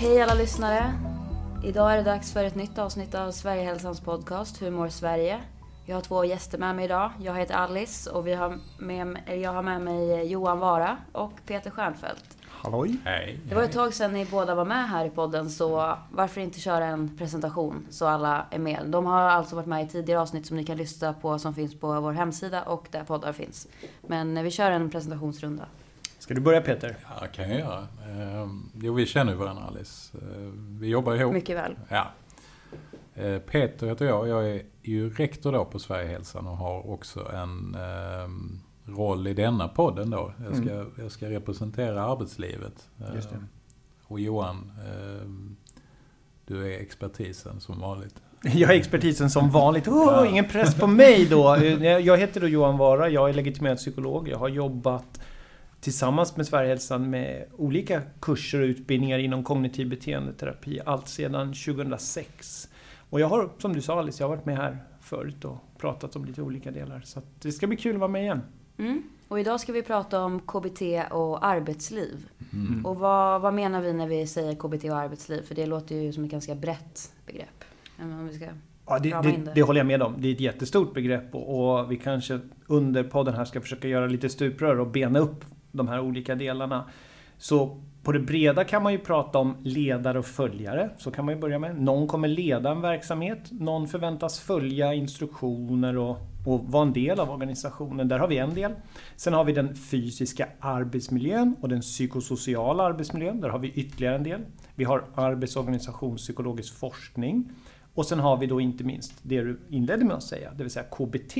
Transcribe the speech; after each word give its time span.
Hej 0.00 0.22
alla 0.22 0.34
lyssnare! 0.34 0.92
Idag 1.64 1.92
är 1.92 1.96
det 1.96 2.02
dags 2.02 2.32
för 2.32 2.44
ett 2.44 2.54
nytt 2.54 2.78
avsnitt 2.78 3.14
av 3.14 3.30
Sverigehälsans 3.30 4.00
podcast 4.00 4.62
Hur 4.62 4.70
mår 4.70 4.88
Sverige? 4.88 5.40
Jag 5.86 5.96
har 5.96 6.02
två 6.02 6.24
gäster 6.24 6.58
med 6.58 6.76
mig 6.76 6.84
idag. 6.84 7.10
Jag 7.20 7.34
heter 7.34 7.54
Alice 7.54 8.10
och 8.10 8.26
vi 8.26 8.34
har 8.34 8.58
med, 8.78 9.18
jag 9.42 9.52
har 9.52 9.62
med 9.62 9.80
mig 9.80 10.26
Johan 10.26 10.58
Vara 10.58 10.96
och 11.12 11.32
Peter 11.46 11.70
Stjernfeldt. 11.70 12.36
Halloj! 12.48 12.96
Hej. 13.04 13.40
Det 13.48 13.54
var 13.54 13.62
ett 13.62 13.72
tag 13.72 13.94
sedan 13.94 14.12
ni 14.12 14.24
båda 14.24 14.54
var 14.54 14.64
med 14.64 14.88
här 14.88 15.04
i 15.04 15.10
podden 15.10 15.50
så 15.50 15.96
varför 16.10 16.40
inte 16.40 16.60
köra 16.60 16.84
en 16.84 17.16
presentation 17.16 17.86
så 17.90 18.06
alla 18.06 18.46
är 18.50 18.58
med. 18.58 18.86
De 18.86 19.06
har 19.06 19.20
alltså 19.20 19.56
varit 19.56 19.66
med 19.66 19.84
i 19.84 19.88
tidigare 19.88 20.20
avsnitt 20.20 20.46
som 20.46 20.56
ni 20.56 20.64
kan 20.64 20.76
lyssna 20.76 21.12
på 21.12 21.38
som 21.38 21.54
finns 21.54 21.80
på 21.80 22.00
vår 22.00 22.12
hemsida 22.12 22.62
och 22.62 22.88
där 22.90 23.04
poddar 23.04 23.32
finns. 23.32 23.68
Men 24.06 24.44
vi 24.44 24.50
kör 24.50 24.70
en 24.70 24.90
presentationsrunda. 24.90 25.64
Ska 26.30 26.34
du 26.34 26.40
börja 26.40 26.60
Peter? 26.60 26.96
Ja, 27.20 27.26
kan 27.26 27.50
jag 27.50 27.58
göra. 27.60 27.86
Ehm, 28.08 28.70
jo, 28.82 28.94
vi 28.94 29.06
känner 29.06 29.32
ju 29.32 29.38
varandra 29.38 29.62
Alice. 29.64 30.18
Ehm, 30.18 30.78
vi 30.80 30.88
jobbar 30.88 31.14
ihop. 31.14 31.32
Mycket 31.32 31.56
väl. 31.56 31.74
Ja. 31.88 32.06
Ehm, 33.14 33.40
Peter 33.40 33.86
heter 33.86 34.06
jag. 34.06 34.28
Jag 34.28 34.48
är 34.50 34.62
ju 34.82 35.10
rektor 35.10 35.52
då 35.52 35.64
på 35.64 35.78
Sverigehälsan 35.78 36.46
och 36.46 36.56
har 36.56 36.90
också 36.90 37.30
en 37.32 37.74
ehm, 37.74 38.60
roll 38.86 39.26
i 39.26 39.34
denna 39.34 39.68
podden 39.68 40.10
då. 40.10 40.32
Jag 40.44 40.56
ska, 40.56 40.70
Mm. 40.74 40.90
jag 40.98 41.10
ska 41.12 41.30
representera 41.30 42.04
arbetslivet. 42.04 42.88
Just 43.14 43.30
det. 43.30 43.36
Ehm, 43.36 43.46
Och 44.06 44.20
Johan, 44.20 44.72
ehm, 44.90 45.56
du 46.46 46.74
är 46.74 46.80
expertisen 46.80 47.60
som 47.60 47.80
vanligt. 47.80 48.14
Jag 48.42 48.70
är 48.70 48.74
expertisen 48.74 49.30
som 49.30 49.50
vanligt. 49.50 49.88
Oh, 49.88 50.26
ingen 50.30 50.48
press 50.48 50.74
på 50.74 50.86
mig 50.86 51.26
då. 51.26 51.56
Jag 51.80 52.16
heter 52.18 52.40
då 52.40 52.48
Johan 52.48 52.78
Vara. 52.78 53.08
Jag 53.08 53.28
är 53.28 53.32
legitimerad 53.34 53.76
psykolog. 53.78 54.28
Jag 54.28 54.38
har 54.38 54.48
jobbat 54.48 55.20
tillsammans 55.80 56.36
med 56.36 56.46
Sverigehälsan 56.46 57.10
med 57.10 57.46
olika 57.56 58.02
kurser 58.20 58.60
och 58.60 58.64
utbildningar 58.64 59.18
inom 59.18 59.44
kognitiv 59.44 59.88
beteendeterapi 59.88 60.80
allt 60.86 61.08
sedan 61.08 61.46
2006. 61.46 62.68
Och 63.10 63.20
jag 63.20 63.28
har, 63.28 63.50
som 63.58 63.72
du 63.72 63.80
sa 63.80 63.98
Alice, 63.98 64.22
jag 64.22 64.28
har 64.28 64.36
varit 64.36 64.46
med 64.46 64.56
här 64.56 64.78
förut 65.00 65.44
och 65.44 65.56
pratat 65.78 66.16
om 66.16 66.24
lite 66.24 66.42
olika 66.42 66.70
delar. 66.70 67.00
Så 67.04 67.18
att 67.18 67.40
det 67.42 67.52
ska 67.52 67.66
bli 67.66 67.76
kul 67.76 67.94
att 67.94 68.00
vara 68.00 68.10
med 68.10 68.22
igen. 68.22 68.40
Mm. 68.78 69.02
Och 69.28 69.40
idag 69.40 69.60
ska 69.60 69.72
vi 69.72 69.82
prata 69.82 70.24
om 70.24 70.40
KBT 70.40 70.82
och 71.10 71.46
arbetsliv. 71.46 72.28
Mm. 72.52 72.86
Och 72.86 72.96
vad, 72.96 73.40
vad 73.40 73.54
menar 73.54 73.80
vi 73.80 73.92
när 73.92 74.06
vi 74.06 74.26
säger 74.26 74.54
KBT 74.54 74.84
och 74.84 74.98
arbetsliv? 74.98 75.42
För 75.42 75.54
det 75.54 75.66
låter 75.66 75.94
ju 75.94 76.12
som 76.12 76.24
ett 76.24 76.30
ganska 76.30 76.54
brett 76.54 77.12
begrepp. 77.26 77.64
Men 77.96 78.12
Om 78.12 78.28
vi 78.28 78.34
ska... 78.34 78.46
Ja, 78.86 78.98
det, 78.98 79.10
det, 79.10 79.22
det. 79.22 79.52
det 79.54 79.62
håller 79.62 79.80
jag 79.80 79.86
med 79.86 80.02
om. 80.02 80.14
Det 80.18 80.28
är 80.28 80.32
ett 80.32 80.40
jättestort 80.40 80.94
begrepp 80.94 81.34
och, 81.34 81.78
och 81.78 81.92
vi 81.92 81.96
kanske 81.96 82.40
under 82.66 83.04
podden 83.04 83.34
här 83.34 83.44
ska 83.44 83.60
försöka 83.60 83.88
göra 83.88 84.06
lite 84.06 84.28
stuprör 84.28 84.80
och 84.80 84.86
bena 84.86 85.18
upp 85.18 85.44
de 85.72 85.88
här 85.88 86.00
olika 86.00 86.34
delarna. 86.34 86.84
Så 87.38 87.80
på 88.02 88.12
det 88.12 88.20
breda 88.20 88.64
kan 88.64 88.82
man 88.82 88.92
ju 88.92 88.98
prata 88.98 89.38
om 89.38 89.56
ledare 89.62 90.18
och 90.18 90.26
följare. 90.26 90.90
Så 90.98 91.10
kan 91.10 91.24
man 91.24 91.34
ju 91.34 91.40
börja 91.40 91.58
med. 91.58 91.80
Någon 91.80 92.06
kommer 92.06 92.28
leda 92.28 92.70
en 92.70 92.80
verksamhet. 92.80 93.38
Någon 93.50 93.88
förväntas 93.88 94.40
följa 94.40 94.94
instruktioner 94.94 95.96
och, 95.96 96.16
och 96.46 96.64
vara 96.64 96.82
en 96.82 96.92
del 96.92 97.20
av 97.20 97.30
organisationen. 97.30 98.08
Där 98.08 98.18
har 98.18 98.28
vi 98.28 98.38
en 98.38 98.54
del. 98.54 98.72
Sen 99.16 99.32
har 99.32 99.44
vi 99.44 99.52
den 99.52 99.76
fysiska 99.76 100.48
arbetsmiljön 100.60 101.56
och 101.60 101.68
den 101.68 101.80
psykosociala 101.80 102.82
arbetsmiljön. 102.82 103.40
Där 103.40 103.48
har 103.48 103.58
vi 103.58 103.68
ytterligare 103.68 104.14
en 104.16 104.24
del. 104.24 104.40
Vi 104.74 104.84
har 104.84 105.04
arbetsorganisationspsykologisk 105.14 106.74
forskning. 106.74 107.52
Och 107.94 108.06
sen 108.06 108.20
har 108.20 108.36
vi 108.36 108.46
då 108.46 108.60
inte 108.60 108.84
minst 108.84 109.14
det 109.22 109.40
du 109.40 109.60
inledde 109.68 110.04
med 110.04 110.16
att 110.16 110.22
säga, 110.22 110.50
det 110.56 110.62
vill 110.62 110.72
säga 110.72 110.84
KBT. 110.84 111.36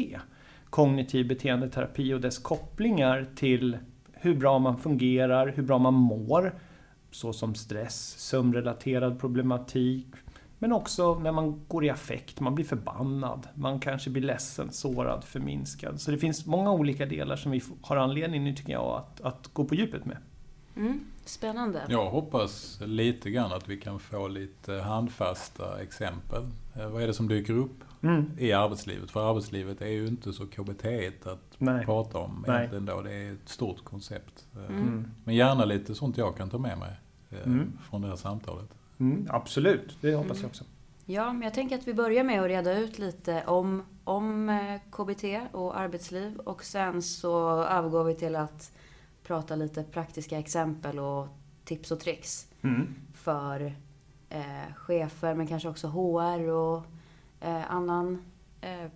Kognitiv 0.70 1.28
beteendeterapi 1.28 2.14
och 2.14 2.20
dess 2.20 2.38
kopplingar 2.38 3.26
till 3.34 3.78
hur 4.20 4.34
bra 4.34 4.58
man 4.58 4.78
fungerar, 4.78 5.52
hur 5.56 5.62
bra 5.62 5.78
man 5.78 5.94
mår. 5.94 6.54
Såsom 7.10 7.54
stress, 7.54 8.14
sömnrelaterad 8.18 9.20
problematik. 9.20 10.06
Men 10.58 10.72
också 10.72 11.18
när 11.18 11.32
man 11.32 11.64
går 11.68 11.84
i 11.84 11.90
affekt, 11.90 12.40
man 12.40 12.54
blir 12.54 12.64
förbannad. 12.64 13.48
Man 13.54 13.80
kanske 13.80 14.10
blir 14.10 14.22
ledsen, 14.22 14.72
sårad, 14.72 15.24
förminskad. 15.24 16.00
Så 16.00 16.10
det 16.10 16.18
finns 16.18 16.46
många 16.46 16.72
olika 16.72 17.06
delar 17.06 17.36
som 17.36 17.52
vi 17.52 17.62
har 17.82 17.96
anledning 17.96 18.44
nu 18.44 18.54
tycker 18.54 18.72
jag 18.72 18.96
att, 18.96 19.20
att 19.20 19.50
gå 19.52 19.64
på 19.64 19.74
djupet 19.74 20.04
med. 20.04 20.16
Mm. 20.76 21.00
Spännande. 21.24 21.82
Jag 21.88 22.10
hoppas 22.10 22.80
lite 22.80 23.30
grann 23.30 23.52
att 23.52 23.68
vi 23.68 23.76
kan 23.76 24.00
få 24.00 24.28
lite 24.28 24.72
handfasta 24.72 25.82
exempel. 25.82 26.42
Eh, 26.76 26.88
Vad 26.88 27.02
är 27.02 27.06
det 27.06 27.14
som 27.14 27.28
dyker 27.28 27.54
upp 27.54 27.84
Mm. 28.02 28.30
i 28.38 28.52
arbetslivet? 28.52 29.10
För 29.10 29.30
arbetslivet 29.30 29.80
är 29.82 29.86
ju 29.86 30.06
inte 30.06 30.32
så 30.32 30.46
KBT 30.46 30.84
att 31.26 31.54
Nej. 31.58 31.84
prata 31.84 32.18
om 32.18 32.44
Nej. 32.48 32.56
egentligen 32.56 32.86
då. 32.86 33.00
Det 33.02 33.12
är 33.12 33.32
ett 33.32 33.48
stort 33.48 33.84
koncept. 33.84 34.46
Eh, 34.56 34.64
Mm. 34.76 35.06
Men 35.24 35.34
gärna 35.34 35.64
lite 35.64 35.94
sånt 35.94 36.18
jag 36.18 36.36
kan 36.36 36.50
ta 36.50 36.58
med 36.58 36.78
mig 36.78 36.92
eh, 37.30 37.42
Mm. 37.46 37.72
från 37.90 38.02
det 38.02 38.08
här 38.08 38.16
samtalet. 38.16 38.68
Mm, 38.98 39.26
absolut, 39.30 39.96
det 40.00 40.14
hoppas 40.14 40.40
jag 40.40 40.46
också. 40.48 40.64
Ja, 41.04 41.32
men 41.32 41.42
jag 41.42 41.54
tänker 41.54 41.78
att 41.78 41.88
vi 41.88 41.94
börjar 41.94 42.24
med 42.24 42.40
att 42.42 42.46
reda 42.48 42.78
ut 42.78 42.98
lite 42.98 43.42
om, 43.46 43.82
om 44.04 44.48
eh, 44.48 44.80
KBT 44.90 45.24
och 45.52 45.80
arbetsliv. 45.80 46.36
Och 46.38 46.64
sen 46.64 47.02
så 47.02 47.62
övergår 47.64 48.04
vi 48.04 48.14
till 48.14 48.36
att 48.36 48.72
prata 49.22 49.56
lite 49.56 49.82
praktiska 49.82 50.38
exempel 50.38 50.98
och 50.98 51.26
tips 51.64 51.90
och 51.90 52.00
tricks 52.00 52.46
Mm. 52.62 52.94
för 53.14 53.74
eh, 54.28 54.74
chefer, 54.76 55.34
men 55.34 55.46
kanske 55.46 55.68
också 55.68 55.86
HR 55.88 56.48
och 56.48 56.82
eh, 57.40 57.70
annan 57.72 58.22
eh, 58.60 58.86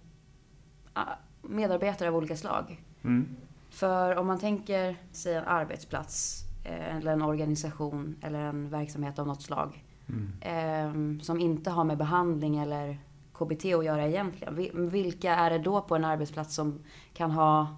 medarbetare 1.42 2.08
av 2.08 2.16
olika 2.16 2.36
slag. 2.36 2.82
Mm. 3.04 3.36
För 3.70 4.16
om 4.16 4.26
man 4.26 4.38
tänker 4.38 4.96
sig 5.12 5.34
en 5.34 5.44
arbetsplats 5.44 6.44
eh, 6.64 6.96
eller 6.96 7.12
en 7.12 7.22
organisation 7.22 8.16
eller 8.22 8.38
en 8.38 8.70
verksamhet 8.70 9.18
av 9.18 9.26
något 9.26 9.42
slag 9.42 9.80
Mm. 10.08 10.32
eh, 10.40 11.22
som 11.22 11.40
inte 11.40 11.70
har 11.70 11.84
med 11.84 11.98
behandling 11.98 12.56
eller 12.58 12.98
KBT 13.34 13.64
att 13.74 13.84
göra 13.84 14.06
egentligen. 14.08 14.54
Vi- 14.56 14.70
Vilka 14.74 15.34
är 15.34 15.50
det 15.50 15.58
då 15.58 15.80
på 15.80 15.96
en 15.96 16.04
arbetsplats 16.04 16.54
som 16.54 16.78
kan 17.14 17.30
ha 17.30 17.76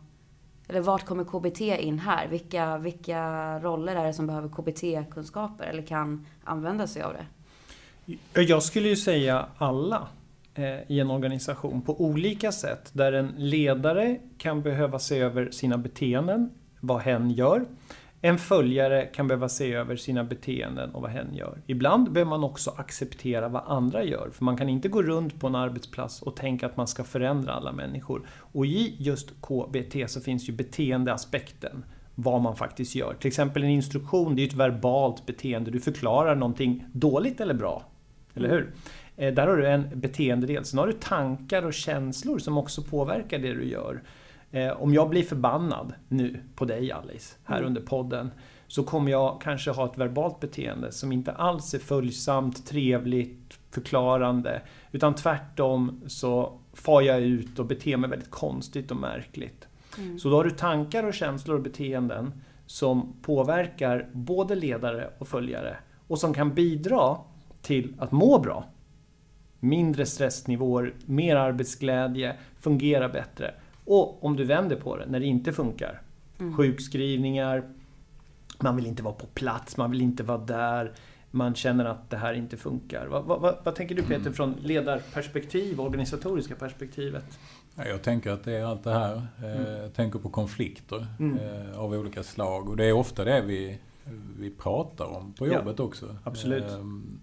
eller 0.69 0.81
vart 0.81 1.05
kommer 1.07 1.25
KBT 1.25 1.61
in 1.61 1.99
här? 1.99 2.29
Vilka, 2.29 2.79
vilka 2.79 3.21
roller 3.61 3.97
är 3.97 4.05
det 4.07 4.13
som 4.13 4.27
behöver 4.27 4.49
KBT-kunskaper 4.49 5.65
eller 5.65 5.83
kan 5.83 6.27
använda 6.45 6.87
sig 6.87 7.03
av 7.03 7.13
det? 7.13 7.27
Jag 8.43 8.63
skulle 8.63 8.89
ju 8.89 8.97
säga 8.97 9.47
alla 9.59 10.09
Eh, 10.59 10.91
i 10.91 11.01
en 11.01 11.11
organisation 11.11 11.83
på 11.83 12.01
olika 12.01 12.53
sätt. 12.53 12.91
Där 12.93 13.13
en 13.13 13.35
ledare 13.37 14.19
kan 14.39 14.63
behöva 14.63 14.99
se 14.99 15.19
över 15.19 15.51
sina 15.51 15.79
beteenden, 15.79 16.51
vad 16.81 17.01
hen 17.01 17.31
gör. 17.31 17.65
En 18.21 18.39
följare 18.39 19.07
kan 19.07 19.29
behöva 19.29 19.49
se 19.49 19.73
över 19.73 19.97
sina 19.97 20.25
beteenden 20.25 20.91
och 20.95 21.03
vad 21.03 21.11
hen 21.11 21.35
gör. 21.35 21.59
Ibland 21.67 22.13
behöver 22.13 22.31
man 22.31 22.45
också 22.45 22.75
acceptera 22.77 23.49
vad 23.49 23.63
andra 23.67 24.05
gör. 24.05 24.31
För 24.33 24.45
man 24.45 24.57
kan 24.57 24.69
inte 24.69 24.89
gå 24.89 25.03
runt 25.03 25.41
på 25.41 25.47
en 25.47 25.55
arbetsplats 25.55 26.23
och 26.23 26.37
tänka 26.37 26.67
att 26.67 26.77
man 26.77 26.87
ska 26.87 27.05
förändra 27.05 27.53
alla 27.53 27.73
människor. 27.73 28.29
Och 28.29 28.67
i 28.67 28.97
just 28.99 29.31
KBT 29.41 30.11
så 30.11 30.21
finns 30.21 30.49
ju 30.49 30.53
beteendeaspekten. 30.53 31.85
Vad 32.15 32.41
man 32.41 32.57
faktiskt 32.57 32.95
gör. 32.95 33.15
Till 33.15 33.29
exempel 33.29 33.63
en 33.63 33.71
instruktion, 33.71 34.37
det 34.37 34.41
är 34.41 34.45
ju 34.45 34.49
ett 34.49 34.55
verbalt 34.55 35.27
beteende. 35.27 35.71
Du 35.71 35.81
förklarar 35.81 36.35
någonting 36.35 36.87
dåligt 36.93 37.41
eller 37.41 37.55
bra. 37.55 37.83
Eller 38.35 38.49
hur? 38.49 38.73
Eh, 39.17 39.35
Där 39.35 39.47
har 39.47 39.57
du 39.57 39.67
en 39.69 40.01
beteendedel. 40.01 40.65
Sen 40.65 40.79
har 40.79 40.87
du 40.87 40.93
tankar 40.93 41.63
och 41.67 41.75
känslor 41.75 42.39
som 42.39 42.59
också 42.59 42.83
påverkar 42.83 43.39
det 43.39 43.55
du 43.55 43.65
gör. 43.65 44.03
Eh, 44.51 44.83
Om 44.83 44.95
jag 44.95 45.11
blir 45.11 45.23
förbannad 45.23 45.93
nu 46.09 46.41
på 46.55 46.65
dig 46.65 46.93
Alice, 46.93 47.35
här 47.45 47.57
Mm. 47.57 47.67
under 47.69 47.81
podden. 47.81 48.31
Så 48.69 48.83
kommer 48.83 49.11
jag 49.11 49.41
kanske 49.41 49.71
ha 49.71 49.85
ett 49.93 49.99
verbalt 49.99 50.41
beteende 50.41 50.93
som 50.93 51.13
inte 51.13 51.33
alls 51.33 51.75
är 51.75 51.79
följsamt, 51.79 52.67
trevligt, 52.67 53.59
förklarande. 53.71 54.63
Utan 54.93 55.15
tvärtom 55.15 56.01
så 56.07 56.59
far 56.75 57.03
jag 57.03 57.21
ut 57.21 57.59
och 57.59 57.67
beter 57.67 57.97
mig 57.97 58.11
väldigt 58.11 58.31
konstigt 58.31 58.91
och 58.91 58.97
märkligt. 58.97 59.69
Mm. 59.99 60.19
Så 60.19 60.29
då 60.31 60.37
har 60.37 60.45
du 60.45 60.51
tankar 60.51 61.05
och 61.05 61.15
känslor 61.15 61.57
och 61.57 61.63
beteenden 61.63 62.33
som 62.67 63.13
påverkar 63.23 64.09
både 64.13 64.55
ledare 64.55 65.11
och 65.19 65.29
följare 65.29 65.77
och 66.09 66.19
som 66.19 66.35
kan 66.35 66.55
bidra 66.55 67.17
till 67.63 67.95
att 67.99 68.13
må 68.13 68.39
bra. 68.39 68.65
Mindre 69.69 70.07
stressnivåer, 70.07 70.95
mer 71.07 71.37
arbetsglädje, 71.37 72.37
fungera 72.61 73.09
bättre. 73.09 73.55
Och 73.85 74.25
om 74.25 74.37
du 74.37 74.45
vänder 74.45 74.77
på 74.77 74.97
det, 74.97 75.07
när 75.07 75.21
det 75.21 75.27
inte 75.27 75.53
funkar. 75.53 76.03
Mm. 76.39 76.57
Sjukskrivningar, 76.57 77.63
man 78.61 78.77
vill 78.77 78.87
inte 78.87 79.03
vara 79.03 79.15
på 79.15 79.27
plats, 79.27 79.77
man 79.77 79.91
vill 79.91 80.03
inte 80.03 80.23
vara 80.23 80.39
där. 80.39 80.93
Man 81.31 81.55
känner 81.55 81.85
att 81.85 82.11
det 82.11 82.17
här 82.17 82.35
inte 82.35 82.57
funkar. 82.57 83.07
Vad, 83.07 83.25
vad, 83.25 83.57
vad, 83.65 83.75
tänker 83.75 83.95
du 83.95 84.03
Peter 84.03 84.31
från 84.33 84.55
ledarperspektiv, 84.63 85.81
organisatoriska 85.81 86.55
perspektivet? 86.55 87.39
Ja, 87.75 87.85
Jag 87.87 88.03
tänker 88.03 88.31
att 88.31 88.45
det 88.45 88.53
är 88.57 88.65
allt 88.65 88.85
det 88.85 88.93
här. 88.93 89.15
Eh, 89.17 89.45
Mm. 89.61 89.83
Jag 89.83 89.95
tänker 89.95 90.19
på 90.19 90.29
konflikter 90.29 91.07
Mm. 91.21 91.39
eh, 91.39 91.79
av 91.79 91.93
olika 91.93 92.23
slag. 92.23 92.69
Och 92.69 92.77
det 92.77 92.85
är 92.85 92.93
ofta 92.93 93.25
det 93.25 93.41
vi, 93.41 93.79
vi 94.39 94.51
pratar 94.51 95.05
om 95.17 95.33
på 95.33 95.47
Ja, 95.47 95.53
jobbet 95.55 95.81
också. 95.81 96.17
absolut. 96.25 96.65
Ehm, 96.73 97.21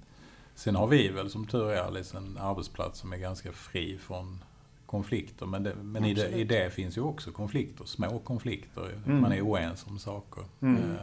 Sen 0.56 0.76
har 0.76 0.88
vi 0.88 1.10
väl 1.10 1.30
som 1.30 1.48
tur 1.48 1.72
är 1.72 1.82
Alice 1.82 2.18
en 2.18 2.38
arbetsplats 2.38 3.00
som 3.00 3.14
är 3.14 3.18
ganska 3.18 3.52
fri 3.52 3.98
från 3.98 4.44
konflikter. 4.86 5.46
Men, 5.46 5.64
det, 5.64 5.76
men 5.76 6.06
i, 6.06 6.14
det, 6.14 6.30
i 6.30 6.44
det 6.44 6.74
finns 6.74 6.98
ju 6.98 7.02
också 7.02 7.32
konflikter, 7.32 7.86
små 7.86 8.20
konflikter. 8.20 9.02
Mm. 9.06 9.22
Man 9.22 9.32
är 9.32 9.42
oense 9.42 9.86
om 9.90 10.00
saker. 10.00 10.44
Mm. 10.62 10.96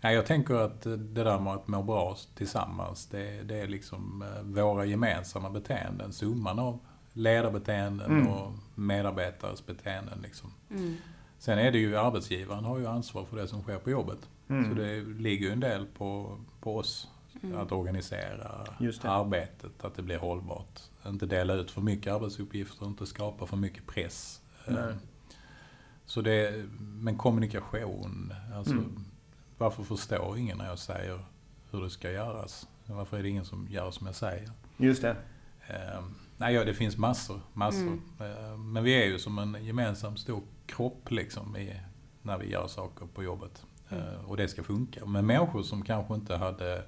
Ja, 0.00 0.12
jag 0.12 0.26
tänker 0.26 0.54
att 0.54 0.82
det 0.82 0.96
där 0.96 1.40
med 1.40 1.52
att 1.52 1.68
må 1.68 1.82
bra 1.82 2.16
tillsammans, 2.34 3.06
det, 3.06 3.42
det 3.42 3.56
är 3.56 3.68
liksom 3.68 4.22
eh, 4.22 4.42
våra 4.42 4.84
gemensamma 4.84 5.50
beteenden. 5.50 6.12
Summan 6.12 6.58
av 6.58 6.78
ledarbeteenden 7.12 8.10
Mm. 8.10 8.28
och 8.28 8.52
medarbetares 8.74 9.66
beteenden. 9.66 10.18
Liksom. 10.22 10.52
Mm. 10.70 10.96
Sen 11.38 11.58
är 11.58 11.72
det 11.72 11.78
ju 11.78 11.96
arbetsgivaren 11.96 12.64
har 12.64 12.78
ju 12.78 12.86
ansvar 12.86 13.24
för 13.24 13.36
det 13.36 13.48
som 13.48 13.62
sker 13.62 13.78
på 13.78 13.90
jobbet. 13.90 14.28
Mm. 14.48 14.68
Så 14.68 14.74
det 14.82 15.00
ligger 15.00 15.46
ju 15.46 15.52
en 15.52 15.60
del 15.60 15.86
på, 15.86 16.38
på 16.60 16.76
oss 16.76 17.08
Mm. 17.44 17.58
att 17.60 17.72
organisera 17.72 18.66
arbetet, 19.02 19.84
att 19.84 19.94
det 19.94 20.02
blir 20.02 20.18
hållbart. 20.18 20.80
Inte 21.06 21.26
dela 21.26 21.54
ut 21.54 21.70
för 21.70 21.80
mycket 21.80 22.12
arbetsuppgifter, 22.12 22.86
inte 22.86 23.06
skapa 23.06 23.46
för 23.46 23.56
mycket 23.56 23.86
press. 23.86 24.40
Nej. 24.66 24.78
Eh, 24.90 24.96
Så 26.06 26.20
det, 26.20 26.64
men 26.78 27.18
kommunikation, 27.18 28.34
alltså 28.54 28.72
Mm. 28.72 29.04
varför 29.58 29.82
förstår 29.82 30.38
ingen 30.38 30.58
när 30.58 30.68
jag 30.68 30.78
säger 30.78 31.24
hur 31.70 31.82
det 31.82 31.90
ska 31.90 32.10
göras? 32.10 32.68
Varför 32.86 33.18
är 33.18 33.22
det 33.22 33.28
ingen 33.28 33.44
som 33.44 33.66
gör 33.70 33.90
som 33.90 34.06
jag 34.06 34.16
säger? 34.16 34.50
Just 34.76 35.02
det. 35.02 35.16
Eh, 35.68 36.04
nej, 36.36 36.54
ja, 36.54 36.64
det 36.64 36.74
finns 36.74 36.96
massor, 36.96 37.40
massor. 37.52 37.80
Mm. 37.80 38.00
Eh, 38.20 38.56
men 38.56 38.84
vi 38.84 39.02
är 39.02 39.06
ju 39.06 39.18
som 39.18 39.38
en 39.38 39.64
gemensam 39.64 40.16
stor 40.16 40.42
kropp 40.66 41.10
liksom 41.10 41.56
i, 41.56 41.80
när 42.22 42.38
vi 42.38 42.50
gör 42.50 42.66
saker 42.66 43.06
på 43.06 43.22
jobbet. 43.22 43.64
Mm. 43.90 44.24
Och 44.26 44.36
det 44.36 44.48
ska 44.48 44.62
funka. 44.62 45.06
Men 45.06 45.26
människor 45.26 45.62
som 45.62 45.82
kanske 45.82 46.14
inte 46.14 46.36
hade 46.36 46.84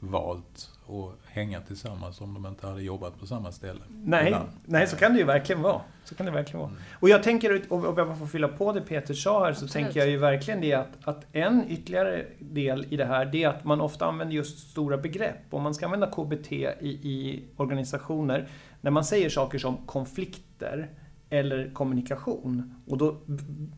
valt 0.00 0.70
att 0.86 1.30
hänga 1.30 1.60
tillsammans 1.60 2.20
om 2.20 2.34
de 2.34 2.46
inte 2.46 2.66
hade 2.66 2.82
jobbat 2.82 3.20
på 3.20 3.26
samma 3.26 3.52
ställe. 3.52 3.80
Nej, 3.88 4.26
Ibland. 4.26 4.48
nej, 4.64 4.86
så 4.86 4.96
kan 4.96 5.12
det 5.12 5.18
ju 5.18 5.24
verkligen 5.24 5.62
vara. 5.62 5.80
Så 6.04 6.14
kan 6.14 6.26
det 6.26 6.32
verkligen 6.32 6.60
vara. 6.60 6.70
Mm. 6.70 6.82
Och 6.92 7.08
jag 7.08 7.22
tänker, 7.22 7.62
om 7.68 7.84
jag 7.84 7.94
bara 7.94 8.14
får 8.14 8.26
fylla 8.26 8.48
på 8.48 8.72
det 8.72 8.80
Peter 8.80 9.14
sa 9.14 9.44
här, 9.44 9.52
så 9.52 9.64
Absolut. 9.64 9.72
tänker 9.72 10.00
jag 10.00 10.08
ju 10.08 10.16
verkligen 10.16 10.60
det 10.60 10.72
att, 10.72 10.88
att 11.04 11.26
en 11.32 11.64
ytterligare 11.68 12.26
del 12.38 12.86
i 12.90 12.96
det 12.96 13.04
här, 13.04 13.26
det 13.26 13.44
är 13.44 13.48
att 13.48 13.64
man 13.64 13.80
ofta 13.80 14.06
använder 14.06 14.34
just 14.34 14.70
stora 14.70 14.96
begrepp. 14.96 15.36
Om 15.50 15.62
man 15.62 15.74
ska 15.74 15.84
använda 15.84 16.06
KBT 16.06 16.52
i, 16.52 16.88
i 16.88 17.44
organisationer, 17.56 18.48
när 18.80 18.90
man 18.90 19.04
säger 19.04 19.30
saker 19.30 19.58
som 19.58 19.76
konflikter 19.76 20.90
eller 21.30 21.70
kommunikation. 21.74 22.74
Och 22.86 22.98
då 22.98 23.16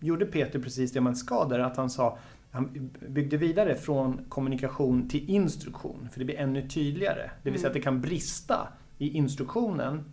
gjorde 0.01 0.27
Peter 0.27 0.59
precis 0.59 0.93
det 0.93 1.01
man 1.01 1.17
ska 1.17 1.45
där, 1.45 1.59
att 1.59 1.77
han 1.77 1.91
sa 1.91 2.19
han 2.53 2.91
byggde 3.09 3.37
vidare 3.37 3.75
från 3.75 4.25
kommunikation 4.29 5.09
till 5.09 5.31
instruktion, 5.31 6.09
för 6.13 6.19
det 6.19 6.25
blir 6.25 6.37
ännu 6.37 6.69
tydligare. 6.69 7.31
Det 7.43 7.51
vill 7.51 7.61
säga 7.61 7.69
att 7.69 7.75
det 7.75 7.81
kan 7.81 8.01
brista 8.01 8.69
i 8.99 9.11
instruktionen 9.11 10.05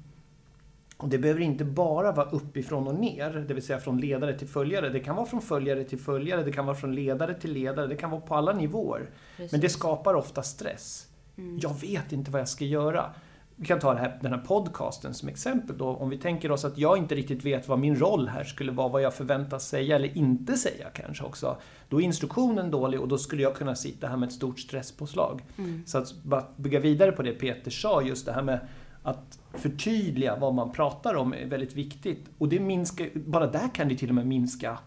och 0.97 1.09
det 1.09 1.18
behöver 1.18 1.41
inte 1.41 1.65
bara 1.65 2.12
vara 2.12 2.30
uppifrån 2.30 2.88
och 2.88 2.95
ner, 2.95 3.45
det 3.47 3.53
vill 3.53 3.63
säga 3.63 3.80
från 3.80 3.97
ledare 4.01 4.38
till 4.38 4.47
följare. 4.47 4.89
Det 4.89 5.00
kan 5.00 5.15
vara 5.15 5.25
från 5.25 5.41
följare 5.41 5.83
till 5.83 6.00
följare, 6.00 6.44
det 6.44 6.51
kan 6.51 6.65
vara 6.65 6.75
från 6.75 6.95
ledare 6.95 7.33
till 7.33 7.53
ledare, 7.53 7.88
det 7.88 7.95
kan 7.95 8.09
vara 8.12 8.21
på 8.21 8.36
alla 8.36 8.53
nivåer. 8.53 9.09
Precis. 9.38 9.51
Men 9.51 9.62
det 9.62 9.69
skapar 9.69 10.13
ofta 10.13 10.44
stress. 10.44 11.07
Mm. 11.38 11.59
Jag 11.62 11.81
vet 11.81 12.12
inte 12.12 12.31
vad 12.31 12.42
jag 12.42 12.50
ska 12.50 12.65
göra. 12.65 13.13
Vi 13.61 13.65
kan 13.65 13.79
ta 13.79 13.94
här, 13.94 14.19
den 14.21 14.33
här 14.33 14.39
podcasten 14.39 15.13
som 15.13 15.29
exempel 15.29 15.77
då. 15.77 15.88
Om 15.88 16.09
vi 16.09 16.17
tänker 16.17 16.51
oss 16.51 16.65
att 16.65 16.77
jag 16.77 16.97
inte 16.97 17.15
riktigt 17.15 17.45
vet 17.45 17.67
vad 17.67 17.79
min 17.79 17.95
roll 17.95 18.27
här 18.27 18.44
skulle 18.44 18.71
vara, 18.71 18.89
vad 18.89 19.01
jag 19.01 19.13
förväntas 19.13 19.67
säga 19.67 19.95
eller 19.95 20.17
inte 20.17 20.57
säga 20.57 20.89
kanske 20.94 21.23
också. 21.23 21.57
Då 21.89 22.01
är 22.01 22.06
instruktionen 22.06 22.71
dålig 22.71 23.01
och 23.01 23.07
då 23.07 23.17
skulle 23.17 23.41
jag 23.41 23.56
kunna 23.56 23.75
sitta 23.75 24.07
här 24.07 24.17
med 24.17 24.27
ett 24.27 24.33
stort 24.33 24.59
stresspåslag. 24.59 25.41
Mm. 25.57 25.83
Så 25.85 25.97
att 25.97 26.23
bara 26.23 26.44
bygga 26.56 26.79
vidare 26.79 27.11
på 27.11 27.23
det 27.23 27.31
Peter 27.31 27.71
sa, 27.71 28.01
just 28.01 28.25
det 28.25 28.31
här 28.31 28.41
med 28.41 28.59
att 29.03 29.39
förtydliga 29.53 30.35
vad 30.35 30.53
man 30.53 30.71
pratar 30.71 31.15
om 31.15 31.33
är 31.33 31.45
väldigt 31.45 31.73
viktigt. 31.73 32.29
Och 32.38 32.50
det 32.50 32.59
minskar, 32.59 33.09
bara 33.15 33.47
där 33.47 33.69
kan 33.73 33.88
det 33.88 33.95
till 33.95 34.09
och 34.09 34.15
med 34.15 34.27
minska 34.27 34.77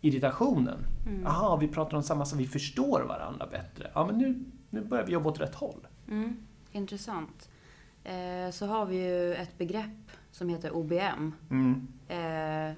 irritationen. 0.00 0.78
Mm. 1.06 1.26
Aha, 1.26 1.56
vi 1.56 1.68
pratar 1.68 1.96
om 1.96 2.02
samma 2.02 2.24
sak, 2.24 2.40
vi 2.40 2.46
förstår 2.46 3.04
varandra 3.08 3.46
bättre. 3.50 3.90
Ja, 3.94 4.06
men 4.06 4.18
nu, 4.18 4.44
nu 4.70 4.84
börjar 4.84 5.06
vi 5.06 5.12
jobba 5.12 5.30
åt 5.30 5.40
rätt 5.40 5.54
håll. 5.54 5.86
Mm. 6.08 6.36
Intressant. 6.72 7.48
Eh, 8.08 8.50
så 8.50 8.66
har 8.66 8.86
vi 8.86 8.96
ju 8.96 9.34
ett 9.34 9.58
begrepp 9.58 10.10
som 10.30 10.48
heter 10.48 10.76
OBM. 10.76 11.32
Mm. 11.50 11.88
Eh, 12.08 12.76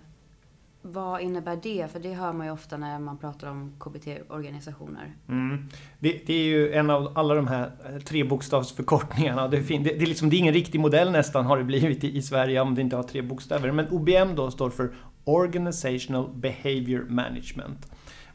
vad 0.82 1.20
innebär 1.20 1.58
det? 1.62 1.92
För 1.92 2.00
det 2.00 2.14
hör 2.14 2.32
man 2.32 2.46
ju 2.46 2.52
ofta 2.52 2.76
när 2.76 2.98
man 2.98 3.18
pratar 3.18 3.50
om 3.50 3.72
KBT-organisationer. 3.78 5.12
Mm. 5.28 5.68
Det, 5.98 6.22
det 6.26 6.34
är 6.34 6.44
ju 6.44 6.72
en 6.72 6.90
av 6.90 7.18
alla 7.18 7.34
de 7.34 7.46
här 7.46 7.70
eh, 7.84 7.98
trebokstavsförkortningarna. 8.00 9.48
Det, 9.48 9.62
fin- 9.62 9.82
det, 9.82 9.92
det, 9.98 10.06
liksom, 10.06 10.30
det 10.30 10.36
är 10.36 10.38
ingen 10.38 10.54
riktig 10.54 10.80
modell 10.80 11.10
nästan 11.12 11.46
har 11.46 11.58
det 11.58 11.64
blivit 11.64 12.04
i, 12.04 12.16
i 12.16 12.22
Sverige 12.22 12.60
om 12.60 12.74
det 12.74 12.80
inte 12.80 12.96
har 12.96 13.02
tre 13.02 13.22
bokstäver. 13.22 13.72
Men 13.72 13.86
OBM 13.90 14.34
då 14.36 14.50
står 14.50 14.70
för 14.70 14.94
Organizational 15.24 16.30
Behavior 16.34 17.06
Management. 17.08 17.90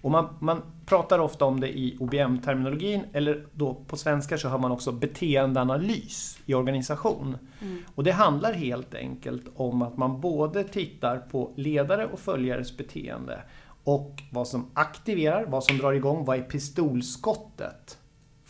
Och 0.05 0.11
man, 0.11 0.27
man 0.39 0.61
pratar 0.85 1.19
ofta 1.19 1.45
om 1.45 1.59
det 1.59 1.77
i 1.77 1.97
OBM-terminologin 1.99 3.03
eller 3.13 3.45
då 3.53 3.73
på 3.73 3.97
svenska 3.97 4.37
så 4.37 4.47
har 4.47 4.57
man 4.57 4.71
också 4.71 4.91
beteendeanalys 4.91 6.39
i 6.45 6.53
organisation. 6.53 7.37
Mm. 7.61 7.77
Och 7.95 8.03
det 8.03 8.11
handlar 8.11 8.53
helt 8.53 8.95
enkelt 8.95 9.45
om 9.55 9.81
att 9.81 9.97
man 9.97 10.21
både 10.21 10.63
tittar 10.63 11.17
på 11.17 11.51
ledare 11.55 12.05
och 12.05 12.19
följares 12.19 12.77
beteende 12.77 13.41
och 13.83 14.23
vad 14.31 14.47
som 14.47 14.71
aktiverar, 14.73 15.45
vad 15.45 15.63
som 15.63 15.77
drar 15.77 15.93
igång, 15.93 16.25
vad 16.25 16.37
är 16.37 16.43
pistolskottet 16.43 17.97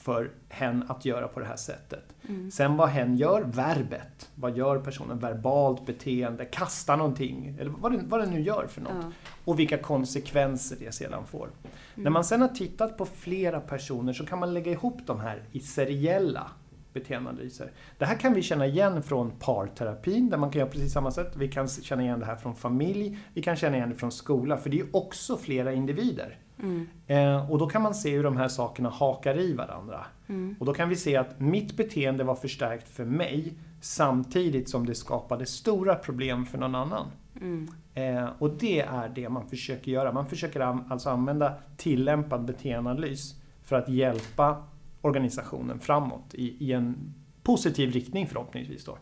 för 0.05 0.31
hen 0.49 0.85
att 0.87 1.05
göra 1.05 1.27
på 1.27 1.39
det 1.39 1.45
här 1.45 1.55
sättet. 1.55 2.15
Mm. 2.29 2.51
Sen 2.51 2.77
vad 2.77 2.89
hen 2.89 3.17
gör, 3.17 3.41
verbet. 3.41 4.29
Vad 4.35 4.57
gör 4.57 4.79
personen? 4.79 5.19
Verbalt 5.19 5.85
beteende, 5.85 6.45
kasta 6.45 6.95
någonting, 6.95 7.57
eller 7.59 7.71
vad 7.71 7.91
det, 7.91 8.01
vad 8.07 8.19
det 8.19 8.25
nu 8.25 8.41
gör 8.41 8.67
för 8.67 8.81
något. 8.81 8.93
Ja. 9.01 9.11
Och 9.45 9.59
vilka 9.59 9.77
konsekvenser 9.77 10.77
det 10.79 10.91
sedan 10.91 11.25
får. 11.25 11.49
När 11.95 12.09
man 12.09 12.23
sen 12.23 12.41
har 12.41 12.47
tittat 12.47 12.97
på 12.97 13.05
flera 13.05 13.59
personer 13.59 14.13
så 14.13 14.25
kan 14.25 14.39
man 14.39 14.53
lägga 14.53 14.71
ihop 14.71 14.97
de 15.05 15.19
här 15.19 15.43
i 15.51 15.59
seriella 15.59 16.51
beteendeanalyser. 16.93 17.71
Det 17.97 18.05
här 18.05 18.15
kan 18.15 18.33
vi 18.33 18.41
känna 18.41 18.67
igen 18.67 19.03
från 19.03 19.31
parterapin 19.39 20.29
där 20.29 20.37
man 20.37 20.51
kan 20.51 20.59
göra 20.59 20.69
precis 20.69 20.93
samma 20.93 21.11
sätt. 21.11 21.35
Vi 21.35 21.47
kan 21.47 21.67
känna 21.67 22.03
igen 22.03 22.19
det 22.19 22.25
här 22.25 22.35
från 22.35 22.55
familj, 22.55 23.19
vi 23.33 23.41
kan 23.41 23.55
känna 23.55 23.77
igen 23.77 23.89
det 23.89 23.95
från 23.95 24.11
skola 24.11 24.57
för 24.57 24.69
det 24.69 24.79
är 24.79 24.95
också 24.95 25.37
flera 25.37 25.73
individer. 25.73 26.37
Mm. 26.63 26.87
Eh, 27.07 27.51
och 27.51 27.57
då 27.57 27.67
kan 27.67 27.81
man 27.81 27.95
se 27.95 28.15
hur 28.15 28.23
de 28.23 28.37
här 28.37 28.47
sakerna 28.47 28.89
hakar 28.89 29.39
i 29.39 29.53
varandra. 29.53 30.05
Mm. 30.27 30.55
Och 30.59 30.65
då 30.65 30.73
kan 30.73 30.89
vi 30.89 30.95
se 30.95 31.15
att 31.15 31.39
mitt 31.39 31.77
beteende 31.77 32.23
var 32.23 32.35
förstärkt 32.35 32.89
för 32.89 33.05
mig 33.05 33.53
samtidigt 33.81 34.69
som 34.69 34.85
det 34.85 34.95
skapade 34.95 35.45
stora 35.45 35.95
problem 35.95 36.45
för 36.45 36.57
någon 36.57 36.75
annan. 36.75 37.07
Mm. 37.41 37.67
Eh, 37.93 38.29
och 38.39 38.49
det 38.49 38.81
är 38.81 39.09
det 39.09 39.29
man 39.29 39.47
försöker 39.47 39.91
göra. 39.91 40.11
Man 40.11 40.25
försöker 40.25 40.59
alltså 40.91 41.09
använda 41.09 41.53
tillämpad 41.77 42.45
beteendeanalys 42.45 43.35
för 43.63 43.75
att 43.75 43.89
hjälpa 43.89 44.63
organisationen 45.01 45.79
framåt 45.79 46.33
i, 46.33 46.65
i 46.65 46.73
en 46.73 47.13
positiv 47.43 47.91
riktning 47.91 48.27
förhoppningsvis. 48.27 48.85
Då. 48.85 48.97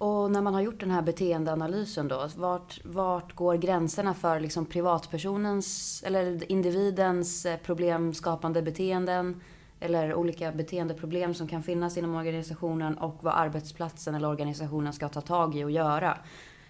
Mm. 0.00 0.08
Och 0.08 0.30
när 0.30 0.42
man 0.42 0.54
har 0.54 0.60
gjort 0.60 0.80
den 0.80 0.90
här 0.90 1.02
beteendeanalysen 1.02 2.08
då, 2.08 2.28
vart, 2.36 2.84
vart 2.84 3.34
går 3.34 3.54
gränserna 3.54 4.14
för 4.14 4.40
liksom 4.40 4.66
privatpersonens 4.66 6.02
eller 6.06 6.52
individens 6.52 7.46
eh, 7.46 7.56
problemskapande 7.56 8.62
beteenden 8.62 9.40
eller 9.80 10.14
olika 10.14 10.52
beteendeproblem 10.52 11.34
som 11.34 11.48
kan 11.48 11.62
finnas 11.62 11.96
inom 11.96 12.14
organisationen 12.14 12.98
och 12.98 13.24
vad 13.24 13.34
arbetsplatsen 13.34 14.14
eller 14.14 14.28
organisationen 14.28 14.92
ska 14.92 15.08
ta 15.08 15.20
tag 15.20 15.56
i 15.56 15.64
och 15.64 15.70
göra. 15.70 16.18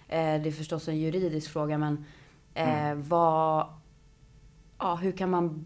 Eh, 0.07 0.41
det 0.41 0.49
är 0.49 0.51
förstås 0.51 0.87
en 0.87 0.97
juridisk 0.97 1.51
fråga 1.51 1.77
men 1.77 2.05
eh, 2.53 2.93
vad, 2.95 3.67
ja, 4.77 4.95
hur 4.95 5.11
kan 5.11 5.29
man 5.29 5.65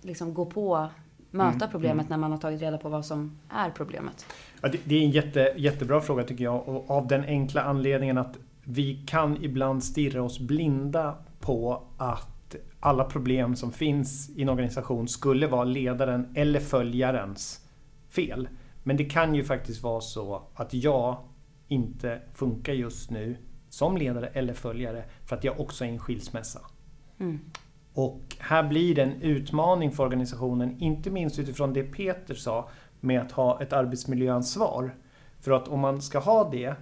liksom 0.00 0.34
gå 0.34 0.46
på, 0.46 0.88
möta 1.32 1.64
Mm, 1.64 1.70
problemet 1.70 2.08
när 2.08 2.16
man 2.16 2.30
har 2.30 2.38
tagit 2.38 2.62
reda 2.62 2.78
på 2.78 2.88
vad 2.88 3.06
som 3.06 3.38
är 3.48 3.70
problemet? 3.70 4.26
Ja, 4.60 4.68
det, 4.68 4.78
det 4.84 4.94
är 4.94 5.02
en 5.02 5.10
jätte, 5.10 5.54
jättebra 5.56 6.00
fråga 6.00 6.24
tycker 6.24 6.44
jag 6.44 6.68
och 6.68 6.90
av 6.90 7.06
den 7.06 7.24
enkla 7.24 7.62
anledningen 7.62 8.18
att 8.18 8.38
vi 8.64 9.04
kan 9.06 9.44
ibland 9.44 9.84
stirra 9.84 10.22
oss 10.22 10.38
blinda 10.38 11.14
på 11.40 11.82
att 11.98 12.56
alla 12.80 13.04
problem 13.04 13.56
som 13.56 13.72
finns 13.72 14.30
i 14.36 14.42
en 14.42 14.48
organisation 14.48 15.08
skulle 15.08 15.46
vara 15.46 15.64
ledaren 15.64 16.32
eller 16.34 16.60
följarens 16.60 17.66
fel. 18.08 18.48
Men 18.82 18.96
det 18.96 19.04
kan 19.04 19.34
ju 19.34 19.44
faktiskt 19.44 19.82
vara 19.82 20.00
så 20.00 20.42
att 20.54 20.74
jag 20.74 21.16
inte 21.68 22.20
funkar 22.34 22.72
just 22.72 23.10
nu 23.10 23.36
som 23.68 23.96
ledare 23.96 24.26
eller 24.26 24.54
följare 24.54 25.04
för 25.26 25.36
att 25.36 25.44
jag 25.44 25.60
också 25.60 25.84
är 25.84 25.88
i 25.88 25.92
en 25.92 25.98
skilsmässa. 25.98 26.60
Mm. 27.18 27.40
Och 27.94 28.20
här 28.38 28.62
blir 28.62 28.94
det 28.94 29.02
en 29.02 29.22
utmaning 29.22 29.92
för 29.92 30.04
organisationen, 30.04 30.76
inte 30.78 31.10
minst 31.10 31.38
utifrån 31.38 31.72
det 31.72 31.82
Peter 31.82 32.34
sa 32.34 32.68
med 33.00 33.20
att 33.20 33.32
ha 33.32 33.62
ett 33.62 33.72
arbetsmiljöansvar. 33.72 34.94
För 35.40 35.52
att 35.52 35.68
om 35.68 35.80
man 35.80 36.02
ska 36.02 36.18
ha 36.18 36.50
det, 36.50 36.74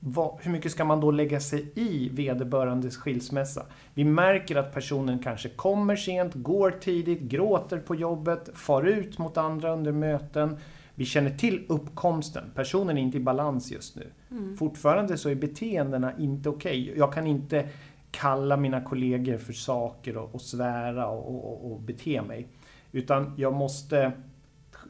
vad, 0.00 0.38
hur 0.40 0.50
mycket 0.50 0.72
ska 0.72 0.84
man 0.84 1.00
då 1.00 1.10
lägga 1.10 1.40
sig 1.40 1.72
i 1.74 2.08
vederbörandes 2.08 2.96
skilsmässa? 2.96 3.62
Vi 3.94 4.04
märker 4.04 4.56
att 4.56 4.74
personen 4.74 5.18
kanske 5.18 5.48
kommer 5.48 5.96
sent, 5.96 6.34
går 6.34 6.70
tidigt, 6.70 7.20
gråter 7.20 7.78
på 7.78 7.94
jobbet, 7.94 8.50
far 8.54 8.82
ut 8.82 9.18
mot 9.18 9.36
andra 9.36 9.72
under 9.72 9.92
möten. 9.92 10.56
Vi 10.94 11.04
känner 11.04 11.30
till 11.30 11.64
uppkomsten, 11.68 12.44
personen 12.54 12.98
är 12.98 13.02
inte 13.02 13.16
i 13.16 13.20
balans 13.20 13.72
just 13.72 13.96
nu. 13.96 14.06
Mm. 14.30 14.56
Fortfarande 14.56 15.16
så 15.16 15.28
är 15.28 15.34
beteendena 15.34 16.12
inte 16.18 16.48
okej. 16.48 16.92
Jag 16.96 17.12
kan 17.12 17.26
inte 17.26 17.68
kalla 18.16 18.56
mina 18.56 18.80
kollegor 18.80 19.38
för 19.38 19.52
saker 19.52 20.16
och, 20.16 20.34
och 20.34 20.40
svära 20.40 21.06
och, 21.08 21.34
och, 21.34 21.72
och, 21.72 21.80
bete 21.80 22.22
mig. 22.22 22.48
Utan 22.92 23.34
jag 23.36 23.54
måste 23.54 24.12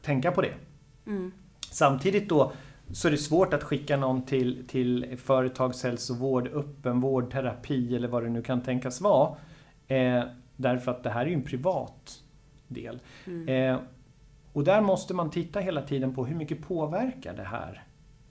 tänka 0.01 0.31
på 0.31 0.41
det. 0.41 0.53
Mm. 1.05 1.31
Samtidigt 1.71 2.29
då 2.29 2.51
så 2.91 3.07
är 3.07 3.11
det 3.11 3.17
svårt 3.17 3.53
att 3.53 3.63
skicka 3.63 3.97
någon 3.97 4.25
till, 4.25 4.67
till 4.67 5.17
företagshälsovård, 5.17 6.47
öppenvård, 6.47 7.31
terapi 7.31 7.95
eller 7.95 8.07
vad 8.07 8.23
det 8.23 8.29
nu 8.29 8.41
kan 8.41 8.61
tänkas 8.61 9.01
vara. 9.01 9.35
Eh, 9.87 10.23
därför 10.55 10.91
att 10.91 11.03
det 11.03 11.09
här 11.09 11.21
är 11.21 11.29
ju 11.29 11.33
en 11.33 11.43
privat 11.43 12.23
del. 12.67 12.99
Mm. 13.25 13.49
Eh, 13.49 13.79
och 14.53 14.63
där 14.63 14.81
måste 14.81 15.13
man 15.13 15.29
titta 15.29 15.59
hela 15.59 15.81
tiden 15.81 16.15
på 16.15 16.25
hur 16.25 16.35
mycket 16.35 16.67
påverkar 16.67 17.33
det 17.33 17.43
här 17.43 17.83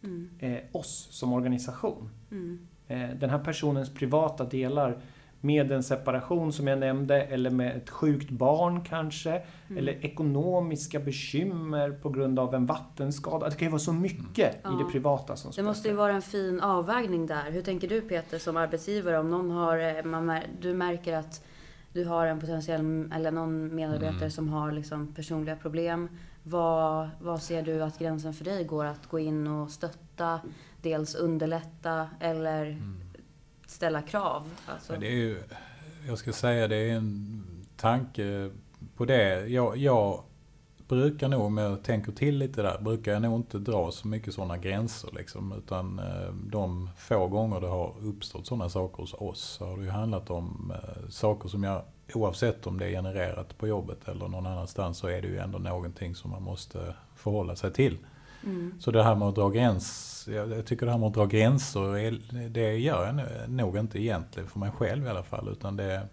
Mm. 0.03 0.31
eh, 0.39 0.59
oss 0.73 1.09
som 1.11 1.33
organisation. 1.33 2.11
Mm. 2.31 2.69
Eh, 2.89 3.09
den 3.21 3.31
här 3.31 3.39
personens 3.39 3.95
privata 3.95 4.45
delar 4.45 4.99
med 5.41 5.73
en 5.73 5.83
separation 5.83 6.53
som 6.53 6.67
jag 6.67 6.79
nämnde 6.79 7.23
eller 7.23 7.51
med 7.51 7.77
ett 7.77 7.91
sjukt 7.91 8.31
barn 8.31 8.85
kanske. 8.85 9.31
Mm. 9.31 9.79
Eller 9.79 9.93
ekonomiska 10.05 11.01
bekymmer 11.01 11.91
på 11.91 12.09
grund 12.09 12.39
av 12.39 12.55
en 12.55 12.67
vattenskada. 12.67 13.49
Det 13.49 13.55
kan 13.57 13.67
ju 13.67 13.71
vara 13.73 13.79
så 13.79 13.93
mycket 13.93 14.55
i 14.55 14.59
Ja. 14.63 14.71
det 14.71 14.93
privata 14.93 15.37
som 15.37 15.49
Det 15.49 15.53
spelar 15.53 15.69
måste 15.69 15.89
ju 15.89 15.95
vara 15.95 16.13
en 16.13 16.23
fin 16.23 16.61
avvägning 16.61 17.27
där. 17.27 17.51
Hur 17.51 17.63
tänker 17.63 17.89
du 17.89 18.01
Peter 18.01 18.39
som 18.39 18.57
arbetsgivare 18.57 19.19
om 19.19 19.31
någon 19.31 19.51
har, 19.51 19.79
eh, 19.79 20.05
man, 20.05 20.39
du 20.61 20.75
märker 20.75 21.17
att 21.17 21.45
du 21.93 22.05
har 22.05 22.27
en 22.27 22.41
potentiell, 22.41 23.11
eller 23.15 23.31
någon 23.31 23.75
medarbetare 23.75 24.17
Mm. 24.17 24.31
som 24.31 24.49
har 24.49 24.73
liksom 24.73 25.15
personliga 25.15 25.57
problem. 25.57 26.09
Vad, 26.43 27.09
vad 27.21 27.43
ser 27.43 27.63
du 27.63 27.83
att 27.83 27.99
gränsen 27.99 28.35
för 28.35 28.45
dig 28.45 28.65
går 28.65 28.85
att 28.85 29.07
gå 29.07 29.19
in 29.19 29.47
och 29.47 29.71
stötta, 29.71 30.41
dels 30.87 31.15
underlätta 31.15 32.09
eller 32.21 32.67
Mm. 32.67 33.01
ställa 33.67 34.03
krav? 34.03 34.43
Alltså, 34.67 34.93
Men 34.93 35.01
det 35.01 35.07
är 35.07 35.17
ju, 35.17 35.43
jag 36.09 36.19
ska 36.19 36.33
säga 36.33 36.69
det 36.69 36.77
är 36.77 36.95
en 36.97 37.43
tanke 37.77 38.51
på 38.97 39.05
det. 39.05 39.47
Jag, 39.47 39.77
jag 39.77 40.23
brukar 40.89 41.29
nog, 41.29 41.41
om 41.43 41.59
jag 41.59 41.83
tänker 41.83 42.13
till 42.13 42.39
lite 42.39 42.63
där, 42.63 42.79
brukar 42.81 43.13
jag 43.13 43.23
nog 43.23 43.39
inte 43.39 43.59
dra 43.59 43.91
så 43.91 44.09
mycket 44.09 44.35
sådana 44.35 44.57
gränser 44.59 45.11
liksom. 45.17 45.53
Utan 45.53 45.99
eh, 45.99 46.33
de 46.53 46.91
få 46.97 47.27
gånger 47.29 47.61
det 47.61 47.67
har 47.69 47.95
uppstått 48.03 48.47
sådana 48.47 48.69
saker 48.69 49.03
hos 49.03 49.15
oss 49.15 49.41
så 49.41 49.67
har 49.67 49.77
det 49.77 49.85
ju 49.85 49.91
handlat 49.91 50.31
om 50.31 50.73
eh, 50.75 51.09
saker 51.09 51.49
som 51.49 51.65
jag, 51.65 51.83
oavsett 52.15 52.67
om 52.67 52.79
det 52.79 52.87
är 52.87 52.91
genererat 52.91 53.59
på 53.59 53.69
jobbet 53.69 54.09
eller 54.09 54.29
någon 54.29 54.47
annanstans, 54.47 54.99
så 54.99 55.07
är 55.09 55.23
det 55.23 55.29
ju 55.29 55.39
ändå 55.39 55.59
någonting 55.59 56.15
som 56.15 56.31
man 56.31 56.43
måste 56.43 56.95
förhålla 57.17 57.57
sig 57.57 57.73
till. 57.73 57.99
Mm. 58.47 58.75
Så 58.81 58.91
det 58.91 59.03
här 59.03 59.15
med 59.15 59.29
att 59.29 59.35
dra 59.35 59.49
gräns, 59.49 60.13
jag 60.33 60.67
tycker 60.67 60.87
det 60.87 60.93
här 60.93 60.99
med 60.99 61.07
att 61.07 61.15
dra 61.15 61.27
gränser, 61.27 62.49
det 62.49 62.77
gör 62.79 63.07
jag 63.07 63.51
nog 63.51 63.77
inte 63.77 63.99
egentligen 64.03 64.49
för 64.49 64.59
mig 64.59 64.71
själv 64.71 65.07
i 65.07 65.09
alla 65.09 65.23
fall. 65.23 65.49
Utan 65.49 65.77
det, 65.77 66.09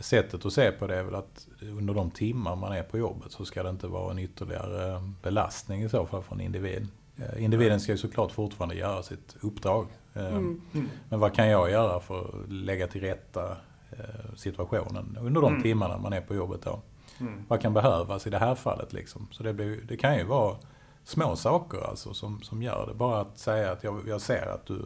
sättet 0.00 0.46
att 0.46 0.52
se 0.52 0.70
på 0.70 0.86
det 0.86 0.96
är 0.96 1.02
väl 1.02 1.14
att 1.14 1.46
under 1.60 1.94
de 1.94 2.10
timmar 2.10 2.56
man 2.56 2.72
är 2.72 2.82
på 2.82 2.98
jobbet 2.98 3.32
så 3.32 3.44
ska 3.44 3.62
det 3.62 3.70
inte 3.70 3.86
vara 3.86 4.10
en 4.10 4.18
ytterligare 4.18 5.02
belastning 5.22 5.82
i 5.82 5.88
så 5.88 6.06
fall 6.06 6.22
för 6.22 6.34
en 6.34 6.40
individ. 6.40 6.88
Eh, 7.16 7.44
Individen 7.44 7.80
ska 7.80 7.92
ju 7.92 7.98
såklart 7.98 8.32
fortfarande 8.32 8.74
göra 8.74 9.02
sitt 9.02 9.36
uppdrag. 9.40 9.86
Eh, 10.14 10.26
Mm. 10.26 10.60
Mm. 10.74 10.88
Men 11.08 11.20
vad 11.20 11.34
kan 11.34 11.48
jag 11.48 11.70
göra 11.70 12.00
för 12.00 12.20
att 12.20 12.52
lägga 12.52 12.86
till 12.86 13.00
rätta 13.00 13.56
eh, 13.90 14.34
situationen 14.36 15.18
under 15.20 15.40
de 15.40 15.50
Mm. 15.50 15.62
timmarna 15.62 15.98
man 15.98 16.12
är 16.12 16.20
på 16.20 16.34
jobbet 16.34 16.62
då? 16.62 16.80
Mm. 17.20 17.42
vad 17.48 17.60
kan 17.60 17.74
behövas 17.74 18.26
i 18.26 18.30
det 18.30 18.38
här 18.38 18.54
fallet 18.54 18.92
liksom. 18.92 19.28
Så 19.30 19.42
det, 19.42 19.52
blir, 19.52 19.80
det 19.88 19.96
kan 19.96 20.16
ju 20.16 20.24
vara 20.24 20.56
små 21.04 21.36
saker 21.36 21.88
alltså 21.90 22.14
som, 22.14 22.42
som 22.42 22.62
gör 22.62 22.86
det. 22.86 22.94
Bara 22.94 23.20
att 23.20 23.38
säga 23.38 23.72
att 23.72 23.84
jag, 23.84 24.08
jag 24.08 24.20
ser 24.20 24.46
att 24.46 24.66
du 24.66 24.82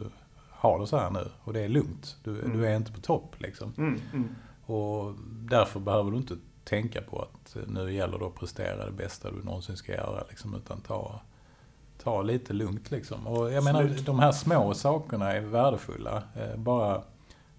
har 0.49 0.79
det 0.79 0.87
så 0.87 0.97
här 0.97 1.09
nu 1.11 1.27
och 1.43 1.53
det 1.53 1.59
är 1.61 1.69
lugnt. 1.69 2.17
Du, 2.23 2.39
Mm. 2.41 2.57
du 2.57 2.67
är 2.67 2.75
inte 2.75 2.91
på 2.91 2.99
topp 3.01 3.35
liksom. 3.37 3.73
Mm. 3.77 4.01
Mm. 4.13 4.35
Och 4.65 5.13
därför 5.29 5.79
behöver 5.79 6.11
du 6.11 6.17
inte 6.17 6.37
tänka 6.63 7.01
på 7.01 7.21
att 7.21 7.57
nu 7.67 7.93
gäller 7.93 8.19
det 8.19 8.25
att 8.25 8.35
prestera 8.35 8.85
det 8.85 8.91
bästa 8.91 9.31
du 9.31 9.43
någonsin 9.43 9.77
ska 9.77 9.91
göra 9.91 10.23
liksom, 10.29 10.55
utan 10.55 10.81
ta, 10.81 11.19
ta 12.03 12.21
lite 12.21 12.53
lugnt 12.53 12.91
liksom. 12.91 13.27
Och 13.27 13.51
jag 13.51 13.63
menar, 13.63 13.83
Absolut. 13.83 14.05
de 14.05 14.19
här 14.19 14.31
små 14.31 14.73
sakerna 14.73 15.31
är 15.33 15.41
värdefulla. 15.41 16.23
Eh, 16.35 16.55
bara 16.57 17.01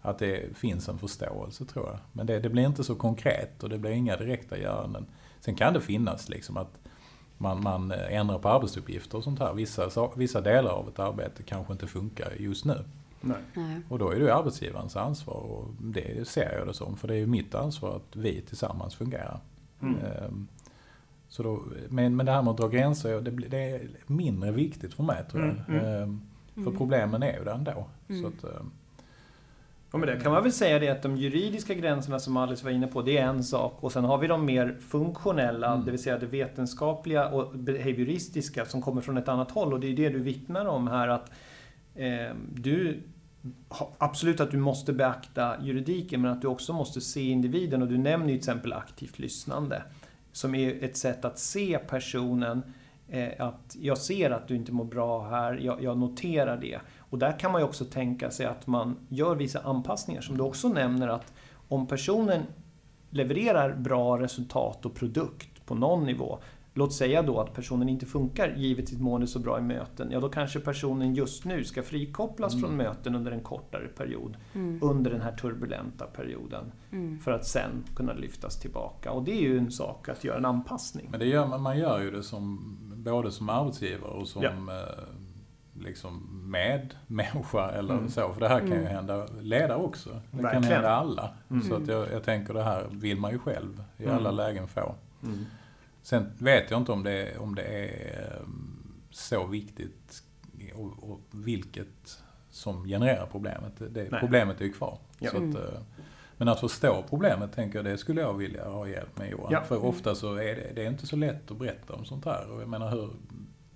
att 0.02 0.19
det 0.19 0.57
finns 0.57 0.88
en 0.88 0.99
förståelse 0.99 1.64
tror 1.64 1.87
jag. 1.87 1.99
Men 2.12 2.26
det, 2.26 2.40
det 2.40 2.49
blir 2.49 2.67
inte 2.67 2.85
så 2.85 2.95
konkret 2.95 3.62
och 3.62 3.69
det 3.69 3.79
blir 3.79 3.90
inga 3.90 4.17
direkta 4.17 4.59
göranden. 4.59 5.07
Sen 5.40 5.55
kan 5.55 5.73
det 5.75 5.81
finnas 5.81 6.29
liksom 6.29 6.57
att 6.57 6.79
man, 7.40 7.62
man 7.62 7.90
ändrar 7.92 8.38
på 8.38 8.49
arbetsuppgifter 8.49 9.18
och 9.18 9.25
sånt 9.25 9.38
här. 9.38 9.54
Vissa, 9.54 9.90
sa- 9.90 10.12
vissa 10.16 10.40
delar 10.40 10.70
av 10.70 10.88
ett 10.88 10.99
arbete 10.99 11.42
kanske 11.42 11.73
inte 11.73 11.87
funkar 11.87 12.32
just 12.38 12.64
nu. 12.64 12.85
Nej. 13.20 13.37
Nej. 13.54 13.80
Och 13.88 13.99
då 13.99 14.11
är 14.11 14.20
det 14.20 14.35
arbetsgivarens 14.35 14.97
ansvar 14.97 15.35
och 15.35 15.64
det 15.80 16.28
ser 16.28 16.59
jag 16.59 16.66
det 16.66 16.75
som. 16.75 16.97
För 16.97 17.09
det 17.09 17.14
är 17.14 17.18
ju 17.18 17.26
mitt 17.26 17.54
ansvar 17.54 17.97
att 17.97 18.16
vi 18.16 18.40
tillsammans 18.40 18.94
fungerar. 18.94 19.40
Mm. 19.82 19.94
Ehm, 20.00 20.49
Så 21.28 21.42
då, 21.42 21.62
men, 21.88 22.16
men 22.16 22.26
det 22.26 22.32
här 22.32 22.42
med 22.42 22.50
att 22.50 22.56
dra 22.56 22.68
gränser, 22.68 23.20
det, 23.20 23.30
blir- 23.30 23.49
det 23.49 23.59
är 23.70 23.88
mindre 24.06 24.50
viktigt 24.50 24.94
för 24.94 25.02
mig 25.02 25.25
tror 25.30 25.42
jag. 25.44 25.50
Mm, 25.76 25.85
mm. 25.87 26.02
Ehm, 26.02 26.20
För 26.54 26.61
Mm. 26.61 26.76
problemen 26.76 27.23
är 27.23 27.38
ju 27.38 27.44
där 27.44 27.54
ändå. 27.54 27.87
Mm. 28.09 28.23
Så 28.23 28.28
att, 28.28 28.52
Och 29.90 30.00
med 30.00 30.09
det 30.09 30.20
kan 30.20 30.32
man 30.32 30.42
väl 30.42 30.52
säga 30.52 30.78
det 30.78 30.88
att 30.88 31.02
de 31.02 31.16
juridiska 31.16 31.75
gränserna 31.75 32.18
som 32.18 32.37
Alice 32.37 32.64
var 32.64 32.70
inne 32.70 32.87
på, 32.87 33.02
det 33.02 33.18
är 33.18 33.26
en 33.26 33.44
sak. 33.44 33.76
Och 33.80 33.92
sen 33.92 34.04
har 34.04 34.18
vi 34.18 34.26
de 34.26 34.44
mer 34.44 34.76
funktionella, 34.88 35.73
Mm. 35.73 35.85
det 35.85 35.90
vill 35.90 36.02
säga 36.02 36.18
det 36.18 36.26
vetenskapliga 36.26 37.28
och 37.28 37.59
behavioristiska 37.59 38.64
som 38.64 38.82
kommer 38.82 39.00
från 39.00 39.16
ett 39.16 39.28
annat 39.28 39.50
håll. 39.50 39.73
Och 39.73 39.80
det 39.80 39.87
är 39.87 39.97
det 39.97 40.09
du 40.09 40.18
vittnar 40.18 40.66
om 40.66 40.88
här 40.88 41.09
att 41.09 41.30
eh, 41.94 42.35
du 42.54 43.02
Absolut 43.99 44.40
att 44.40 44.50
du 44.50 44.59
måste 44.59 44.92
beakta 44.92 45.56
juridiken 45.62 46.23
men 46.23 46.30
att 46.30 46.42
du 46.42 46.49
också 46.49 46.73
måste 46.73 47.00
se 47.00 47.23
individen 47.30 47.82
och 47.82 47.88
du 47.88 47.99
nämner 47.99 48.26
ju 48.26 48.32
till 48.32 48.38
exempel 48.38 48.73
aktivt 48.73 49.18
lyssnande. 49.18 49.82
Som 50.32 50.54
är 50.54 50.85
ett 50.85 50.97
sätt 50.97 51.25
att 51.25 51.38
se 51.38 51.78
personen, 51.78 52.62
eh, 53.09 53.28
att 53.38 53.76
jag 53.80 53.99
ser 53.99 54.30
att 54.30 54.49
du 54.49 54.56
inte 54.56 54.73
mår 54.73 54.85
bra 54.85 55.28
här, 55.28 55.54
jag, 55.62 55.82
jag 55.82 55.99
noterar 55.99 56.56
det. 56.56 56.80
Och 57.11 57.19
där 57.19 57.38
kan 57.38 57.52
man 57.52 57.61
ju 57.61 57.64
också 57.64 57.85
tänka 57.85 58.31
sig 58.31 58.47
att 58.47 58.67
man 58.67 58.97
gör 59.09 59.35
vissa 59.35 59.61
anpassningar 59.61 60.21
som 60.21 60.37
du 60.37 60.43
också 60.43 60.69
nämner 60.69 61.09
att 61.09 61.33
om 61.69 61.87
personen 61.87 62.43
levererar 63.11 63.75
bra 63.76 64.21
resultat 64.21 64.87
och 64.87 64.95
produkt 64.95 65.67
på 65.67 65.75
någon 65.75 66.05
nivå 66.05 66.38
Låt 66.75 66.93
säga 66.93 67.23
då 67.23 67.40
att 67.40 67.55
personen 67.55 67.88
inte 67.88 68.07
funkar 68.07 68.55
givet 68.57 68.88
sitt 68.88 69.00
mående 69.00 69.26
så 69.26 69.38
bra 69.38 69.59
i 69.59 69.62
möten. 69.62 70.11
Ja, 70.11 70.21
då 70.21 70.29
kanske 70.29 70.61
personen 70.61 71.14
just 71.14 71.45
nu 71.45 71.64
ska 71.64 71.83
frikopplas 71.83 72.55
Mm. 72.55 72.64
från 72.64 72.76
möten 72.76 73.14
under 73.14 73.33
en 73.33 73.40
kortare 73.40 73.87
period. 73.87 74.37
Mm. 74.55 74.79
Under 74.83 75.11
den 75.11 75.21
här 75.21 75.33
turbulenta 75.37 76.07
perioden. 76.07 76.73
Mm. 76.93 77.19
För 77.19 77.33
att 77.33 77.47
sen 77.47 77.85
kunna 77.97 78.12
lyftas 78.12 78.61
tillbaka. 78.61 79.12
Och 79.12 79.23
det 79.25 79.33
är 79.33 79.40
ju 79.40 79.59
en 79.59 79.71
sak 79.71 80.09
att 80.09 80.25
göra 80.25 80.38
en 80.38 80.45
anpassning. 80.45 81.09
men 81.11 81.21
det 81.21 81.26
gör, 81.26 81.59
man 81.59 81.79
gör 81.79 82.00
ju 82.00 82.11
det 82.11 82.23
som, 82.23 82.76
både 82.97 83.31
som 83.31 83.49
arbetsgivare 83.49 84.11
och 84.12 84.29
som 84.29 84.43
Ja. 84.43 84.50
Liksom 85.80 86.28
medmänniska 86.50 87.70
eller 87.78 87.94
Mm. 87.94 88.08
så. 88.08 88.32
För 88.32 88.40
det 88.40 88.49
här 88.49 88.58
kan 88.58 88.68
ju 88.68 88.75
Mm. 88.75 88.87
hända 88.94 89.26
ledare 89.40 89.78
också. 89.78 90.10
Det 90.10 90.30
kan 90.30 90.42
Verkligen. 90.42 90.64
hända 90.72 90.90
alla. 90.90 91.30
Mm. 91.50 91.62
Så 91.62 91.75
att 91.75 91.87
jag, 91.88 92.12
jag 92.12 92.25
tänker 92.25 92.54
det 92.54 92.62
här 92.62 92.87
vill 92.90 93.16
man 93.20 93.30
ju 93.32 93.38
själv 93.38 93.84
i 93.99 94.04
Mm. 94.04 94.16
alla 94.16 94.30
lägen 94.30 94.68
få. 94.68 94.94
Mm. 95.22 95.46
Sen 96.02 96.32
vet 96.38 96.70
jag 96.70 96.80
inte 96.80 96.92
om 96.92 97.02
det, 97.02 97.38
om 97.38 97.54
det 97.54 97.62
är 97.62 98.38
ehm, 98.40 98.76
så 99.10 99.46
viktigt 99.46 100.22
och, 100.75 101.10
och 101.10 101.20
vilket 101.30 102.22
som 102.50 102.84
genererar 102.84 103.26
problemet. 103.30 103.72
Det, 103.78 104.10
Nej. 104.10 104.20
problemet 104.20 104.60
är 104.60 104.64
ju 104.64 104.72
kvar. 104.72 104.99
Ja. 105.18 105.30
Så 105.30 105.37
att, 105.37 105.54
eh, 105.54 105.80
men 106.37 106.49
att 106.49 106.60
förstå 106.60 107.04
problemet 107.08 107.52
tänker 107.52 107.78
jag, 107.78 107.84
det 107.84 107.99
skulle 107.99 108.20
jag 108.20 108.34
vilja 108.34 108.68
ha 108.68 108.88
hjälp 108.88 109.18
med 109.18 109.30
Johan. 109.30 109.52
Ja. 109.52 109.62
För 109.62 109.84
ofta 109.84 110.14
så 110.14 110.34
är 110.34 110.54
det, 110.56 110.72
det 110.75 110.82
är 110.82 110.90
inte 110.90 111.06
så 111.06 111.16
lätt 111.16 111.50
att 111.50 111.56
berätta 111.58 111.92
om 111.94 112.04
sånt 112.04 112.25
här. 112.25 112.50
Och 112.50 112.62
jag 112.62 112.68
menar 112.68 112.90
hur, 112.90 113.10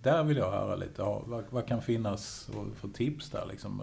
där 0.05 0.23
vill 0.25 0.37
jag 0.37 0.51
höra 0.51 0.77
lite, 0.77 1.03
ja, 1.03 1.23
vad, 1.27 1.45
vad 1.51 1.67
kan 1.67 1.83
finnas 1.83 2.51
för 2.81 2.89
tips 2.89 3.31
där 3.31 3.47
liksom. 3.51 3.83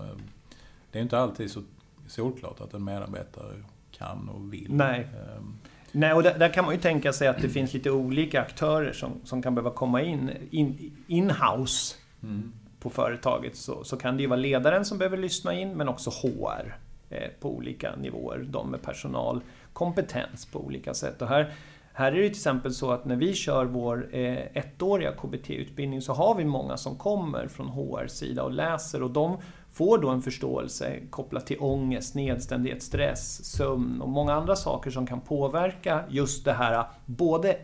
Det 0.91 0.99
är 0.99 1.03
inte 1.03 1.19
alltid 1.19 1.51
så 1.51 1.61
solklart 2.07 2.61
att 2.61 2.73
en 2.73 2.83
medarbetare 2.83 3.63
kan 3.91 4.29
och 4.29 4.53
vill. 4.53 4.67
Nej. 4.73 4.99
Ehm, 5.37 5.53
Nej, 5.91 6.13
och 6.13 6.23
där, 6.23 6.39
där 6.39 6.53
kan 6.53 6.65
man 6.65 6.73
ju 6.73 6.79
tänka 6.81 7.13
sig 7.13 7.27
att 7.27 7.41
det 7.41 7.49
finns 7.49 7.73
lite 7.73 7.91
olika 7.91 8.41
aktörer 8.41 8.93
som, 8.93 9.11
som 9.23 9.41
kan 9.41 9.55
behöva 9.55 9.71
komma 9.71 10.01
in, 10.01 10.31
in 10.51 10.91
in-house 11.07 11.95
Mm. 12.23 12.51
på 12.79 12.89
företaget. 12.89 13.55
Så, 13.55 13.83
så 13.83 13.97
kan 13.97 14.17
det 14.17 14.23
ju 14.23 14.27
vara 14.29 14.39
ledaren 14.39 14.85
som 14.85 14.97
behöver 14.97 15.17
lyssna 15.17 15.53
in, 15.53 15.73
men 15.73 15.89
också 15.89 16.09
HR 16.09 16.75
eh, 17.09 17.29
på 17.39 17.55
olika 17.55 17.95
nivåer. 17.95 18.45
De 18.49 18.71
med 18.71 18.81
personalkompetens 18.81 20.45
på 20.45 20.59
olika 20.65 20.93
sätt. 20.93 21.21
Och 21.21 21.27
här, 21.27 21.53
här 21.93 22.11
är 22.11 22.15
det 22.15 22.21
till 22.21 22.31
exempel 22.31 22.73
så 22.73 22.91
att 22.91 23.05
när 23.05 23.15
vi 23.15 23.33
kör 23.33 23.65
vår 23.65 24.09
eh, 24.11 24.37
ettåriga 24.53 25.11
KBT-utbildning 25.11 26.01
så 26.01 26.13
har 26.13 26.35
vi 26.35 26.45
många 26.45 26.77
som 26.77 26.95
kommer 26.97 27.47
från 27.47 27.67
HR-sida 27.67 28.43
och 28.43 28.51
läser 28.51 29.03
och 29.03 29.11
de 29.11 29.37
får 29.71 29.97
då 29.97 30.09
en 30.09 30.21
förståelse 30.21 30.99
kopplat 31.09 31.45
till 31.45 31.57
ångest, 31.59 32.15
nedstämdhet, 32.15 32.83
stress, 32.83 33.45
sömn 33.45 34.01
och 34.01 34.09
många 34.09 34.33
andra 34.33 34.55
saker 34.55 34.91
som 34.91 35.07
kan 35.07 35.21
påverka 35.21 36.03
just 36.09 36.45
det 36.45 36.53
här, 36.53 36.85
både 37.05 37.57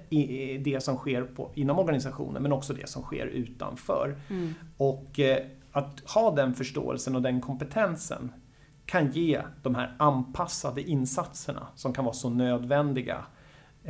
det 0.60 0.84
som 0.84 0.98
sker 0.98 1.24
på, 1.24 1.52
inom 1.54 1.80
organisationen 1.80 2.44
men 2.44 2.52
också 2.52 2.74
det 2.74 2.90
som 2.90 3.04
sker 3.04 3.26
utanför. 3.26 4.16
Mm. 4.30 4.54
Och 4.78 5.20
eh, 5.20 5.38
att 5.72 6.00
ha 6.14 6.32
den 6.32 6.54
förståelsen 6.54 7.16
och 7.16 7.22
den 7.22 7.42
kompetensen 7.42 8.32
kan 8.86 9.12
ge 9.12 9.42
de 9.64 9.76
här 9.76 9.96
anpassade 10.00 10.82
insatserna 10.82 11.68
som 11.76 11.94
kan 11.94 12.06
vara 12.06 12.14
så 12.14 12.30
nödvändiga 12.30 13.26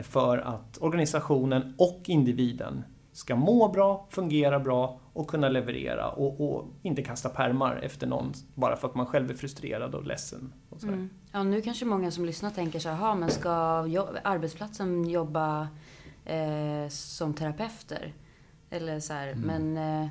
för 0.04 0.38
att 0.38 0.78
organisationen 0.82 1.76
och 1.78 2.02
individen 2.06 2.84
ska 3.12 3.36
må 3.36 3.68
bra, 3.68 4.08
fungera 4.10 4.60
bra 4.60 5.00
och 5.14 5.28
kunna 5.28 5.50
leverera 5.50 6.10
och, 6.10 6.42
och 6.42 6.66
inte 6.82 7.04
kasta 7.04 7.30
permar 7.30 7.76
efter 7.76 8.08
någon 8.08 8.34
bara 8.56 8.76
för 8.76 8.88
att 8.88 8.96
man 8.96 9.06
själv 9.06 9.30
är 9.32 9.36
frustrerad 9.36 9.96
och 9.96 10.06
ledsen. 10.06 10.54
Och. 10.70 10.84
Mm. 10.84 11.10
Ja, 11.32 11.44
nu 11.44 11.62
kanske 11.62 11.86
många 11.86 12.12
som 12.12 12.26
lyssnar 12.26 12.50
tänker 12.50 12.80
så 12.80 12.90
här, 12.90 13.16
men 13.16 13.30
ska 13.30 13.52
arbetsplatsen 14.24 15.10
jobba 15.10 15.68
eh, 16.26 16.90
som 16.90 17.34
terapeuter? 17.34 18.14
Eller 18.70 19.00
så 19.00 19.14
här, 19.14 19.28
Mm. 19.28 19.42
men 19.42 20.04
eh, 20.04 20.10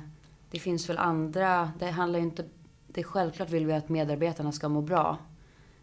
det 0.51 0.59
finns 0.59 0.89
väl 0.89 0.97
andra, 0.97 1.71
det 1.79 1.89
handlar 1.89 2.19
ju 2.19 2.25
inte, 2.25 2.45
det 2.87 3.01
är 3.01 3.05
självklart 3.05 3.49
vill 3.49 3.65
vi 3.65 3.73
att 3.73 3.89
medarbetarna 3.89 4.51
ska 4.51 4.69
må 4.69 4.81
bra. 4.81 5.17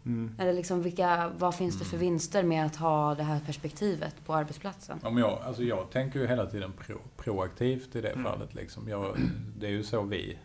Mm. 0.06 0.34
Eller 0.38 0.52
liksom 0.52 0.82
vilka, 0.82 1.32
vad 1.38 1.54
finns 1.54 1.78
det 1.78 1.84
för 1.84 1.96
Mm. 1.96 2.06
vinster 2.08 2.42
med 2.42 2.66
att 2.66 2.76
ha 2.76 3.14
det 3.14 3.22
här 3.22 3.40
perspektivet 3.40 4.14
på 4.26 4.34
arbetsplatsen? 4.34 4.98
Om 5.02 5.18
jag, 5.18 5.38
alltså 5.42 5.62
jag 5.62 5.90
tänker 5.90 6.20
ju 6.20 6.26
hela 6.26 6.46
tiden 6.46 6.72
pro, 6.72 6.98
proaktivt 7.16 7.96
i 7.96 8.00
det 8.00 8.08
Mm. 8.10 8.24
fallet. 8.24 8.54
Liksom. 8.54 8.88
Jag, 8.88 9.16
det 9.58 9.66
är 9.66 9.70
ju 9.70 9.82
så 9.84 10.02
vi, 10.02 10.38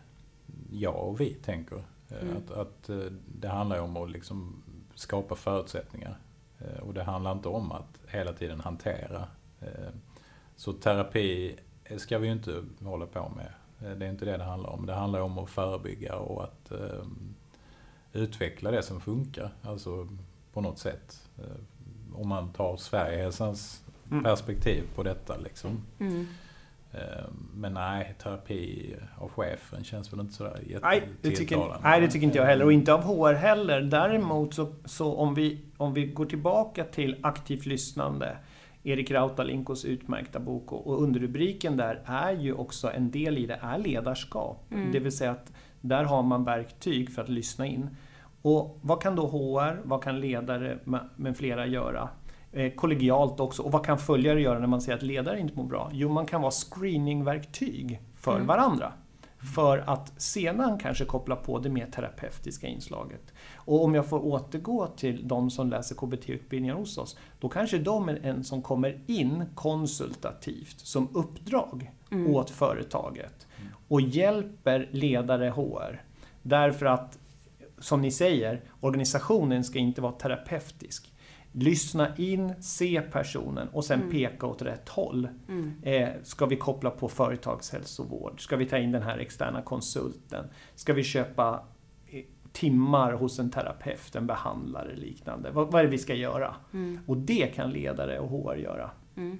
jag 0.70 1.08
och 1.08 1.20
vi 1.20 1.34
tänker. 1.34 1.76
Eh, 2.08 2.16
Mm. 2.22 2.36
Att, 2.36 2.50
att 2.50 2.88
eh, 2.88 2.96
det 3.40 3.48
handlar 3.48 3.76
ju 3.76 3.82
om 3.82 3.96
att 3.96 4.10
liksom 4.10 4.62
skapa 4.94 5.34
förutsättningar. 5.34 6.18
Eh, 6.58 6.80
Och 6.82 6.94
det 6.94 7.02
handlar 7.02 7.32
inte 7.32 7.48
om 7.48 7.72
att 7.72 7.98
hela 8.08 8.32
tiden 8.32 8.60
hantera. 8.60 9.26
Så 10.56 10.72
terapi 10.72 11.56
ska 11.98 12.18
vi 12.18 12.26
ju 12.26 12.32
inte 12.32 12.64
hålla 12.80 13.06
på 13.06 13.32
med. 13.36 13.52
Det 13.98 14.06
är 14.06 14.10
inte 14.10 14.24
det 14.24 14.36
det 14.36 14.44
handlar 14.44 14.70
om. 14.70 14.86
Det 14.86 14.94
handlar 14.94 15.20
om 15.20 15.38
att 15.38 15.50
förebygga 15.50 16.16
och 16.16 16.44
att 16.44 16.70
eh, 16.70 17.04
utveckla 18.12 18.70
det 18.70 18.82
som 18.82 19.00
funkar. 19.00 19.50
Alltså 19.62 20.08
på 20.52 20.60
något 20.60 20.78
sätt. 20.78 21.28
Eh, 21.38 21.44
Om 22.14 22.28
man 22.28 22.52
tar 22.52 22.76
Sverigehälsans 22.76 23.82
Mm. 24.10 24.24
perspektiv 24.24 24.82
på 24.94 25.02
detta 25.02 25.36
liksom. 25.36 25.82
Mm. 26.00 26.26
Eh, 26.92 27.00
Men 27.54 27.74
nej, 27.74 28.14
terapi 28.22 28.94
av 29.18 29.28
chefen 29.28 29.84
känns 29.84 30.12
väl 30.12 30.20
inte 30.20 30.32
sådär 30.34 30.60
Nej 30.82 31.00
det, 31.00 31.28
tycker, 31.28 31.30
jättetilltalande. 31.30 31.78
nej, 31.82 32.00
det 32.00 32.08
tycker 32.08 32.26
inte 32.26 32.38
jag 32.38 32.46
heller. 32.46 32.64
Och 32.64 32.72
inte 32.72 32.94
av 32.94 33.02
HR 33.02 33.32
heller. 33.34 33.80
Däremot 33.80 34.54
så, 34.54 34.72
så 34.84 35.14
om, 35.14 35.34
vi, 35.34 35.60
om 35.76 35.94
vi 35.94 36.06
går 36.06 36.24
tillbaka 36.24 36.84
till 36.84 37.16
aktivt 37.22 37.66
lyssnande. 37.66 38.36
Erik 38.82 39.10
Rautalinkos 39.10 39.84
utmärkta 39.84 40.40
bok 40.40 40.72
och, 40.72 40.86
och 40.86 41.02
underrubriken 41.02 41.76
där 41.76 42.02
är 42.04 42.32
ju 42.32 42.52
också 42.52 42.90
en 42.92 43.10
del 43.10 43.38
i 43.38 43.46
det 43.46 43.58
är 43.62 43.78
ledarskap. 43.78 44.66
Mm. 44.72 44.92
Det 44.92 44.98
vill 44.98 45.16
säga 45.16 45.30
att 45.30 45.52
där 45.80 46.04
har 46.04 46.22
man 46.22 46.44
verktyg 46.44 47.12
för 47.14 47.22
att 47.22 47.28
lyssna 47.28 47.66
in. 47.66 47.90
Och 48.42 48.78
vad 48.82 49.02
kan 49.02 49.16
då 49.16 49.26
HR, 49.26 49.80
vad 49.84 50.02
kan 50.02 50.20
ledare 50.20 50.78
med, 51.16 51.36
flera 51.36 51.66
göra? 51.66 52.08
Eh, 52.52 52.72
kollegialt 52.72 53.40
också. 53.40 53.62
Och 53.62 53.72
vad 53.72 53.84
kan 53.86 53.98
följare 53.98 54.40
göra 54.42 54.58
när 54.58 54.66
man 54.66 54.80
ser 54.80 54.94
att 54.94 55.02
ledare 55.02 55.40
inte 55.40 55.56
mår 55.56 55.64
bra? 55.64 55.90
Jo, 55.92 56.08
man 56.08 56.26
kan 56.26 56.40
vara 56.42 56.50
screeningverktyg 56.50 58.00
för 58.16 58.34
Mm. 58.34 58.46
varandra. 58.46 58.92
För 59.54 59.78
att 59.78 60.22
sedan 60.22 60.78
kanske 60.78 61.04
koppla 61.04 61.36
på 61.36 61.58
det 61.58 61.68
mer 61.68 61.86
terapeutiska 61.86 62.66
inslaget. 62.66 63.32
Och 63.54 63.84
om 63.84 63.94
jag 63.94 64.06
får 64.06 64.24
återgå 64.24 64.86
till 64.86 65.28
de 65.28 65.50
som 65.50 65.70
läser 65.70 65.94
KBT-utbildningar 65.94 66.74
hos 66.74 66.98
oss, 66.98 67.16
då 67.40 67.48
kanske 67.48 67.78
de 67.78 68.08
är 68.08 68.26
en 68.26 68.44
som 68.44 68.62
kommer 68.62 69.00
in 69.06 69.44
konsultativt 69.54 70.80
som 70.80 71.08
uppdrag 71.12 71.90
Mm. 72.12 72.34
åt 72.34 72.50
företaget 72.50 73.46
och 73.90 74.00
hjälper 74.00 74.88
ledare 74.90 75.48
HR. 75.48 76.02
Därför 76.42 76.86
att, 76.86 77.18
som 77.78 78.00
ni 78.02 78.10
säger, 78.10 78.60
organisationen 78.80 79.64
ska 79.64 79.78
inte 79.78 80.00
vara 80.00 80.12
terapeutisk. 80.12 81.12
Lyssna 81.52 82.16
in, 82.16 82.62
se 82.62 83.02
personen 83.12 83.68
och 83.68 83.84
sen 83.84 83.98
Mm. 84.00 84.10
peka 84.10 84.46
åt 84.46 84.62
rätt 84.62 84.88
håll. 84.88 85.28
Mm. 85.48 85.74
Eh, 85.82 86.08
ska 86.22 86.46
vi 86.46 86.56
koppla 86.56 86.90
på 86.90 87.08
företagshälsovård? 87.08 88.40
Ska 88.40 88.56
vi 88.56 88.66
ta 88.66 88.78
in 88.78 88.92
den 88.92 89.02
här 89.02 89.18
externa 89.18 89.62
konsulten? 89.62 90.44
Ska 90.74 90.92
vi 90.92 91.02
köpa 91.04 91.62
eh, 92.06 92.24
timmar 92.52 93.12
hos 93.12 93.38
en 93.38 93.50
terapeut, 93.50 94.16
en 94.16 94.26
behandlare 94.26 94.96
liknande? 94.96 95.50
Vad, 95.50 95.72
vad 95.72 95.80
är 95.80 95.84
det 95.84 95.90
vi 95.90 95.98
ska 95.98 96.14
göra? 96.14 96.56
Mm. 96.72 96.98
Och 97.06 97.16
det 97.16 97.54
kan 97.54 97.70
ledare 97.70 98.18
och 98.18 98.28
HR 98.30 98.56
göra. 98.56 98.90
Mm. 99.16 99.38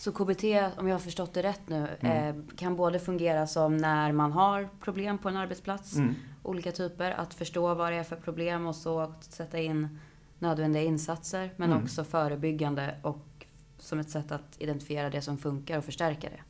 Så 0.00 0.12
KBT, 0.12 0.44
om 0.78 0.88
jag 0.88 0.94
har 0.94 0.98
förstått 0.98 1.34
det 1.34 1.42
rätt 1.42 1.60
nu, 1.68 1.88
Mm. 2.00 2.28
eh, 2.38 2.44
kan 2.56 2.76
både 2.76 2.98
fungera 2.98 3.46
som 3.46 3.76
när 3.76 4.12
man 4.12 4.32
har 4.32 4.68
problem 4.80 5.18
på 5.18 5.28
en 5.28 5.36
arbetsplats, 5.36 5.96
Mm. 5.96 6.14
olika 6.42 6.72
typer, 6.72 7.10
att 7.10 7.34
förstå 7.34 7.74
vad 7.74 7.92
det 7.92 7.96
är 7.98 8.02
för 8.04 8.16
problem 8.16 8.66
och 8.66 8.76
så 8.76 9.14
sätta 9.20 9.58
in 9.58 9.98
nödvändiga 10.38 10.82
insatser, 10.82 11.50
men 11.56 11.70
Mm. 11.72 11.82
också 11.84 12.04
förebyggande 12.04 12.94
och 13.02 13.26
som 13.78 13.98
ett 13.98 14.10
sätt 14.10 14.32
att 14.32 14.56
identifiera 14.58 15.10
det 15.10 15.22
som 15.22 15.38
funkar 15.38 15.78
och 15.78 15.84
förstärka 15.84 16.28
det. 16.28 16.40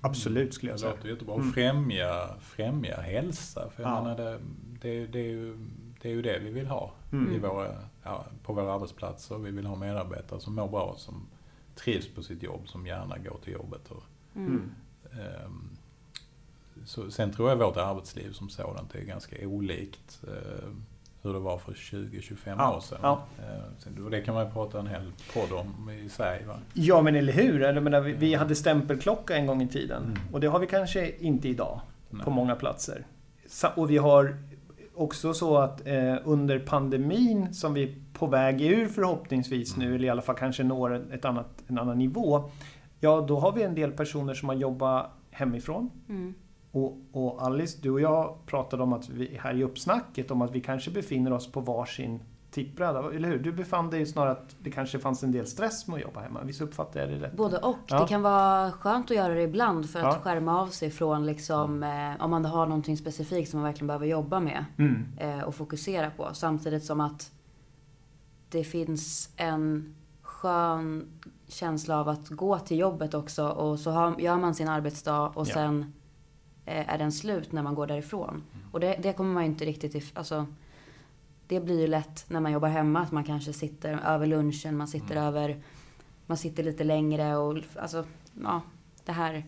Absolut 0.00 0.54
skulle 0.54 0.70
jag 0.72 0.76
Det 0.76 0.80
säga. 0.80 0.92
låter 0.94 1.08
jättebra. 1.08 1.34
Mm. 1.34 1.48
Och 1.48 1.54
främja, 1.54 2.28
främja 2.40 2.96
hälsa. 3.00 3.70
För 3.76 3.82
jag 3.82 3.92
Ja. 3.92 4.02
menar, 4.02 4.16
det, 4.16 4.38
det, 4.80 5.06
det, 5.06 5.18
är 5.18 5.30
ju, 5.30 5.56
det 6.02 6.08
är 6.08 6.12
ju 6.12 6.22
det 6.22 6.38
vi 6.38 6.50
vill 6.50 6.66
ha 6.66 6.90
Mm. 7.12 7.32
i 7.34 7.38
våra, 7.38 7.68
ja, 8.02 8.24
på 8.42 8.52
våra 8.52 8.72
arbetsplatser. 8.74 9.38
Vi 9.38 9.50
vill 9.50 9.66
ha 9.66 9.76
medarbetare 9.76 10.40
som 10.40 10.54
mår 10.54 10.68
bra, 10.68 10.94
som 10.96 11.26
trivs 11.74 12.08
på 12.14 12.22
sitt 12.22 12.42
jobb, 12.42 12.68
som 12.68 12.86
gärna 12.86 13.18
går 13.18 13.38
till 13.44 13.52
jobbet. 13.52 13.90
Och, 13.90 14.02
Mm. 14.36 14.70
ehm, 15.12 15.70
så, 16.84 17.10
sen 17.10 17.32
tror 17.32 17.48
jag 17.48 17.56
vårt 17.56 17.76
arbetsliv 17.76 18.32
som 18.32 18.48
sådant 18.48 18.94
är 18.94 19.00
ganska 19.00 19.46
olikt 19.48 20.20
eh, 20.28 20.68
hur 21.22 21.32
det 21.32 21.38
var 21.38 21.58
för 21.58 21.72
20-25 21.72 22.36
Ja, 22.58 22.76
år 22.76 22.80
sedan. 22.80 22.98
ja. 23.02 23.26
Och 24.04 24.10
det 24.10 24.20
kan 24.20 24.34
man 24.34 24.46
ju 24.46 24.52
prata 24.52 24.78
en 24.78 24.86
hel 24.86 25.12
podd 25.34 25.52
om 25.52 25.90
i 25.90 26.08
sig. 26.08 26.44
Va? 26.46 26.54
Ja 26.72 27.02
men 27.02 27.14
eller 27.14 27.32
hur? 27.32 27.60
Jag 27.60 27.82
menar, 27.82 28.00
vi, 28.00 28.12
vi 28.12 28.34
hade 28.34 28.54
stämpelklocka 28.54 29.36
en 29.36 29.46
gång 29.46 29.62
i 29.62 29.68
tiden. 29.68 30.04
Mm. 30.04 30.18
Och 30.32 30.40
det 30.40 30.46
har 30.46 30.58
vi 30.58 30.66
kanske 30.66 31.10
inte 31.16 31.48
idag 31.48 31.80
Nej. 32.10 32.24
på 32.24 32.30
många 32.30 32.56
platser. 32.56 33.06
Och 33.76 33.90
vi 33.90 33.96
har 33.98 34.36
också 34.94 35.34
så 35.34 35.56
att 35.56 35.86
eh, 35.86 36.14
under 36.24 36.58
pandemin 36.58 37.54
som 37.54 37.74
vi 37.74 37.82
är 37.82 37.94
på 38.12 38.26
väg 38.26 38.62
ur 38.62 38.88
förhoppningsvis 38.88 39.76
nu, 39.76 39.84
Mm. 39.84 39.96
eller 39.96 40.06
i 40.06 40.10
alla 40.10 40.22
fall 40.22 40.36
kanske 40.36 40.64
når 40.64 41.12
ett 41.12 41.24
annat, 41.24 41.64
en 41.66 41.78
annan 41.78 41.98
nivå. 41.98 42.44
Ja, 43.00 43.24
då 43.28 43.38
har 43.38 43.52
vi 43.52 43.62
en 43.62 43.74
del 43.74 43.92
personer 43.92 44.34
som 44.34 44.48
har 44.48 44.56
jobbat 44.56 45.10
hemifrån. 45.30 45.90
Mm. 46.08 46.34
Och, 46.70 46.98
och 47.12 47.42
Alice, 47.42 47.78
du 47.82 47.90
och 47.90 48.00
jag 48.00 48.38
pratade 48.46 48.82
om 48.82 48.92
att 48.92 49.08
vi 49.08 49.38
här 49.42 49.54
i 49.54 49.64
uppsnacket 49.64 50.30
om 50.30 50.42
att 50.42 50.50
vi 50.54 50.60
kanske 50.60 50.90
befinner 50.90 51.32
oss 51.32 51.52
på 51.52 51.60
varsin 51.60 52.20
tippbräda, 52.54 53.12
eller 53.14 53.28
hur? 53.28 53.38
Du 53.38 53.52
befann 53.52 53.90
dig 53.90 54.06
snarare 54.06 54.30
att 54.32 54.56
det 54.58 54.70
kanske 54.70 54.98
fanns 54.98 55.22
en 55.22 55.32
del 55.32 55.46
stress 55.46 55.86
med 55.88 55.96
att 55.96 56.02
jobba 56.02 56.20
hemma. 56.20 56.40
Visst 56.44 56.60
uppfattar 56.60 57.00
jag 57.00 57.08
det 57.08 57.16
rätt? 57.26 57.32
Både 57.36 57.58
och. 57.58 57.78
Ja. 57.86 58.00
Det 58.00 58.08
kan 58.08 58.22
vara 58.22 58.72
skönt 58.72 59.10
att 59.10 59.16
göra 59.16 59.34
det 59.34 59.42
ibland 59.42 59.90
för 59.90 59.98
att 59.98 60.14
Ja. 60.14 60.20
skärma 60.20 60.60
av 60.60 60.66
sig 60.66 60.90
från 60.90 61.26
liksom, 61.26 61.82
eh, 61.82 62.24
om 62.24 62.30
man 62.30 62.44
har 62.44 62.66
någonting 62.66 62.96
specifikt 62.96 63.50
som 63.50 63.60
man 63.60 63.64
verkligen 63.64 63.86
behöver 63.86 64.06
jobba 64.06 64.40
med 64.40 64.64
Mm. 64.78 65.04
eh, 65.18 65.40
och 65.44 65.54
fokusera 65.54 66.10
på. 66.10 66.28
Samtidigt 66.32 66.84
som 66.84 67.00
att 67.00 67.30
det 68.48 68.64
finns 68.64 69.30
en 69.36 69.94
skön 70.22 71.06
känsla 71.48 72.00
av 72.00 72.08
att 72.08 72.28
gå 72.28 72.58
till 72.58 72.78
jobbet 72.78 73.14
också 73.14 73.48
och 73.48 73.78
så 73.78 73.90
har, 73.90 74.20
gör 74.20 74.36
man 74.36 74.54
sin 74.54 74.68
arbetsdag 74.68 75.20
och 75.34 75.48
Ja. 75.48 75.54
sen 75.54 75.92
eh, 76.66 76.94
är 76.94 76.98
den 76.98 77.12
slut 77.12 77.52
när 77.52 77.62
man 77.62 77.74
går 77.74 77.86
därifrån. 77.86 78.42
Och 78.72 78.80
det, 78.80 78.98
det 79.02 79.12
kommer 79.12 79.34
man 79.34 79.42
ju 79.42 79.48
inte 79.50 79.64
riktigt 79.64 79.94
if, 79.94 80.12
alltså, 80.16 80.46
Det 81.54 81.60
blir 81.60 81.80
ju 81.80 81.86
lätt 81.86 82.24
när 82.28 82.40
man 82.40 82.52
jobbar 82.52 82.68
hemma 82.68 83.00
att 83.00 83.12
man 83.12 83.24
kanske 83.24 83.52
sitter 83.52 84.00
över 84.06 84.26
lunchen, 84.26 84.76
man 84.76 84.88
sitter 84.88 85.16
Mm. 85.16 85.24
över 85.24 85.62
Man 86.26 86.36
sitter 86.36 86.62
lite 86.62 86.84
längre 86.84 87.36
och 87.36 87.58
alltså, 87.76 88.04
ja, 88.42 88.62
det 89.04 89.12
här 89.12 89.44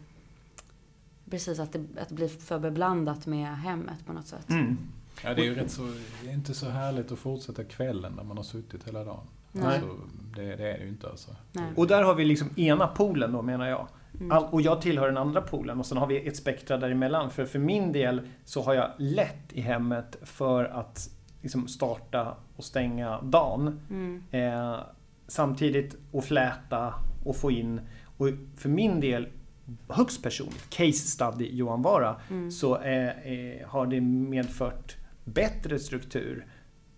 Precis, 1.31 1.59
att 1.59 1.73
det, 1.73 1.85
att 2.01 2.09
det 2.09 2.15
blir 2.15 2.29
för 2.29 2.59
beblandat 2.59 3.27
med 3.27 3.59
hemmet 3.59 4.07
på 4.07 4.13
något 4.13 4.27
sätt. 4.27 4.51
Mm. 4.51 4.79
Ja, 5.25 5.35
det 5.35 5.43
är 5.43 5.45
ju 5.45 5.55
rätt 5.55 5.71
så, 5.71 5.83
det 6.23 6.31
är 6.31 6.35
inte 6.35 6.55
så 6.55 6.69
härligt 6.69 7.13
att 7.13 7.19
fortsätta 7.19 7.65
kvällen 7.65 8.13
när 8.13 8.25
man 8.25 8.37
har 8.37 8.45
suttit 8.45 8.89
hela 8.89 9.05
dagen. 9.05 9.27
Nej. 9.53 9.67
Alltså, 9.67 9.89
det, 10.37 10.43
det 10.43 10.73
är 10.73 10.79
det 10.79 10.85
ju 10.85 10.89
inte 10.89 11.09
alltså. 11.09 11.31
Nej. 11.53 11.73
Och 11.77 11.87
där 11.87 12.03
har 12.03 12.15
vi 12.15 12.25
liksom 12.25 12.51
ena 12.57 12.87
polen 12.87 13.33
då 13.33 13.43
menar 13.43 13.67
jag. 13.67 13.89
Mm. 14.15 14.33
All, 14.33 14.45
och 14.45 14.63
jag 14.63 14.81
tillhör 14.81 15.07
den 15.07 15.17
andra 15.17 15.41
polen 15.41 15.79
och 15.79 15.87
sen 15.87 15.99
har 15.99 16.07
vi 16.07 16.29
ett 16.29 16.37
spektra 16.37 16.77
däremellan. 16.79 17.31
För 17.31 17.45
för 17.45 17.59
min 17.59 17.93
del 17.93 18.29
så 18.45 18.63
har 18.63 18.75
jag 18.75 18.91
lätt 18.99 19.53
i 19.53 19.61
hemmet 19.61 20.17
för 20.23 20.65
att 20.65 21.11
liksom 21.47 21.69
starta 21.69 22.37
och 22.57 22.65
stänga 22.65 23.21
dagen. 23.21 23.81
Mm. 23.91 24.23
Eh, 24.31 24.77
samtidigt 25.29 25.97
att 26.13 26.25
fläta 26.25 26.95
och 27.25 27.37
få 27.37 27.51
in. 27.51 27.81
Och 28.17 28.29
för 28.57 28.69
min 28.69 29.01
del, 29.01 29.29
högst 29.89 30.23
personligt, 30.23 30.71
case 30.71 30.93
study 30.93 31.49
Johan 31.57 31.83
Vara, 31.83 32.17
Mm. 32.31 32.51
så 32.51 32.77
eh, 32.79 33.09
eh, 33.33 33.69
har 33.69 33.87
det 33.87 34.01
medfört 34.01 34.97
bättre 35.25 35.79
struktur, 35.79 36.47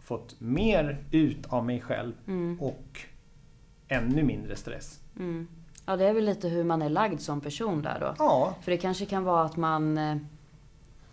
fått 0.00 0.40
mer 0.40 1.04
ut 1.10 1.46
av 1.46 1.64
mig 1.64 1.80
själv 1.80 2.12
Mm. 2.26 2.60
och 2.60 3.00
ännu 3.88 4.22
mindre 4.22 4.56
stress. 4.56 5.00
Mm. 5.18 5.48
Ja, 5.86 5.96
det 5.96 6.04
är 6.08 6.12
väl 6.14 6.24
lite 6.24 6.48
hur 6.48 6.64
man 6.64 6.82
är 6.82 6.88
lagd 6.88 7.20
som 7.20 7.40
person 7.40 7.82
där 7.82 8.00
då. 8.00 8.14
Ja, 8.18 8.54
För 8.62 8.70
det 8.70 8.76
kanske 8.78 9.06
kan 9.06 9.24
vara 9.24 9.44
att 9.44 9.56
man... 9.56 9.98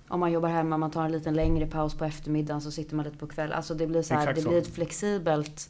om 0.07 0.19
man 0.19 0.31
jobbar 0.31 0.49
hemma, 0.49 0.77
man 0.77 0.91
tar 0.91 1.05
en 1.05 1.11
liten 1.11 1.33
längre 1.33 1.67
paus 1.67 1.93
på 1.97 2.05
eftermiddagen 2.05 2.61
så 2.61 2.71
sitter 2.71 2.95
man 2.95 3.05
lite 3.05 3.17
på 3.17 3.27
kvällen. 3.27 3.55
Alltså 3.57 3.73
det 3.73 3.87
blir 3.87 4.01
så 4.01 4.13
här, 4.13 4.33
det 4.33 4.41
så. 4.41 4.49
blir 4.49 4.57
ett 4.57 4.73
flexibelt. 4.75 5.69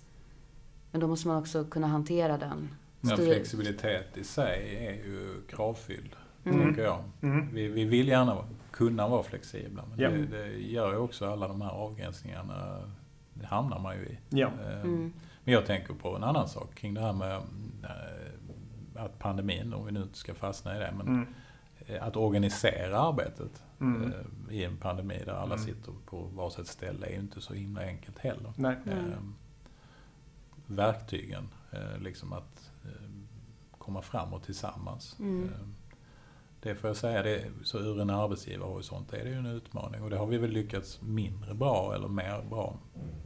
Men 0.92 1.02
då 1.02 1.08
måste 1.08 1.28
man 1.28 1.38
också 1.38 1.66
kunna 1.66 1.88
hantera 1.88 2.38
den. 2.38 2.70
Ja, 3.02 3.18
flexibilitet 3.18 4.18
i 4.18 4.24
sig 4.24 4.76
är 4.88 4.92
ju 5.08 5.42
kravfylld, 5.50 6.16
Mm. 6.46 6.60
tänker 6.62 6.84
jag. 6.84 7.04
Mm. 7.22 7.50
Vi, 7.54 7.68
vi 7.68 7.86
vill 7.86 8.08
gärna 8.08 8.38
kunna 8.72 9.08
vara 9.08 9.24
flexibla, 9.24 9.84
men 9.90 10.00
Ja. 10.00 10.10
det, 10.10 10.26
det 10.26 10.48
gör 10.58 10.92
ju 10.92 10.98
också 10.98 11.26
alla 11.32 11.48
de 11.48 11.62
här 11.62 11.70
avgränsningarna. 11.72 12.82
Det 13.34 13.46
hamnar 13.46 13.80
man 13.80 13.96
ju 13.96 14.02
i. 14.06 14.18
Ja. 14.30 14.48
Eh, 14.70 14.82
Mm. 14.82 15.14
Men 15.44 15.54
jag 15.54 15.66
tänker 15.66 15.94
på 15.94 16.16
en 16.16 16.24
annan 16.24 16.48
sak 16.48 16.76
kring 16.76 16.94
det 16.94 17.02
här 17.02 17.14
med 17.14 17.36
eh, 17.84 19.04
att 19.04 19.20
pandemin, 19.20 19.74
om 19.74 19.86
vi 19.86 19.92
nu 19.92 20.02
inte 20.02 20.18
ska 20.18 20.34
fastna 20.34 20.76
i 20.76 20.80
det, 20.80 20.94
men 20.98 21.08
Mm. 21.08 21.28
Att 22.02 22.16
organisera 22.16 23.00
arbetet 23.00 23.62
Mm. 23.80 24.04
eh, 24.14 24.56
i 24.56 24.64
en 24.64 24.78
pandemi 24.78 25.22
där 25.26 25.34
alla 25.34 25.54
Mm. 25.56 25.66
sitter 25.66 25.94
på 26.06 26.22
varsitt 26.22 26.68
ställe 26.68 27.06
är 27.08 27.12
ju 27.12 27.20
inte 27.20 27.42
så 27.42 27.54
himla 27.54 27.82
enkelt 27.82 28.20
heller. 28.20 28.54
Nej. 28.56 28.76
Eh, 28.88 29.20
verktygen, 30.68 31.50
eh, 31.72 32.00
liksom 32.00 32.34
att 32.34 32.72
eh, 32.86 33.10
komma 33.78 34.02
framåt 34.02 34.44
tillsammans. 34.44 35.16
Mm. 35.20 35.44
Eh, 35.44 35.68
det 36.60 36.76
får 36.76 36.88
jag 36.90 36.98
säga, 36.98 37.24
det, 37.24 37.46
så 37.64 37.80
ur 37.80 38.02
en 38.02 38.10
arbetsgivarhorisont 38.10 39.14
är 39.14 39.24
det 39.24 39.30
ju 39.30 39.36
en 39.36 39.46
utmaning 39.46 40.02
och 40.04 40.10
det 40.10 40.18
har 40.18 40.26
vi 40.26 40.38
väl 40.38 40.50
lyckats 40.52 41.02
mindre 41.02 41.54
bra 41.54 41.96
eller 41.96 42.08
mer 42.08 42.42
bra 42.50 42.78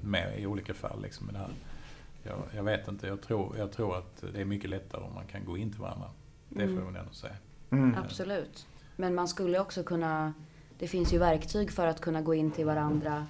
med 0.01 0.39
i 0.39 0.45
olika 0.45 0.73
fall. 0.73 1.01
Liksom, 1.01 1.25
med 1.25 1.35
det 1.35 1.39
här. 1.39 1.49
Jag, 2.23 2.39
jag 2.55 2.63
vet 2.63 2.88
inte, 2.88 3.07
jag 3.07 3.21
tror, 3.21 3.57
jag 3.57 3.71
tror 3.71 3.97
att 3.97 4.23
det 4.33 4.41
är 4.41 4.45
mycket 4.45 4.69
lättare 4.69 5.03
om 5.03 5.13
man 5.13 5.27
kan 5.27 5.45
gå 5.45 5.57
in 5.57 5.71
till 5.71 5.81
varandra. 5.81 6.09
Det 6.49 6.67
får 6.67 6.77
jag 6.77 6.85
väl 6.85 6.95
ändå 6.95 7.13
säga. 7.13 7.35
Mm. 7.71 7.95
Absolut. 8.03 8.67
Men 8.95 9.15
man 9.15 9.27
skulle 9.27 9.60
också 9.60 9.84
kunna, 9.84 10.34
det 10.79 10.88
finns 10.88 11.13
ju 11.13 11.17
verktyg 11.17 11.71
för 11.71 11.88
att 11.88 12.01
kunna 12.01 12.21
gå 12.21 12.34
in 12.34 12.51
till 12.51 12.65
varandra 12.65 13.25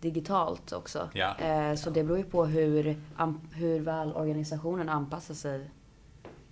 digitalt 0.00 0.72
också. 0.72 1.08
Ja. 1.12 1.34
Eh, 1.38 1.74
Så 1.74 1.90
det 1.90 2.04
beror 2.04 2.18
ju 2.18 2.24
på 2.24 2.44
hur, 2.46 2.96
hur 3.52 3.80
väl 3.80 4.12
organisationen 4.12 4.88
anpassar 4.88 5.34
sig 5.34 5.70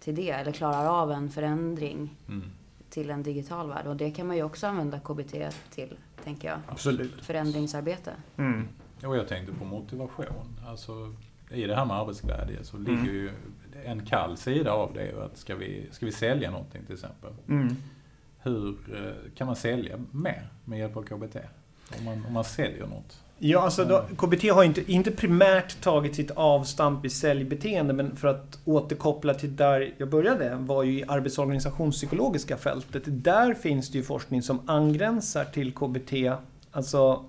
till 0.01 0.15
det 0.15 0.31
eller 0.31 0.53
klarar 0.53 0.87
av 1.03 1.13
en 1.13 1.31
förändring 1.31 2.17
Mm. 2.29 2.43
till 2.91 3.11
en 3.11 3.23
digital 3.23 3.69
värld. 3.69 3.87
Och 3.87 3.97
det 3.97 4.11
kan 4.11 4.27
man 4.27 4.37
ju 4.37 4.43
också 4.43 4.67
använda 4.67 5.01
KBT 5.01 5.51
till, 5.71 5.97
tänker 6.25 6.49
jag. 6.49 6.59
Absolut. 6.69 7.25
Förändringsarbete. 7.25 8.13
Mm. 8.37 8.69
Och 9.05 9.17
jag 9.17 9.29
tänkte 9.29 9.53
på 9.55 9.65
motivation. 9.65 10.59
Alltså, 10.67 10.93
I 11.51 11.67
det 11.67 11.75
här 11.75 11.85
med 11.85 11.97
arbetsglädje 11.97 12.65
så 12.65 12.77
ligger 12.79 12.93
Mm. 12.93 13.07
ju 13.07 13.31
en 13.85 14.07
kall 14.07 14.37
sida 14.37 14.73
av 14.73 14.93
det 14.95 15.25
att 15.25 15.37
ska 15.37 15.55
vi, 15.57 15.87
ska 15.91 16.07
vi 16.07 16.13
sälja 16.13 16.51
någonting 16.51 16.83
till 16.85 16.95
exempel. 16.95 17.31
Mm. 17.49 17.77
Hur 18.43 18.69
eh, 18.95 19.31
kan 19.35 19.47
man 19.47 19.57
sälja 19.57 19.97
mer 20.11 20.49
med 20.65 20.79
hjälp 20.79 20.97
av 20.97 21.03
KBT? 21.03 21.37
Om 21.99 22.05
man, 22.05 22.25
om 22.27 22.33
man 22.33 22.45
säljer 22.45 22.87
något. 22.87 23.23
Ja, 23.39 23.61
alltså 23.61 23.85
då, 23.85 24.05
KBT 24.17 24.49
har 24.51 24.65
inte, 24.65 24.93
inte 24.93 25.11
primärt 25.11 25.81
tagit 25.81 26.15
sitt 26.15 26.31
avstamp 26.31 27.05
i 27.05 27.11
säljbeteende, 27.11 27.93
men 27.93 28.17
för 28.17 28.29
att 28.29 28.59
återkoppla 28.65 29.35
till 29.35 29.57
där 29.57 29.95
jag 29.99 30.11
började, 30.11 30.55
var 30.55 30.83
ju 30.83 30.99
i 30.99 31.05
arbetsorganisationspsykologiska 31.09 32.57
fältet. 32.57 33.03
Där 33.07 33.55
finns 33.55 33.91
det 33.91 33.99
ju 33.99 34.05
forskning 34.05 34.43
som 34.43 34.61
angränsar 34.71 35.45
till 35.45 35.73
KBT, 35.75 36.13
alltså 36.71 37.25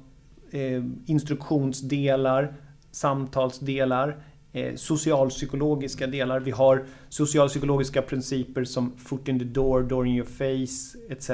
eh, 0.52 0.84
instruktionsdelar, 1.06 2.54
samtalsdelar, 2.98 4.18
eh, 4.54 4.76
socialpsykologiska 4.76 6.08
delar. 6.08 6.40
Vi 6.40 6.52
har 6.52 6.86
socialpsykologiska 7.10 8.02
principer 8.02 8.64
som 8.64 8.98
foot 8.98 9.28
in 9.28 9.40
the 9.40 9.46
door, 9.46 9.84
door 9.84 10.08
in 10.08 10.16
your 10.16 10.26
face 10.26 10.98
etc. 11.10 11.32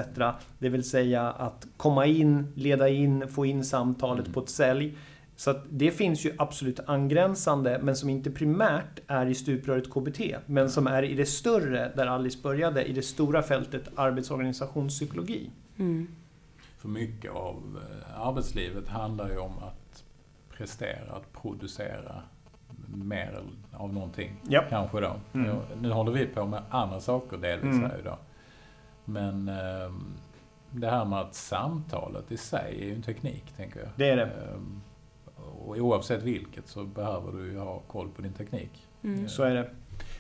Det 0.59 0.69
vill 0.69 0.83
säga 0.83 1.29
att 1.31 1.67
komma 1.77 2.05
in, 2.05 2.47
leda 2.55 2.89
in, 2.89 3.27
få 3.27 3.45
in 3.45 3.63
samtalet 3.65 4.25
Mm. 4.25 4.33
på 4.33 4.39
ett 4.39 4.49
sälj. 4.49 4.97
Så 5.35 5.51
att 5.51 5.65
det 5.69 5.91
finns 5.91 6.25
ju 6.25 6.33
absolut 6.37 6.79
angränsande 6.85 7.79
men 7.83 7.95
som 7.95 8.09
inte 8.09 8.31
primärt 8.31 8.99
är 9.07 9.25
i 9.25 9.35
stupröret 9.35 9.89
KBT 9.89 10.35
men 10.45 10.69
som 10.69 10.87
är 10.87 11.03
i 11.03 11.15
det 11.15 11.25
större 11.25 11.91
där 11.95 12.07
Alice 12.07 12.39
började, 12.43 12.83
i 12.83 12.93
det 12.93 13.01
stora 13.01 13.43
fältet 13.43 13.83
arbetsorganisationspsykologi. 13.95 15.49
Mm. 15.79 16.07
För 16.77 16.89
mycket 16.89 17.31
av 17.31 17.79
eh, 17.81 18.27
arbetslivet 18.27 18.87
handlar 18.87 19.29
ju 19.29 19.37
om 19.37 19.57
att 19.57 19.82
prestera, 20.57 21.11
att 21.15 21.41
producera 21.41 22.21
mer 22.87 23.39
av 23.71 23.93
någonting. 23.93 24.35
Ja. 24.49 24.63
Kanske 24.69 24.99
då. 24.99 25.15
Mm. 25.33 25.55
Nu 25.81 25.91
håller 25.91 26.11
vi 26.11 26.25
på 26.25 26.45
med 26.45 26.61
andra 26.69 26.99
saker 26.99 27.37
delvis 27.37 27.75
Mm. 27.75 27.89
här 27.89 27.99
idag. 27.99 28.17
Men 29.05 29.49
ehm, 29.49 30.13
det 30.71 30.89
här 30.89 31.05
med 31.05 31.19
att 31.19 31.35
samtalet 31.35 32.31
i 32.31 32.37
sig 32.37 32.81
är 32.81 32.85
ju 32.85 32.95
en 32.95 33.01
teknik, 33.01 33.43
tänker 33.57 33.79
jag. 33.79 33.89
Det 33.95 34.09
är 34.09 34.15
det. 34.15 34.23
Ehm, 34.25 34.81
och 35.65 35.77
oavsett 35.77 36.23
vilket 36.23 36.67
så 36.67 36.83
behöver 36.83 37.31
du 37.31 37.51
ju 37.51 37.57
ha 37.59 37.79
koll 37.79 38.09
på 38.15 38.21
din 38.21 38.33
teknik. 38.33 38.87
Mm. 39.03 39.29
Så 39.29 39.43
är 39.43 39.53
det. 39.55 39.69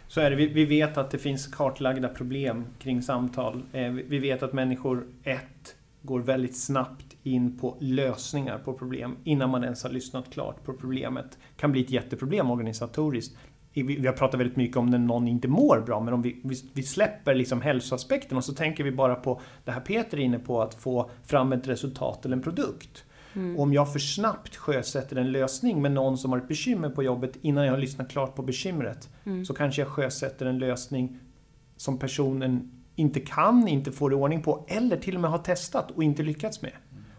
Så 0.07 0.21
är 0.21 0.29
det. 0.29 0.35
Vi, 0.35 0.47
vi 0.47 0.65
vet 0.65 0.97
att 0.97 1.11
det 1.11 1.17
finns 1.17 1.47
kartlagda 1.47 2.09
problem 2.09 2.65
kring 2.79 3.01
samtal. 3.01 3.61
Eh, 3.73 3.89
vi 3.91 4.03
vi 4.03 4.19
vet 4.19 4.43
att 4.43 4.53
människor, 4.53 5.07
ett, 5.23 5.75
går 6.01 6.19
väldigt 6.19 6.57
snabbt 6.57 7.12
in 7.23 7.57
på 7.57 7.77
lösningar 7.79 8.57
på 8.57 8.73
problem 8.73 9.15
innan 9.23 9.49
man 9.49 9.63
ens 9.63 9.83
har 9.83 9.89
lyssnat 9.89 10.29
klart 10.29 10.63
på 10.63 10.73
problemet. 10.73 11.37
kan 11.57 11.71
bli 11.71 11.81
ett 11.81 11.91
jätteproblem 11.91 12.51
organisatoriskt. 12.51 13.37
Vi 13.73 14.07
har 14.07 14.13
pratat 14.13 14.39
väldigt 14.39 14.55
mycket 14.57 14.77
om 14.77 14.85
när 14.85 14.97
någon 14.97 15.27
inte 15.27 15.47
mår 15.47 15.83
bra, 15.85 15.99
men 15.99 16.13
om 16.13 16.21
vi, 16.21 16.41
vi, 16.73 16.83
släpper 16.83 17.35
liksom 17.35 17.61
hälsoaspekten 17.61 18.37
och 18.37 18.43
så 18.43 18.53
tänker 18.53 18.83
vi 18.83 18.91
bara 18.91 19.15
på 19.15 19.41
det 19.65 19.71
här 19.71 19.79
Peter 19.79 20.17
är 20.17 20.21
inne 20.21 20.39
på, 20.39 20.61
att 20.61 20.73
få 20.73 21.09
fram 21.23 21.53
ett 21.53 21.67
resultat 21.67 22.25
eller 22.25 22.35
en 22.35 22.43
produkt. 22.43 23.03
Mm. 23.35 23.59
Om 23.59 23.73
jag 23.73 23.91
för 23.91 23.99
snabbt 23.99 24.55
sjösätter 24.55 25.15
en 25.15 25.31
lösning 25.31 25.81
med 25.81 25.91
någon 25.91 26.17
som 26.17 26.31
har 26.31 26.39
ett 26.39 26.47
bekymmer 26.47 26.89
på 26.89 27.03
jobbet 27.03 27.37
innan 27.41 27.65
jag 27.65 27.73
har 27.73 27.79
lyssnat 27.79 28.09
klart 28.09 28.35
på 28.35 28.41
bekymret 28.41 29.09
Mm. 29.25 29.45
så 29.45 29.53
kanske 29.53 29.81
jag 29.81 29.89
sjösätter 29.89 30.45
en 30.45 30.59
lösning 30.59 31.19
som 31.77 31.99
personen 31.99 32.71
inte 32.95 33.19
kan, 33.19 33.67
inte 33.67 33.91
får 33.91 34.13
ordning 34.13 34.41
på 34.41 34.65
eller 34.67 34.97
till 34.97 35.15
och 35.15 35.21
med 35.21 35.31
har 35.31 35.37
testat 35.37 35.91
och 35.91 36.03
inte 36.03 36.23
lyckats 36.23 36.61
med. 36.61 36.71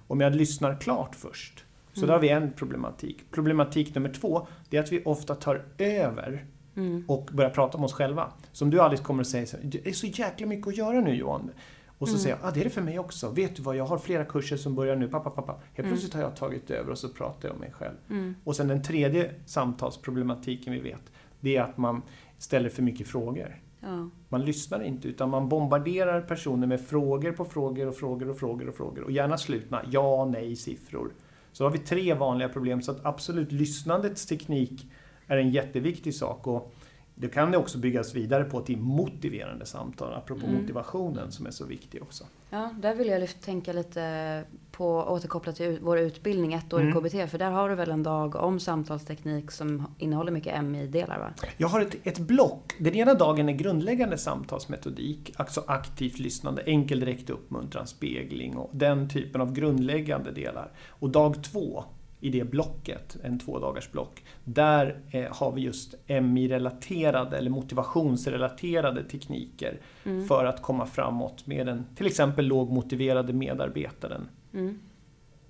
Om 0.07 0.21
jag 0.21 0.35
lyssnar 0.35 0.81
klart 0.81 1.14
först. 1.14 1.64
Så 1.93 2.01
Mm. 2.01 2.07
där 2.07 2.14
har 2.14 2.21
vi 2.21 2.29
en 2.29 2.53
problematik. 2.53 3.25
Problematik 3.31 3.95
nummer 3.95 4.09
två, 4.09 4.47
det 4.71 4.77
är 4.77 4.81
att 4.83 4.93
vi 4.93 5.03
ofta 5.05 5.35
tar 5.35 5.64
över 5.79 6.45
Mm. 6.77 7.05
och 7.09 7.31
börjar 7.33 7.51
prata 7.51 7.79
om 7.79 7.85
oss 7.85 7.93
själva. 7.93 8.33
Som 8.53 8.71
du 8.71 8.81
Alice 8.81 9.03
kommer 9.03 9.21
att 9.21 9.27
säga, 9.27 9.47
så 9.47 9.57
det 9.62 9.87
är 9.87 9.93
så 9.93 10.07
jäkla 10.07 10.47
mycket 10.47 10.67
att 10.69 10.77
göra 10.77 11.01
nu 11.01 11.14
Johan. 11.14 11.51
Och 11.99 12.09
så 12.09 12.14
Mm. 12.14 12.21
säger 12.23 12.37
jag, 12.37 12.49
ah, 12.49 12.51
det 12.51 12.61
är 12.61 12.64
det 12.64 12.71
för 12.71 12.83
mig 12.83 12.99
också. 12.99 13.31
Vet 13.31 13.57
du 13.57 13.62
vad, 13.62 13.77
jag 13.77 13.85
har 13.87 13.99
flera 13.99 14.25
kurser 14.25 14.57
som 14.57 14.75
börjar 14.75 14.97
nu. 14.97 15.09
Pappa, 15.09 15.31
pappa. 15.31 15.53
Helt 15.53 15.79
Mm. 15.79 15.90
plötsligt 15.90 16.14
har 16.14 16.21
jag 16.21 16.37
tagit 16.37 16.71
över 16.71 16.90
och 16.90 16.99
så 16.99 17.09
pratar 17.09 17.49
jag 17.49 17.55
om 17.55 17.61
mig 17.61 17.73
själv. 17.73 17.95
Mm. 18.11 18.35
Och 18.45 18.57
sen 18.57 18.69
den 18.69 18.83
tredje 18.83 19.31
samtalsproblematiken 19.47 20.73
vi 20.73 20.81
vet, 20.81 21.12
det 21.40 21.57
är 21.57 21.62
att 21.62 21.77
man 21.77 22.03
ställer 22.38 22.69
för 22.69 22.83
mycket 22.83 23.07
frågor. 23.07 23.57
Ja. 23.85 24.11
Man 24.29 24.44
lyssnar 24.44 24.83
inte, 24.83 25.09
utan 25.09 25.31
man 25.31 25.49
bombarderar 25.49 26.20
personer 26.20 26.66
med 26.66 26.81
frågor 26.81 27.33
på 27.33 27.44
frågor 27.44 27.88
och 27.88 27.94
frågor 27.97 28.29
och 28.29 28.37
frågor 28.38 28.68
och 28.68 28.75
frågor. 28.75 29.03
Och 29.03 29.11
gärna 29.11 29.38
slutna 29.38 29.83
ja, 29.90 30.25
nej, 30.25 30.57
siffror. 30.57 31.12
Så 31.53 31.64
har 31.64 31.70
vi 31.70 31.79
tre 31.79 32.14
vanliga 32.14 32.49
problem. 32.49 32.83
Så 32.83 32.90
att 32.90 33.07
absolut, 33.07 33.53
lyssnandets 33.53 34.27
teknik 34.27 34.87
är 35.27 35.37
en 35.37 35.51
jätteviktig 35.51 36.14
sak. 36.14 36.47
Och 36.47 36.75
det 37.16 37.29
kan 37.29 37.50
det 37.50 37.59
också 37.59 37.79
byggas 37.79 38.14
vidare 38.14 38.44
på 38.44 38.61
till 38.61 38.79
motiverande 38.79 39.66
samtal, 39.66 40.14
apropå 40.14 40.46
Mm. 40.46 40.61
motivationen 40.62 41.33
som 41.33 41.46
är 41.46 41.50
så 41.50 41.64
viktig 41.66 42.03
också. 42.03 42.24
ja, 42.50 42.74
där 42.79 42.94
vill 42.94 43.09
jag 43.09 43.40
tänka 43.40 43.72
lite 43.72 44.44
på, 44.70 44.87
återkoppla 45.03 45.53
till 45.53 45.79
vår 45.83 45.98
utbildning, 45.98 46.53
ett 46.55 46.72
år 46.72 46.81
i 46.81 46.83
Mm. 46.83 46.94
KBT. 47.00 47.31
För 47.31 47.38
där 47.38 47.50
har 47.50 47.68
du 47.68 47.74
väl 47.74 47.90
en 47.90 48.03
dag 48.03 48.35
om 48.37 48.61
samtalsteknik 48.61 49.50
som 49.50 49.87
innehåller 49.98 50.33
mycket 50.33 50.64
MI-delar 50.64 51.18
va? 51.18 51.33
Jag 51.57 51.68
har 51.68 51.81
ett, 51.81 51.96
ett 52.07 52.18
block. 52.18 52.72
Den 52.79 52.94
ena 52.94 53.14
dagen 53.14 53.48
är 53.48 53.53
grundläggande 53.53 54.18
samtalsmetodik, 54.18 55.33
alltså 55.37 55.64
aktivt 55.66 56.18
lyssnande, 56.18 56.62
enkel 56.62 57.00
direkt 57.00 57.31
uppmuntran, 57.31 57.87
spegling 57.87 58.57
och 58.57 58.70
den 58.72 59.09
typen 59.09 59.40
av 59.40 59.53
grundläggande 59.53 60.31
delar. 60.33 60.72
Och 60.88 61.11
dag 61.11 61.44
två 61.44 61.85
i 62.25 62.31
det 62.31 62.45
blocket, 62.45 63.17
en 63.23 63.39
två 63.39 63.59
dagars 63.59 63.91
block, 63.91 64.23
där 64.45 65.01
eh, 65.11 65.25
har 65.37 65.53
vi 65.53 65.61
just 65.61 65.95
MI-relaterade 66.23 67.37
eller 67.39 67.51
motivationsrelaterade 67.51 69.05
tekniker 69.05 69.81
Mm. 70.05 70.27
för 70.27 70.45
att 70.45 70.63
komma 70.63 70.87
framåt 70.87 71.47
med 71.47 71.67
den 71.67 71.85
till 71.97 72.07
exempel 72.07 72.47
lågmotiverade 72.47 73.33
medarbetaren. 73.33 74.29
Mm. 74.55 74.79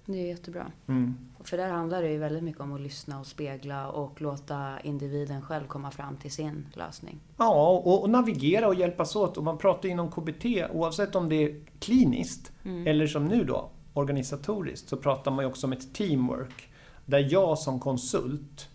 Det 0.07 0.19
är 0.23 0.27
jättebra. 0.27 0.67
Mm. 0.89 1.15
För 1.45 1.57
där 1.57 1.69
handlar 1.69 2.03
det 2.03 2.11
ju 2.13 2.19
väldigt 2.19 2.43
mycket 2.43 2.61
om 2.61 2.73
att 2.73 2.81
lyssna 2.81 3.21
och 3.21 3.27
spegla 3.27 3.89
och 3.91 4.21
låta 4.23 4.81
individen 4.81 5.43
själv 5.43 5.67
komma 5.67 5.91
fram 5.91 6.17
till 6.17 6.31
sin 6.33 6.67
lösning. 6.75 7.19
Ja, 7.37 7.69
och, 7.85 8.03
och 8.03 8.11
navigera 8.11 8.67
och 8.69 8.75
hjälpas 8.75 9.17
åt. 9.17 9.37
Och 9.37 9.45
man 9.45 9.59
pratar 9.59 9.89
inom 9.89 10.11
KBT, 10.11 10.45
oavsett 10.73 11.15
om 11.15 11.29
det 11.29 11.37
är 11.45 11.61
kliniskt 11.79 12.53
Mm. 12.65 12.87
eller 12.87 13.07
som 13.07 13.25
nu 13.25 13.45
då, 13.45 13.71
organisatoriskt, 13.95 14.89
så 14.89 14.97
pratar 14.97 15.31
man 15.31 15.45
ju 15.45 15.51
också 15.51 15.67
om 15.67 15.73
ett 15.73 15.95
teamwork. 15.95 16.69
Där 17.07 17.29
jag 17.31 17.59
som 17.59 17.81
konsult 17.81 18.69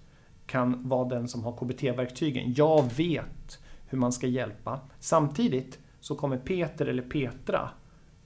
kan 0.46 0.90
vara 0.90 1.10
den 1.10 1.28
som 1.28 1.44
har 1.44 1.52
KBT-verktygen. 1.52 2.54
Jag 2.58 2.94
vet 2.98 3.60
hur 3.88 3.98
man 3.98 4.12
ska 4.12 4.28
hjälpa. 4.28 4.80
Samtidigt 5.00 5.80
så 6.00 6.16
kommer 6.16 6.38
Peter 6.38 6.86
eller 6.86 7.04
Petra 7.04 7.70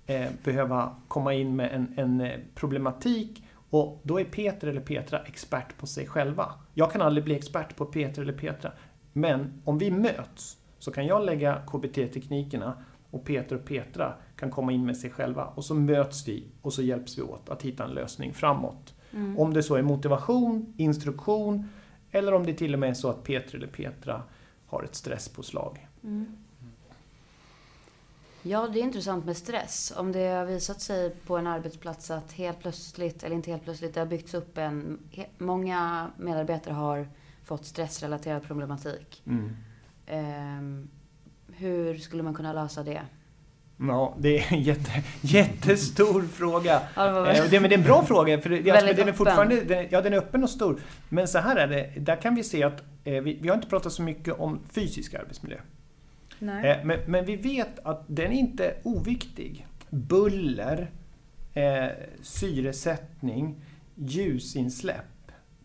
eh, 0.05 0.27
behöva 0.43 0.95
komma 1.07 1.33
in 1.33 1.55
med 1.55 1.71
en, 1.73 1.93
en 1.97 2.21
eh, 2.21 2.39
problematik 2.55 3.43
och 3.69 4.01
då 4.03 4.19
är 4.19 4.23
Peter 4.23 4.67
eller 4.67 4.81
Petra 4.81 5.19
expert 5.19 5.77
på 5.77 5.87
sig 5.87 6.07
själva. 6.07 6.53
Jag 6.73 6.91
kan 6.91 7.01
aldrig 7.01 7.23
bli 7.23 7.35
expert 7.35 7.75
på 7.75 7.85
Peter 7.85 8.21
eller 8.21 8.33
Petra. 8.33 8.71
Men 9.13 9.61
om 9.65 9.77
vi 9.77 9.91
möts 9.91 10.57
så 10.79 10.91
kan 10.91 11.05
jag 11.05 11.25
lägga 11.25 11.61
KBT-teknikerna 11.67 12.73
och 13.11 13.25
Peter 13.25 13.55
och 13.55 13.65
Petra 13.65 14.13
kan 14.35 14.51
komma 14.51 14.71
in 14.71 14.85
med 14.85 14.97
sig 14.97 15.09
själva 15.09 15.45
och 15.45 15.65
så 15.65 15.75
möts 15.75 16.27
vi 16.27 16.47
och 16.61 16.73
så 16.73 16.81
hjälps 16.81 17.17
vi 17.17 17.21
åt 17.21 17.49
att 17.49 17.61
hitta 17.61 17.83
en 17.83 17.91
lösning 17.91 18.33
framåt. 18.33 18.93
Mm. 19.11 19.39
Om 19.39 19.53
det 19.53 19.63
så 19.63 19.75
är 19.75 19.81
motivation, 19.81 20.73
instruktion 20.77 21.69
eller 22.11 22.33
om 22.33 22.45
det 22.45 22.53
till 22.53 22.73
och 22.73 22.79
med 22.79 22.89
är 22.89 22.93
så 22.93 23.09
att 23.09 23.23
Peter 23.23 23.55
eller 23.55 23.67
Petra 23.67 24.23
har 24.65 24.83
ett 24.83 24.95
stresspåslag. 24.95 25.87
Mm. 26.03 26.37
Ja, 28.45 28.67
det 28.67 28.79
är 28.79 28.83
intressant 28.83 29.25
med 29.25 29.37
stress. 29.37 29.93
Om 29.97 30.11
det 30.11 30.27
har 30.27 30.45
visat 30.45 30.81
sig 30.81 31.09
på 31.09 31.37
en 31.37 31.47
arbetsplats 31.47 32.11
att 32.11 32.31
helt 32.31 32.59
plötsligt, 32.59 33.23
eller 33.23 33.35
inte 33.35 33.51
helt 33.51 33.63
plötsligt, 33.63 33.93
det 33.93 33.99
har 33.99 34.07
byggts 34.07 34.33
upp 34.33 34.57
en... 34.57 34.99
Många 35.37 36.11
medarbetare 36.17 36.73
har 36.73 37.07
fått 37.43 37.65
stressrelaterad 37.65 38.43
problematik. 38.43 39.23
Ehm, 40.07 40.89
hur 41.47 41.97
skulle 41.97 42.23
man 42.23 42.33
kunna 42.33 42.53
lösa 42.53 42.83
det? 42.83 43.01
Ja, 43.77 44.15
det 44.19 44.39
är 44.39 44.53
en 44.53 44.61
jätte, 44.61 44.91
jättestor 45.21 46.21
fråga. 46.21 46.81
Ja, 46.95 47.05
det 47.11 47.31
Eh, 47.31 47.49
det, 47.49 47.59
men 47.59 47.69
det 47.69 47.75
är 47.75 47.77
en 47.77 47.83
bra 47.83 48.05
fråga, 48.05 48.41
för 48.41 48.49
det, 48.49 48.71
alltså, 48.71 48.93
den 48.93 49.07
är 49.07 49.13
fortfarande 49.13 49.61
den, 49.63 49.87
ja, 49.89 50.01
den 50.01 50.13
är 50.13 50.17
öppen 50.17 50.43
och 50.43 50.49
stor. 50.49 50.79
Men 51.09 51.27
så 51.27 51.39
här 51.39 51.55
är 51.55 51.67
det, 51.67 51.99
där 51.99 52.15
kan 52.15 52.35
vi 52.35 52.43
se 52.43 52.63
att 52.63 52.83
eh, 53.03 53.13
vi, 53.13 53.37
vi 53.41 53.47
har 53.47 53.55
inte 53.55 53.67
pratat 53.67 53.93
så 53.93 54.01
mycket 54.01 54.39
om 54.39 54.59
fysisk 54.71 55.13
arbetsmiljö. 55.13 55.57
Eh, 56.65 56.77
men, 56.83 56.99
men 57.07 57.25
vi 57.25 57.35
vet 57.35 57.79
att 57.83 58.03
den 58.07 58.31
är 58.31 58.35
inte 58.35 58.73
oviktig. 58.83 59.67
Buller, 59.89 60.91
eh, 61.53 61.87
syresättning, 62.21 63.55
ljusinsläpp. 63.95 65.05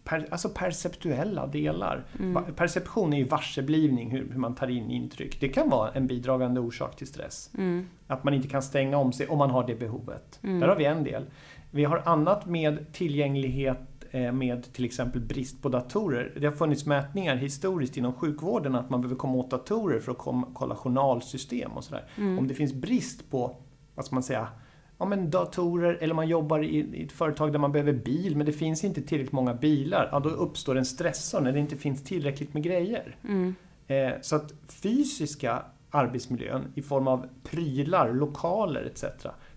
Per, 0.09 0.27
alltså 0.31 0.49
perceptuella 0.49 1.47
delar. 1.47 2.05
Mm. 2.19 2.55
Perception 2.55 3.13
är 3.13 3.19
ju 3.19 3.25
varseblivning, 3.25 4.11
hur, 4.11 4.29
hur 4.33 4.39
man 4.39 4.55
tar 4.55 4.69
in 4.69 4.91
intryck. 4.91 5.41
Det 5.41 5.49
kan 5.49 5.71
vara 5.71 5.91
en 5.93 6.07
bidragande 6.07 6.61
orsak 6.61 6.97
till 6.97 7.07
stress. 7.07 7.51
Mm. 7.59 7.87
Att 8.07 8.25
man 8.25 8.35
inte 8.35 8.49
kan 8.49 8.63
stänga 8.63 8.97
om 8.97 9.13
sig 9.13 9.29
om 9.29 9.39
man 9.39 9.51
har 9.51 9.67
det 9.67 9.75
behovet. 9.75 10.41
Mm. 10.43 10.61
Där 10.61 10.69
har 10.69 10.77
vi 10.77 10.85
en 10.85 11.05
del. 11.05 11.27
Vi 11.71 11.85
har 11.85 12.03
annat 12.05 12.47
med 12.47 12.93
tillgänglighet 12.93 14.05
eh, 14.11 14.33
med 14.33 14.73
till 14.73 14.85
exempel 14.85 15.21
brist 15.21 15.63
på 15.63 15.69
datorer. 15.69 16.33
Det 16.41 16.47
har 16.47 16.55
funnits 16.55 16.87
mätningar 16.87 17.37
historiskt 17.37 17.97
inom 17.97 18.13
sjukvården 18.13 18.75
att 18.75 18.91
man 18.91 19.01
behöver 19.01 19.17
komma 19.17 19.35
åt 19.35 19.51
datorer 19.51 20.01
för 20.01 20.13
att 20.13 20.45
kolla 20.55 20.75
journalsystem 20.75 21.71
och 21.71 21.85
sådär. 21.85 22.05
Mm. 22.17 22.39
Om 22.39 22.49
det 22.49 22.55
finns 22.55 22.75
brist 22.75 23.31
på, 23.31 23.57
vad 23.95 24.05
ska 24.05 24.17
man 24.17 24.23
säga, 24.23 24.49
ja, 24.99 25.05
men 25.07 25.31
datorer 25.31 25.99
eller 26.01 26.15
man 26.15 26.29
jobbar 26.29 26.65
i, 26.65 26.77
i 26.79 27.05
ett 27.05 27.13
företag 27.13 27.53
där 27.53 27.59
man 27.59 27.73
behöver 27.73 27.93
bil 27.93 28.37
men 28.37 28.47
det 28.47 28.53
finns 28.53 28.85
inte 28.85 29.03
tillräckligt 29.03 29.33
många 29.33 29.55
bilar. 29.55 30.09
Ja, 30.13 30.21
då 30.21 30.29
uppstår 30.29 30.79
en 30.79 30.85
stressor 30.85 31.41
när 31.41 31.53
det 31.53 31.59
inte 31.61 31.77
finns 31.77 32.05
tillräckligt 32.05 32.55
med 32.55 32.63
grejer. 32.63 33.17
Mm. 33.25 33.55
Eh, 33.87 34.13
så 34.23 34.37
att 34.37 34.53
fysiska 34.69 35.63
arbetsmiljön 35.91 36.73
i 36.75 36.83
form 36.83 37.09
av 37.09 37.27
prylar, 37.45 38.13
lokaler 38.13 38.83
etc. 38.85 39.05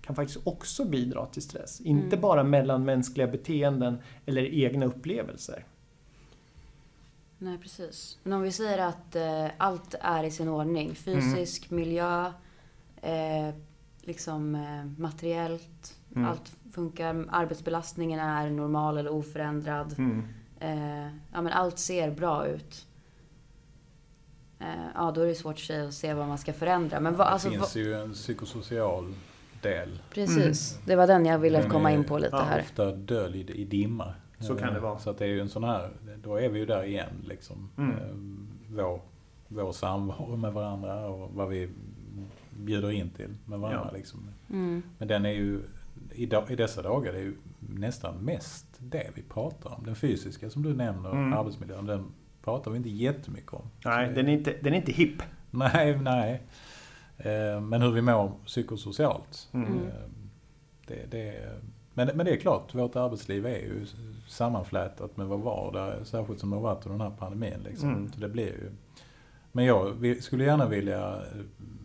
kan 0.01 0.15
faktiskt 0.15 0.47
också 0.47 0.85
bidra 0.85 1.25
till 1.25 1.41
stress. 1.41 1.81
Inte 1.81 2.07
Mm. 2.15 2.21
bara 2.21 2.43
mellanmänskliga 2.43 3.27
beteenden 3.27 3.97
eller 4.25 4.53
egna 4.53 4.85
upplevelser. 4.85 5.65
Nej, 7.37 7.57
precis. 7.57 8.17
Men 8.23 8.33
om 8.33 8.41
vi 8.41 8.51
säger 8.51 8.77
att 8.77 9.15
eh, 9.15 9.47
allt 9.57 9.95
är 10.01 10.23
i 10.23 10.31
sin 10.31 10.47
ordning. 10.47 10.95
Fysisk, 10.95 11.71
miljö, 11.71 12.25
eh, 13.01 13.49
liksom 14.01 14.55
eh, 14.55 14.85
materiellt. 15.01 15.97
Mm. 16.15 16.29
Allt 16.29 16.51
funkar. 16.73 17.25
Arbetsbelastningen 17.31 18.19
är 18.19 18.49
normal 18.49 18.97
eller 18.97 19.11
oförändrad. 19.11 19.95
Mm. 19.97 20.23
Eh, 20.59 21.05
ja, 21.33 21.41
men 21.41 21.47
allt 21.47 21.79
ser 21.79 22.11
bra 22.11 22.47
ut. 22.47 22.87
Eh, 24.59 24.67
ja, 24.95 25.11
då 25.15 25.21
är 25.21 25.25
det 25.27 25.35
svårt 25.35 25.59
för 25.59 25.65
sig 25.65 25.87
att 25.87 25.93
se 25.93 26.13
vad 26.13 26.27
man 26.27 26.37
ska 26.37 26.53
förändra. 26.53 26.99
Men 26.99 27.15
vad, 27.15 27.27
Det 27.27 27.31
alltså, 27.31 27.49
finns 27.49 27.75
ju 27.75 27.93
en 27.93 28.13
psykosocial 28.13 29.13
del. 29.61 29.99
precis, 30.13 30.79
det 30.85 30.95
var 30.95 31.07
den 31.07 31.25
jag 31.25 31.39
ville 31.39 31.61
Den 31.61 31.69
komma 31.69 31.91
är- 31.91 31.95
in 31.95 32.03
på 32.03 32.17
lite 32.17 32.29
ja, 32.35 32.41
här. 32.43 32.59
Ofta 32.61 32.91
döljd 32.91 33.49
i 33.49 33.65
dimma. 33.65 34.13
Så 34.39 34.55
kan 34.55 34.67
det 34.73 34.77
Eh, 34.79 34.83
vara. 34.83 34.99
Så 34.99 35.09
att 35.09 35.17
det 35.17 35.25
är 35.25 35.29
ju 35.29 35.39
en 35.41 35.49
sån 35.49 35.63
här, 35.63 35.91
då 36.23 36.35
är 36.35 36.49
vi 36.49 36.59
ju 36.59 36.65
där 36.65 36.83
igen 36.83 37.23
liksom. 37.27 37.69
Mm. 37.77 37.91
Eh, 37.97 38.75
Vår, 38.75 39.01
vår 39.47 39.71
samvaro 39.71 40.35
med 40.35 40.53
varandra 40.53 41.07
och 41.09 41.31
vad 41.33 41.49
vi 41.49 41.69
bjuder 42.57 42.91
in 42.91 43.09
till 43.09 43.35
med 43.45 43.59
varandra 43.59 43.89
Ja. 43.91 43.97
liksom. 43.97 44.29
Mm. 44.49 44.83
Men 44.97 45.07
den 45.07 45.25
är 45.25 45.29
ju, 45.31 45.61
i, 46.11 46.25
dag, 46.25 46.51
i 46.51 46.55
dessa 46.55 46.81
dagar, 46.81 47.11
det 47.13 47.17
är 47.19 47.23
ju 47.23 47.35
nästan 47.59 48.15
mest 48.17 48.65
det 48.79 49.09
vi 49.15 49.21
pratar 49.21 49.73
om. 49.77 49.83
Den 49.85 49.95
fysiska 49.95 50.49
som 50.49 50.63
du 50.63 50.73
nämner, 50.73 51.11
Mm. 51.11 51.33
arbetsmiljön, 51.33 51.85
den 51.85 52.05
pratar 52.43 52.71
vi 52.71 52.77
inte 52.77 52.89
jättemycket 52.89 53.53
om. 53.53 53.65
Nej, 53.85 54.07
Så 54.09 54.13
den 54.15 54.27
är 54.27 54.33
inte, 54.33 54.55
den 54.61 54.73
är 54.73 54.77
inte 54.77 54.91
hipp. 54.91 55.21
Nej, 55.51 55.99
nej. 56.01 56.41
Eh, 57.17 57.61
Men 57.61 57.81
hur 57.81 57.91
vi 57.91 58.01
mår 58.01 58.31
psykosocialt. 58.45 59.49
Mm. 59.53 59.67
Eh, 59.73 59.93
Det, 60.87 61.11
det, 61.11 61.49
men, 61.93 62.07
men 62.15 62.25
det 62.25 62.31
är 62.31 62.37
klart, 62.37 62.75
vårt 62.75 62.95
arbetsliv 62.95 63.45
är 63.45 63.57
ju 63.59 63.85
sammanflätat 64.27 65.17
med 65.17 65.27
vår 65.27 65.37
vardag. 65.37 66.07
Särskilt 66.07 66.39
som 66.39 66.49
det 66.49 66.55
har 66.55 66.63
varit 66.63 66.85
under 66.85 66.97
den 66.99 67.11
här 67.11 67.17
pandemin. 67.17 67.59
Liksom. 67.63 67.89
Mm. 67.89 68.11
Så 68.11 68.19
det 68.19 68.29
blir 68.29 68.45
ju... 68.45 68.71
Men 69.51 69.65
jag 69.65 69.91
vi- 69.91 70.21
skulle 70.21 70.43
gärna 70.43 70.67
vilja 70.67 71.07
eh, 71.15 71.41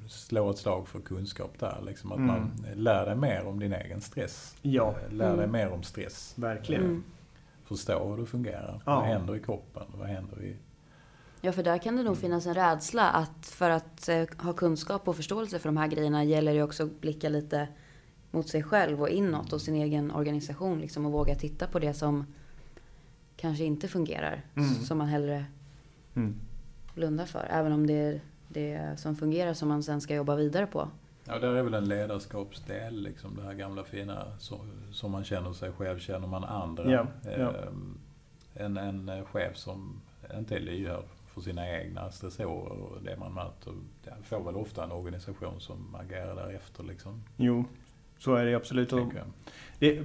slå 0.08 0.50
ett 0.50 0.58
slag 0.58 0.88
för 0.88 1.00
kunskap 1.00 1.58
där. 1.58 1.82
Liksom, 1.86 2.12
att 2.12 2.18
Mm. 2.18 2.28
man 2.30 2.50
lär 2.74 3.06
dig 3.06 3.16
mer 3.16 3.46
om 3.46 3.58
din 3.60 3.72
egen 3.72 4.00
stress. 4.00 4.56
Ja. 4.62 4.94
Eh, 5.06 5.12
Lär 5.14 5.26
dig 5.36 5.44
Mm. 5.44 5.52
mer 5.52 5.68
om 5.72 5.82
stress. 5.82 6.32
Verkligen. 6.36 6.82
Mm. 6.84 7.04
Förstå 7.64 8.08
hur 8.08 8.16
det 8.16 8.26
fungerar. 8.26 8.82
Ja. 8.86 8.94
Vad 8.96 9.04
händer 9.04 9.36
i 9.36 9.40
kroppen? 9.40 9.82
Vad 9.98 10.08
händer 10.08 10.42
i... 10.42 10.56
Ja, 11.40 11.52
för 11.52 11.62
där 11.62 11.78
kan 11.78 11.96
det 11.96 12.02
nog 12.02 12.18
finnas 12.18 12.46
en 12.46 12.54
rädsla 12.54 13.10
att 13.10 13.46
för 13.46 13.70
att 13.70 14.08
eh, 14.08 14.24
ha 14.38 14.52
kunskap 14.52 15.08
och 15.08 15.16
förståelse 15.16 15.58
för 15.58 15.68
de 15.68 15.76
här 15.76 15.86
grejerna 15.88 16.24
gäller 16.24 16.54
det 16.54 16.62
också 16.62 16.84
att 16.84 17.00
blicka 17.00 17.28
lite 17.28 17.68
mot 18.30 18.48
sig 18.48 18.62
själv 18.62 19.00
och 19.02 19.08
inåt 19.08 19.52
och 19.52 19.60
sin 19.60 19.74
egen 19.74 20.10
organisation 20.10 20.80
liksom 20.80 21.06
och 21.06 21.12
våga 21.12 21.34
titta 21.34 21.66
på 21.66 21.78
det 21.78 21.94
som 21.94 22.26
kanske 23.36 23.64
inte 23.64 23.88
fungerar. 23.88 24.44
Mm. 24.54 24.68
Som 24.74 24.98
man 24.98 25.06
hellre 25.08 25.44
Mm. 26.16 26.34
blundar 26.94 27.26
för. 27.26 27.46
Även 27.50 27.72
om 27.72 27.86
det 27.86 27.94
är 27.94 28.20
det 28.48 29.00
som 29.00 29.16
fungerar 29.16 29.54
som 29.54 29.68
man 29.68 29.82
sen 29.82 30.00
ska 30.00 30.14
jobba 30.14 30.37
vidare 30.37 30.66
på. 30.66 30.88
Ja, 31.24 31.38
där 31.38 31.54
är 31.54 31.62
väl 31.62 31.74
en 31.74 31.88
ledarskapsdel, 31.88 33.02
liksom 33.02 33.37
det 33.37 33.42
här 33.42 33.54
gamla 33.54 33.85
fina, 33.85 34.24
som 34.92 35.11
man 35.11 35.24
känner 35.24 35.52
sig 35.52 35.72
själv, 35.72 35.98
känner 35.98 36.26
man 36.26 36.44
andra. 36.44 36.90
Ja, 36.90 37.06
ja. 37.24 37.52
Ehm, 37.56 37.98
En, 38.54 38.76
en 38.76 39.09
eh, 39.09 39.24
chef 39.24 39.56
som 39.56 40.00
inte 40.38 40.56
är 40.56 40.61
lyhörd 40.61 41.04
för 41.35 41.40
sina 41.40 41.70
egna 41.70 42.11
stressorer 42.11 42.78
och 42.82 43.02
det 43.02 43.16
man 43.16 43.35
möter, 43.35 43.72
det 44.04 44.12
får 44.22 44.44
väl 44.44 44.56
ofta 44.56 44.85
en 44.85 44.92
organisation 44.92 45.61
som 45.61 45.94
agerar 45.94 46.35
därefter 46.37 46.85
liksom. 46.85 47.22
Jo, 47.37 47.64
så 48.18 48.35
är 48.35 48.46
det 48.46 48.54
absolut. 48.54 48.92
Och 48.92 48.98
tänker 48.98 49.16
jag. 49.18 49.26
det, 49.78 50.02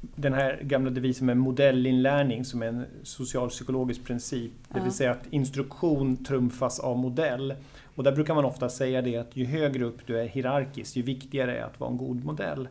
den 0.00 0.32
här 0.34 0.60
gamla 0.62 0.90
devisen 0.90 1.26
med 1.26 1.36
modellinlärning 1.36 2.44
som 2.44 2.62
är 2.62 2.66
en 2.66 2.86
socialpsykologisk 3.02 4.04
princip. 4.04 4.52
Det 4.68 4.80
vill 4.80 4.92
säga 4.92 5.10
att 5.10 5.26
instruktion 5.30 6.24
trumfas 6.24 6.80
av 6.80 6.98
modell. 6.98 7.54
Och 7.94 8.04
där 8.04 8.12
brukar 8.12 8.34
man 8.34 8.44
ofta 8.44 8.68
säga 8.68 9.02
det 9.02 9.16
att 9.16 9.36
ju 9.36 9.44
högre 9.44 9.84
upp 9.84 10.06
du 10.06 10.20
är 10.20 10.26
hierarkiskt, 10.26 10.96
ju 10.96 11.02
viktigare 11.02 11.58
är 11.58 11.62
att 11.64 11.80
vara 11.80 11.90
en 11.90 11.96
god 11.96 12.24
modell. 12.24 12.68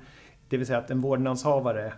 Det 0.50 0.58
vill 0.58 0.68
säga 0.68 0.80
att 0.80 0.92
en 0.92 1.02
vårdnadshavare 1.02 1.94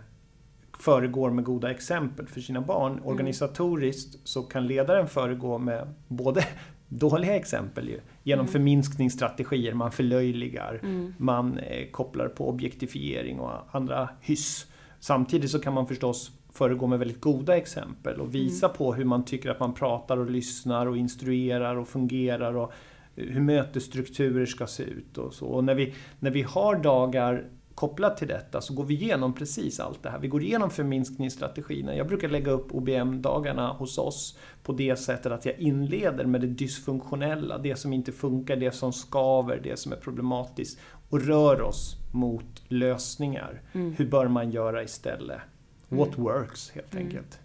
föregår 0.78 1.30
med 1.30 1.44
goda 1.44 1.70
exempel 1.70 2.26
för 2.26 2.40
sina 2.40 2.60
barn. 2.60 3.00
Organisatoriskt 3.04 4.28
så 4.28 4.42
kan 4.42 4.66
ledaren 4.66 5.06
föregå 5.08 5.58
med 5.58 5.94
både 6.08 6.44
dåliga 6.88 7.36
exempel 7.36 7.88
ju, 7.88 8.00
genom 8.22 8.44
Mm. 8.46 8.52
förminskningsstrategier, 8.52 9.74
man 9.74 9.92
förlöjligar, 9.92 10.80
Mm. 10.82 11.14
man 11.18 11.58
eh, 11.58 11.90
kopplar 11.90 12.28
på 12.28 12.48
objektifiering 12.48 13.40
och 13.40 13.52
andra 13.76 14.08
hyss. 14.20 14.66
Samtidigt 15.00 15.50
så 15.50 15.58
kan 15.58 15.74
man 15.74 15.86
förstås 15.86 16.32
föregå 16.52 16.86
med 16.86 16.98
väldigt 16.98 17.20
goda 17.20 17.56
exempel 17.56 18.20
och 18.20 18.34
visa 18.34 18.68
på 18.68 18.94
hur 18.94 19.04
man 19.04 19.24
tycker 19.24 19.50
att 19.50 19.60
man 19.60 19.74
pratar 19.74 20.16
och 20.16 20.30
lyssnar 20.30 20.86
och 20.86 20.96
instruerar 20.96 21.76
och 21.76 21.88
fungerar 21.88 22.56
och 22.56 22.72
hur 23.14 23.40
mötesstrukturer 23.40 24.46
ska 24.46 24.66
se 24.66 24.82
ut 24.82 25.18
och 25.18 25.34
så. 25.34 25.46
Och 25.46 25.64
när 25.64 25.74
vi, 25.74 25.94
när 26.18 26.30
vi 26.30 26.42
har 26.42 26.76
dagar 26.76 27.44
kopplat 27.74 28.16
till 28.16 28.28
detta 28.28 28.60
så 28.60 28.74
går 28.74 28.84
vi 28.84 28.94
igenom 28.94 29.34
precis 29.34 29.80
allt 29.80 30.02
det 30.02 30.10
här. 30.10 30.18
Vi 30.18 30.28
går 30.28 30.42
igenom 30.42 30.70
förminskningsstrategierna. 30.70 31.96
Jag 31.96 32.06
brukar 32.08 32.28
lägga 32.28 32.50
upp 32.50 32.74
OBM-dagarna 32.74 33.72
hos 33.72 33.98
oss 33.98 34.38
på 34.62 34.72
det 34.72 34.96
sättet 34.96 35.32
att 35.32 35.46
jag 35.46 35.58
inleder 35.58 36.24
med 36.24 36.40
det 36.40 36.46
dysfunktionella, 36.46 37.58
det 37.58 37.76
som 37.76 37.92
inte 37.92 38.12
funkar, 38.12 38.56
det 38.56 38.72
som 38.72 38.92
skaver, 38.92 39.60
det 39.62 39.78
som 39.78 39.92
är 39.92 39.96
problematiskt 39.96 40.78
och 41.08 41.20
rör 41.20 41.62
oss 41.62 41.97
mot 42.10 42.62
lösningar. 42.68 43.60
Mm. 43.72 43.94
Hur 43.98 44.06
bör 44.10 44.28
man 44.28 44.50
göra 44.50 44.82
istället? 44.82 45.40
What 45.88 46.08
Mm. 46.08 46.22
works 46.22 46.70
helt 46.70 46.94
Mm. 46.94 47.06
enkelt. 47.06 47.38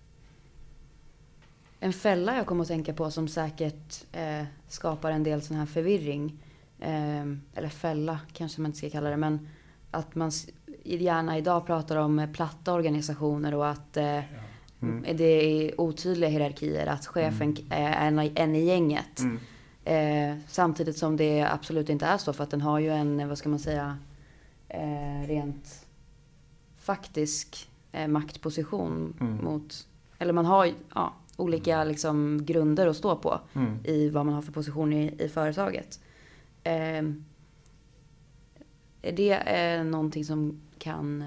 En 1.80 1.94
fälla 1.94 2.36
jag 2.38 2.46
kommer 2.46 2.62
att 2.62 2.68
tänka 2.68 2.94
på 2.94 3.12
som 3.12 3.28
säkert 3.28 4.04
eh, 4.12 4.44
skapar 4.68 5.12
en 5.12 5.24
del 5.24 5.42
sån 5.42 5.58
här 5.58 5.66
förvirring. 5.66 6.38
Eh, 6.80 7.22
eller 7.56 7.70
fälla 7.70 8.20
kanske 8.34 8.62
man 8.62 8.70
inte 8.70 8.78
ska 8.78 8.90
kalla 8.90 9.10
det. 9.10 9.18
Men 9.18 9.48
att 9.92 10.16
man 10.16 10.32
gärna 10.84 11.38
idag 11.38 11.66
pratar 11.66 11.98
om 11.98 12.20
eh, 12.20 12.32
platta 12.32 12.74
organisationer 12.74 13.54
och 13.54 13.68
att 13.70 13.98
eh, 13.98 14.20
Mm. 14.82 15.18
det 15.18 15.24
är 15.24 15.82
otydliga 15.82 16.30
hierarkier, 16.30 16.88
att 16.88 17.06
chefen 17.08 17.56
k- 17.56 17.62
är 17.70 18.08
en, 18.08 18.20
en 18.20 18.56
i 18.56 18.66
gänget. 18.66 19.20
Mm. 19.20 19.40
Eh, 19.86 20.38
samtidigt 20.48 20.98
som 20.98 21.18
det 21.18 21.42
absolut 21.42 21.90
inte 21.90 22.06
är 22.06 22.18
så 22.18 22.34
för 22.34 22.44
att 22.44 22.52
den 22.52 22.62
har 22.62 22.80
ju 22.80 22.90
en, 22.90 23.30
vad 23.30 23.38
ska 23.38 23.50
man 23.50 23.60
säga, 23.60 23.98
eh, 24.74 25.28
rent 25.28 25.86
faktisk 26.78 27.70
eh, 27.92 28.08
maktposition 28.08 29.14
Mm. 29.22 29.44
mot, 29.44 29.88
eller 30.20 30.34
man 30.34 30.46
har 30.46 30.72
ja, 30.96 31.14
olika 31.38 31.84
liksom 31.84 32.46
grunder 32.46 32.88
att 32.88 32.96
stå 32.98 33.16
på 33.16 33.40
Mm. 33.54 33.78
i 33.86 34.10
vad 34.10 34.26
man 34.26 34.36
har 34.36 34.42
för 34.42 34.52
position 34.52 34.94
i, 34.94 35.16
i 35.24 35.30
företaget. 35.30 36.00
Eh, 36.64 37.04
är 39.02 39.12
det 39.16 39.34
eh, 39.34 39.84
någonting 39.84 40.26
som 40.26 40.62
kan 40.80 41.24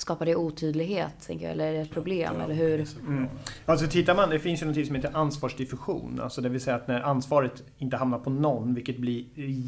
eh, 0.00 0.02
skapa 0.02 0.24
det 0.24 0.36
otydlighet, 0.36 1.26
tänker 1.26 1.44
jag, 1.44 1.52
eller 1.52 1.66
är 1.66 1.72
det 1.72 1.80
ett 1.80 1.90
problem, 1.90 2.40
eller 2.40 2.54
hur? 2.54 2.86
Mm. 3.00 3.28
Alltså 3.66 3.86
tittar 3.86 4.14
man, 4.14 4.30
det 4.30 4.38
finns 4.38 4.62
ju 4.62 4.66
något 4.66 4.86
som 4.86 4.94
heter 4.94 5.16
ansvarsdiffusion. 5.16 6.20
Alltså 6.22 6.40
det 6.40 6.48
vill 6.48 6.60
säga 6.60 6.76
att 6.76 6.88
när 6.88 7.00
ansvaret 7.00 7.62
inte 7.78 7.96
hamnar 7.96 8.18
på 8.18 8.30
någon, 8.30 8.74
vilket 8.74 8.98
blir 8.98 9.24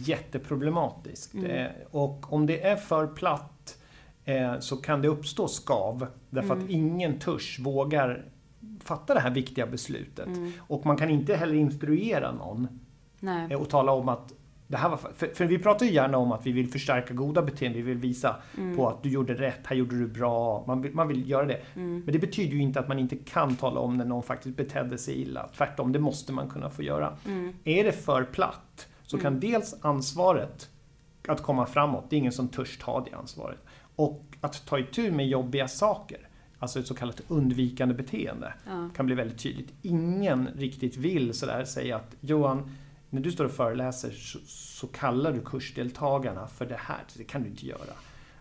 jätteproblematiskt. 0.09 1.35
Mm. 1.35 1.51
Eh, 1.51 1.71
och 1.90 2.33
om 2.33 2.47
det 2.47 2.62
är 2.66 2.77
för 2.77 3.07
platt 3.07 3.79
eh, 4.25 4.59
så 4.59 4.77
kan 4.77 5.03
det 5.03 5.09
uppstå 5.09 5.49
skav. 5.49 6.07
Därför 6.31 6.55
Mm. 6.55 6.64
att 6.64 6.71
ingen 6.71 7.18
törs, 7.18 7.59
vågar 7.59 8.25
fatta 8.81 9.14
det 9.14 9.21
här 9.21 9.31
viktiga 9.31 9.66
beslutet. 9.66 10.27
Mm. 10.27 10.53
Och 10.59 10.87
man 10.87 10.97
kan 10.97 11.11
inte 11.11 11.37
heller 11.37 11.55
instruera 11.55 12.33
någon 12.33 12.68
Nej. 13.21 13.53
eh, 13.53 13.61
och 13.61 13.68
tala 13.68 13.92
om 13.92 14.09
att 14.09 14.33
det 14.73 14.79
här 14.79 14.89
var 14.89 14.97
för, 14.97 15.27
för, 15.35 15.45
vi 15.45 15.59
pratar 15.59 15.87
ju 15.87 15.93
gärna 15.93 16.19
om 16.19 16.33
att 16.33 16.47
vi 16.47 16.53
vill 16.53 16.69
förstärka 16.69 17.15
goda 17.15 17.43
beteenden, 17.43 17.83
vi 17.83 17.89
vill 17.89 17.99
visa 17.99 18.37
Mm. 18.59 18.77
på 18.77 18.89
att 18.89 19.03
du 19.03 19.09
gjorde 19.09 19.35
rätt, 19.35 19.61
här 19.67 19.77
gjorde 19.77 19.99
du 19.99 20.07
bra, 20.07 20.65
man 20.67 20.83
vill, 20.83 20.95
man 20.95 21.09
vill 21.09 21.31
göra 21.31 21.47
det. 21.47 21.61
Mm. 21.75 22.03
Men 22.05 22.13
det 22.13 22.19
betyder 22.19 22.53
ju 22.53 22.63
inte 22.63 22.81
att 22.81 22.89
man 22.89 22.99
inte 22.99 23.17
kan 23.17 23.57
tala 23.57 23.81
om 23.81 23.97
när 23.97 24.05
någon 24.05 24.23
faktiskt 24.23 24.57
betedde 24.57 24.99
sig 24.99 25.23
illa. 25.23 25.49
Tvärtom, 25.57 25.93
det 25.93 25.99
måste 25.99 26.33
man 26.33 26.49
kunna 26.49 26.71
få 26.71 26.83
göra. 26.83 27.17
Mm. 27.27 27.53
Är 27.65 27.85
det 27.85 27.93
för 27.93 28.25
platt 28.25 28.89
så 29.03 29.19
kan 29.19 29.27
Mm. 29.27 29.41
dels 29.41 29.75
ansvaret 29.81 30.71
att 31.29 31.43
komma 31.43 31.67
framåt, 31.67 32.05
det 32.11 32.17
är 32.17 32.19
ingen 32.19 32.33
som 32.33 32.49
törs 32.49 32.79
ta 32.79 33.07
det 33.11 33.17
ansvaret. 33.17 33.59
Och 33.97 34.23
att 34.41 34.67
ta 34.67 34.79
itu 34.79 35.11
med 35.13 35.29
jobbiga 35.29 35.69
saker, 35.69 36.19
alltså 36.59 36.79
ett 36.81 36.87
så 36.87 36.95
kallat 36.95 37.21
undvikande 37.29 37.95
beteende, 37.95 38.55
Ja. 38.67 38.89
kan 38.97 39.07
bli 39.07 39.15
väldigt 39.15 39.39
tydligt. 39.39 39.73
Ingen 39.83 40.49
riktigt 40.57 40.97
vill 40.97 41.35
sådär 41.35 41.65
säga 41.65 41.97
att 41.97 42.15
Johan, 42.21 42.71
när 43.12 43.20
du 43.20 43.33
står 43.33 43.44
och 43.44 43.51
föreläser 43.51 44.11
så, 44.11 44.38
så 44.46 44.87
kallar 44.87 45.33
du 45.33 45.40
kursdeltagarna 45.40 46.46
för 46.46 46.66
det 46.66 46.79
här. 46.79 47.01
Det 47.16 47.25
kan 47.25 47.42
du 47.42 47.48
inte 47.48 47.66
göra. 47.66 47.94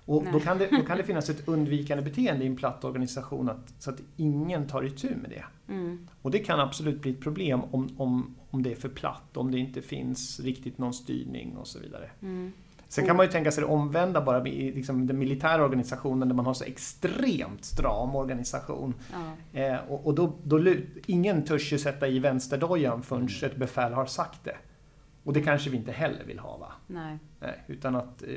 Och 0.06 0.26
då 0.34 0.40
kan, 0.40 0.58
det, 0.58 0.68
då 0.72 0.84
kan 0.84 0.98
det 0.98 1.04
finnas 1.08 1.30
ett 1.30 1.48
undvikande 1.48 2.04
beteende 2.04 2.44
i 2.44 2.48
en 2.48 2.56
platt 2.56 2.84
organisation 2.84 3.50
att, 3.50 3.74
så 3.80 3.90
att 3.90 4.02
ingen 4.18 4.68
tar 4.68 4.84
itu 4.84 5.16
med 5.16 5.30
det. 5.30 5.74
Mm. 5.74 6.08
Och 6.22 6.32
det 6.32 6.40
kan 6.40 6.60
absolut 6.60 7.02
bli 7.02 7.12
ett 7.12 7.22
problem 7.22 7.62
om, 7.72 7.90
om, 7.98 8.36
om 8.50 8.64
det 8.64 8.72
är 8.72 8.76
för 8.76 8.90
platt, 8.90 9.38
om 9.38 9.52
det 9.52 9.60
inte 9.60 9.82
finns 9.82 10.40
riktigt 10.40 10.78
någon 10.78 10.94
styrning 10.94 11.58
och 11.58 11.68
så 11.68 11.80
vidare. 11.80 12.10
Mm. 12.22 12.52
Sen 12.92 13.06
kan 13.06 13.16
man 13.16 13.26
ju 13.26 13.32
tänka 13.32 13.52
sig 13.52 13.64
det 13.64 13.70
omvända 13.70 14.22
bara 14.22 14.48
i 14.48 14.72
liksom 14.72 15.08
den 15.08 15.20
militära 15.20 15.64
organisationen 15.64 16.28
där 16.28 16.36
man 16.36 16.46
har 16.46 16.54
så 16.54 16.64
extremt 16.64 17.66
stram 17.66 18.16
organisation. 18.16 18.94
Ja. 19.12 19.60
Eh, 19.60 19.78
och 19.90 20.06
och 20.06 20.16
då, 20.16 20.34
då, 20.44 20.66
ingen 21.06 21.46
törs 21.46 21.74
ju 21.74 21.78
sätta 21.78 22.08
i 22.08 22.20
vänsterdojan 22.20 23.04
förrän 23.04 23.28
ett 23.44 23.56
befäl 23.56 23.94
har 23.94 24.06
sagt 24.06 24.44
det. 24.44 24.56
Och 25.24 25.34
det 25.34 25.42
kanske 25.42 25.70
vi 25.70 25.78
inte 25.78 25.92
heller 25.92 26.24
vill 26.26 26.40
ha 26.40 26.58
va? 26.58 26.72
Nej. 26.88 27.18
Nej, 27.40 27.64
utan 27.68 27.96
att 27.96 28.22
eh, 28.22 28.28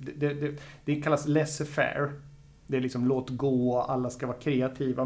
det, 0.00 0.12
det, 0.12 0.34
det, 0.34 0.60
det 0.84 1.02
kallas 1.02 1.26
laissez-faire. 1.26 2.10
Det 2.66 2.76
är 2.76 2.80
liksom 2.80 3.06
låt 3.06 3.30
gå, 3.30 3.80
alla 3.80 4.10
ska 4.10 4.26
vara 4.26 4.36
kreativa. 4.38 5.04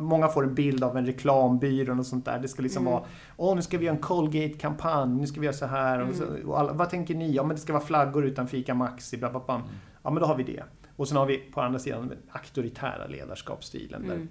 Många 0.00 0.28
får 0.28 0.44
en 0.44 0.54
bild 0.54 0.84
av 0.84 0.96
en 0.96 1.06
reklambyrå 1.06 1.98
och 1.98 2.06
sånt 2.06 2.24
där. 2.24 2.38
Det 2.38 2.48
ska 2.48 2.62
liksom 2.62 2.82
Mm. 2.82 2.92
vara, 2.92 3.04
åh 3.36 3.54
nu 3.56 3.62
ska 3.62 3.78
vi 3.78 3.84
göra 3.84 3.96
en 3.96 4.02
Colgate-kampanj, 4.02 5.20
nu 5.20 5.26
ska 5.26 5.40
vi 5.40 5.46
göra 5.46 5.56
så 5.56 5.66
här. 5.66 6.08
Och 6.08 6.14
så, 6.14 6.24
Mm. 6.24 6.48
och 6.50 6.60
alla, 6.60 6.72
vad 6.72 6.90
tänker 6.90 7.14
ni? 7.14 7.32
Ja 7.32 7.42
men 7.42 7.56
det 7.56 7.62
ska 7.62 7.72
vara 7.72 7.82
flaggor 7.84 8.24
utanför 8.26 8.56
ICA 8.56 8.74
Maxi, 8.74 9.16
bla, 9.18 9.30
bla, 9.30 9.42
bla. 9.46 9.62
Ja 10.02 10.10
men 10.10 10.20
då 10.20 10.26
har 10.26 10.36
vi 10.36 10.42
det. 10.42 10.62
Och 10.96 11.08
sen 11.08 11.16
har 11.16 11.26
vi 11.26 11.36
på 11.38 11.60
andra 11.60 11.78
sidan 11.78 12.08
den 12.08 12.18
auktoritära 12.32 13.06
ledarskapsstilen. 13.08 14.02
Där 14.08 14.14
Mm. 14.14 14.28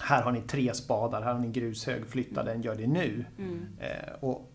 här 0.00 0.22
har 0.22 0.32
ni 0.32 0.40
tre 0.40 0.74
spadar, 0.74 1.22
här 1.22 1.32
har 1.32 1.40
ni 1.40 1.46
en 1.46 1.52
grushög, 1.52 2.06
flytta 2.06 2.42
den, 2.42 2.62
gör 2.62 2.74
det 2.74 2.86
nu. 2.86 3.24
Mm. 3.38 3.60
Eh, 3.80 4.14
och 4.20 4.50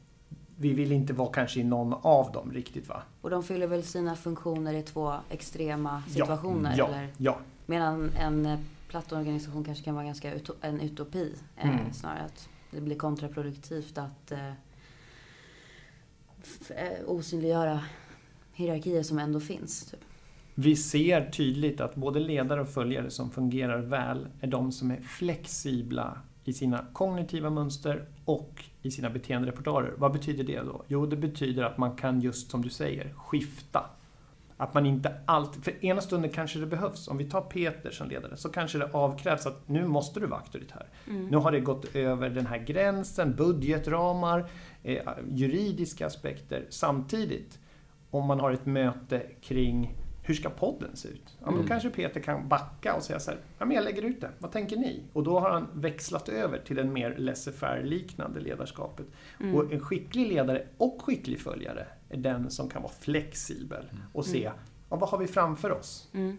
vi 0.60 0.74
vill 0.74 0.92
inte 0.92 1.14
vara 1.14 1.30
kanske 1.32 1.60
i 1.60 1.64
någon 1.64 1.94
av 1.94 2.32
dem 2.32 2.52
riktigt 2.54 2.88
va? 2.88 3.02
Och 3.22 3.30
de 3.30 3.44
fyller 3.44 3.68
väl 3.68 3.84
sina 3.84 4.16
funktioner 4.16 4.74
i 4.74 4.82
två 4.82 5.14
extrema 5.30 6.04
Ja. 6.08 6.14
situationer? 6.14 6.74
Ja, 6.78 6.88
Eller? 6.88 7.08
ja. 7.18 7.38
Medan 7.66 8.12
en 8.20 8.46
eh, 8.46 8.60
platt 8.90 9.12
organisation 9.12 9.64
kanske 9.64 9.84
kan 9.84 9.96
vara 9.96 10.06
ganska 10.06 10.34
uto- 10.36 10.56
en 10.62 10.82
utopi. 10.82 11.34
Eh, 11.58 11.70
Mm. 11.70 11.94
Snarare 11.94 12.22
att 12.26 12.50
det 12.72 12.82
blir 12.82 12.96
kontraproduktivt 12.96 13.98
att 13.98 14.32
eh, 14.32 14.48
eh, 16.70 17.00
osynliggöra 17.08 17.80
hierarkier 18.54 19.04
som 19.04 19.20
ändå 19.20 19.40
finns. 19.40 19.86
Typ. 19.92 20.00
Vi 20.56 20.76
ser 20.76 21.30
tydligt 21.32 21.82
att 21.82 21.96
både 21.96 22.20
ledare 22.20 22.62
och 22.62 22.70
följare 22.70 23.10
som 23.10 23.32
fungerar 23.32 23.78
väl 23.80 24.28
är 24.42 24.48
de 24.48 24.72
som 24.72 24.92
är 24.92 25.02
flexibla 25.02 26.18
i 26.44 26.54
sina 26.54 26.86
kognitiva 26.94 27.50
mönster 27.50 28.06
och 28.26 28.64
i 28.82 28.92
sina 28.92 29.10
beteenderepertoarer. 29.10 29.94
Vad 29.98 30.12
betyder 30.12 30.44
det 30.44 30.60
då? 30.60 30.84
Jo, 30.88 31.06
det 31.06 31.16
betyder 31.16 31.64
att 31.64 31.78
man 31.78 31.96
kan 31.96 32.22
just 32.22 32.52
som 32.52 32.62
du 32.62 32.70
säger 32.70 33.14
skifta. 33.14 33.90
Att 34.58 34.74
man 34.74 34.86
inte 34.86 35.14
alltid, 35.26 35.64
för 35.64 35.86
ena 35.86 36.02
stunden 36.02 36.32
kanske 36.32 36.60
det 36.60 36.66
behövs. 36.66 37.08
Om 37.08 37.18
vi 37.18 37.26
tar 37.26 37.42
Peter 37.42 37.92
som 37.92 38.10
ledare 38.10 38.38
så 38.38 38.50
kanske 38.50 38.78
det 38.78 38.90
avkrävs 38.94 39.46
att 39.46 39.68
nu 39.68 39.88
måste 39.88 40.20
du 40.20 40.26
vara 40.26 40.40
auktoritär. 40.40 40.88
Mm. 41.08 41.28
Nu 41.28 41.38
har 41.38 41.52
det 41.52 41.60
gått 41.60 41.96
över 41.96 42.30
den 42.30 42.46
här 42.46 42.58
gränsen, 42.58 43.36
budgetramar, 43.36 44.50
eh, 44.84 45.02
juridiska 45.30 46.08
aspekter. 46.08 46.66
Samtidigt, 46.70 47.60
om 48.10 48.26
man 48.26 48.40
har 48.40 48.52
ett 48.52 48.66
möte 48.66 49.22
kring 49.42 49.96
hur 50.30 50.36
ska 50.36 50.50
podden 50.50 50.96
se 50.96 51.08
ut? 51.10 51.22
Ja, 51.40 51.46
men 51.46 51.54
då 51.54 51.60
Mm. 51.60 51.68
kanske 51.68 51.90
Peter 51.90 52.20
kan 52.20 52.48
backa 52.48 52.96
och 52.96 53.04
säga 53.04 53.20
så 53.20 53.32
här, 53.32 53.40
ja, 53.60 53.66
men 53.66 53.76
jag 53.76 53.84
lägger 53.84 54.02
ut 54.02 54.22
det, 54.22 54.30
vad 54.40 54.52
tänker 54.52 54.78
ni? 54.78 55.04
Och 55.14 55.24
då 55.24 55.40
har 55.40 55.50
han 55.50 55.68
växlat 55.74 56.30
över 56.30 56.58
till 56.60 56.80
en 56.80 56.94
mer 56.94 57.16
laissez-faire 57.18 57.84
liknande 57.84 58.40
ledarskapet. 58.40 59.06
Mm. 59.40 59.56
Och 59.56 59.74
en 59.74 59.80
skicklig 59.80 60.28
ledare 60.28 60.64
och 60.78 61.02
skicklig 61.02 61.40
följare 61.40 61.88
är 62.10 62.18
den 62.18 62.52
som 62.52 62.70
kan 62.70 62.82
vara 62.82 62.92
flexibel 63.00 63.86
och 64.14 64.26
se, 64.26 64.46
Mm. 64.46 64.58
ja, 64.90 64.96
vad 64.96 65.10
har 65.10 65.18
vi 65.18 65.28
framför 65.28 65.72
oss? 65.72 66.08
Mm. 66.14 66.38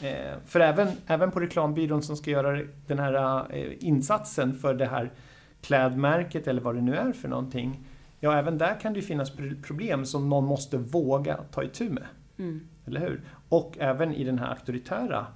Eh, 0.00 0.38
för 0.46 0.60
även, 0.60 0.88
även 1.06 1.30
på 1.30 1.40
reklambyrån 1.40 2.02
som 2.02 2.16
ska 2.16 2.30
göra 2.30 2.62
den 2.86 2.98
här 2.98 3.46
eh, 3.56 3.72
insatsen 3.80 4.54
för 4.54 4.74
det 4.74 4.86
här 4.86 5.12
klädmärket 5.60 6.46
eller 6.46 6.60
vad 6.62 6.74
det 6.74 6.80
nu 6.82 6.96
är 6.96 7.12
för 7.12 7.28
någonting. 7.28 7.84
Ja, 8.20 8.38
även 8.38 8.58
där 8.58 8.80
kan 8.80 8.92
det 8.92 9.02
finnas 9.02 9.36
pr- 9.36 9.62
problem 9.62 10.04
som 10.04 10.28
någon 10.28 10.44
måste 10.44 10.76
våga 10.78 11.36
ta 11.50 11.62
itu 11.62 11.90
med. 11.90 12.06
Mm. 12.38 12.68
Eller 12.86 13.00
hur? 13.00 13.20
Och 13.48 13.76
även 13.78 14.14
i 14.14 14.24
den 14.24 14.38
här 14.38 14.50
auktoritära 14.50 15.26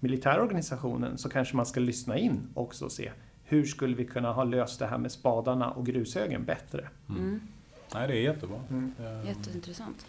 militära 0.00 0.42
organisationen 0.42 1.18
så 1.18 1.28
kanske 1.28 1.56
man 1.56 1.66
ska 1.66 1.80
lyssna 1.80 2.18
in 2.18 2.40
också 2.54 2.84
och 2.84 2.92
se 2.92 3.10
hur 3.44 3.64
skulle 3.64 3.96
vi 3.96 4.04
kunna 4.04 4.32
ha 4.32 4.44
löst 4.44 4.78
det 4.78 4.86
här 4.86 4.98
med 4.98 5.12
spadarna 5.12 5.70
och 5.70 5.86
grushögen 5.86 6.44
bättre? 6.44 6.88
Mm. 7.08 7.40
Nej, 7.94 8.08
det 8.08 8.14
är 8.14 8.20
jättebra. 8.20 8.60
Mm. 8.70 8.92
Eh, 9.00 9.28
Jätteintressant. 9.28 10.06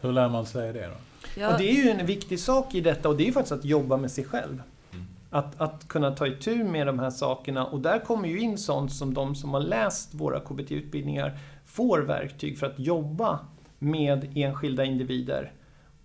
Hur 0.00 0.12
lär 0.12 0.28
man 0.28 0.46
sig 0.46 0.72
det 0.72 0.86
då? 0.86 0.94
Ja, 1.40 1.52
Och 1.52 1.58
det 1.58 1.70
är 1.70 1.84
ju 1.84 1.90
en 1.90 2.06
viktig 2.06 2.40
sak 2.40 2.74
i 2.74 2.80
detta 2.80 3.08
och 3.08 3.16
det 3.16 3.22
är 3.22 3.26
ju 3.26 3.32
faktiskt 3.32 3.52
att 3.52 3.64
jobba 3.64 3.96
med 3.96 4.10
sig 4.10 4.24
själv. 4.24 4.62
Mm. 4.92 5.06
Att, 5.30 5.60
att 5.60 5.88
kunna 5.88 6.10
ta 6.10 6.26
itu 6.26 6.64
med 6.64 6.86
de 6.86 6.98
här 6.98 7.10
sakerna 7.10 7.66
och 7.66 7.80
där 7.80 7.98
kommer 7.98 8.28
ju 8.28 8.40
in 8.40 8.58
sånt 8.58 8.92
som 8.92 9.14
de 9.14 9.34
som 9.34 9.50
har 9.50 9.60
läst 9.60 10.14
våra 10.14 10.40
KBT-utbildningar 10.40 11.38
får 11.64 11.98
verktyg 11.98 12.58
för 12.58 12.66
att 12.66 12.78
jobba 12.78 13.38
med 13.78 14.32
enskilda 14.34 14.84
individer 14.84 15.52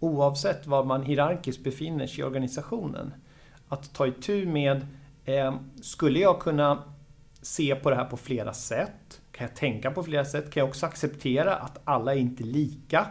oavsett 0.03 0.67
var 0.67 0.83
man 0.83 1.03
hierarkiskt 1.03 1.63
befinner 1.63 2.07
sig 2.07 2.19
i 2.19 2.23
organisationen. 2.23 3.13
Att 3.67 3.93
ta 3.93 4.07
itu 4.07 4.45
med, 4.45 4.87
eh, 5.25 5.55
skulle 5.81 6.19
jag 6.19 6.39
kunna 6.39 6.83
se 7.41 7.75
på 7.75 7.89
det 7.89 7.95
här 7.95 8.05
på 8.05 8.17
flera 8.17 8.53
sätt? 8.53 9.21
Kan 9.31 9.47
jag 9.47 9.55
tänka 9.55 9.91
på 9.91 10.03
flera 10.03 10.25
sätt? 10.25 10.51
Kan 10.51 10.61
jag 10.61 10.69
också 10.69 10.85
acceptera 10.85 11.55
att 11.55 11.81
alla 11.83 12.13
är 12.13 12.19
inte 12.19 12.43
lika? 12.43 13.07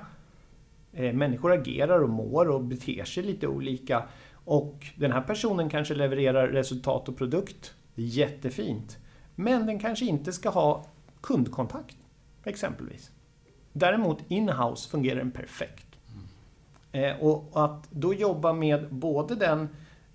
Eh, 0.92 1.12
människor 1.12 1.52
agerar 1.52 2.02
och 2.02 2.10
mår 2.10 2.48
och 2.48 2.64
beter 2.64 3.04
sig 3.04 3.22
lite 3.22 3.46
olika. 3.46 4.04
Och 4.44 4.86
den 4.96 5.12
här 5.12 5.20
personen 5.20 5.70
kanske 5.70 5.94
levererar 5.94 6.48
resultat 6.48 7.08
och 7.08 7.18
produkt. 7.18 7.74
Det 7.94 8.02
är 8.02 8.06
jättefint. 8.06 8.98
Men 9.34 9.66
den 9.66 9.78
kanske 9.78 10.04
inte 10.04 10.32
ska 10.32 10.50
ha 10.50 10.86
kundkontakt, 11.20 11.96
exempelvis. 12.44 13.10
Däremot 13.72 14.18
inhouse 14.28 14.90
fungerar 14.90 15.18
den 15.18 15.30
perfekt. 15.30 15.81
Eh, 16.92 17.16
och 17.20 17.64
att 17.64 17.90
då 17.90 18.14
jobba 18.14 18.52
med 18.52 18.94
både 18.94 19.34
den 19.34 19.68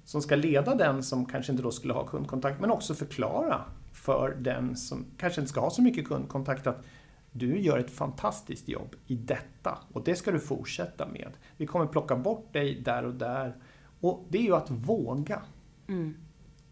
som 0.03 0.21
ska 0.21 0.35
leda 0.35 0.75
den 0.75 1.03
som 1.03 1.25
kanske 1.25 1.51
inte 1.51 1.63
då 1.63 1.71
skulle 1.71 1.93
ha 1.93 2.05
kundkontakt, 2.05 2.61
men 2.61 2.71
också 2.71 2.93
förklara 2.93 3.61
för 3.91 4.35
den 4.39 4.75
som 4.75 5.05
kanske 5.17 5.41
inte 5.41 5.49
ska 5.49 5.59
ha 5.59 5.69
så 5.69 5.81
mycket 5.81 6.07
kundkontakt 6.07 6.67
att 6.67 6.85
du 7.31 7.59
gör 7.59 7.77
ett 7.77 7.91
fantastiskt 7.91 8.67
jobb 8.67 8.95
i 9.07 9.15
detta 9.15 9.77
och 9.93 10.03
det 10.03 10.15
ska 10.15 10.31
du 10.31 10.39
fortsätta 10.39 11.07
med. 11.07 11.29
Vi 11.57 11.65
kommer 11.65 11.85
plocka 11.85 12.15
bort 12.15 12.53
dig 12.53 12.81
där 12.81 13.05
och 13.05 13.13
där. 13.13 13.55
Och 14.01 14.25
det 14.29 14.37
är 14.37 14.41
ju 14.41 14.55
att 14.55 14.71
våga. 14.71 15.41
Mm. 15.87 16.13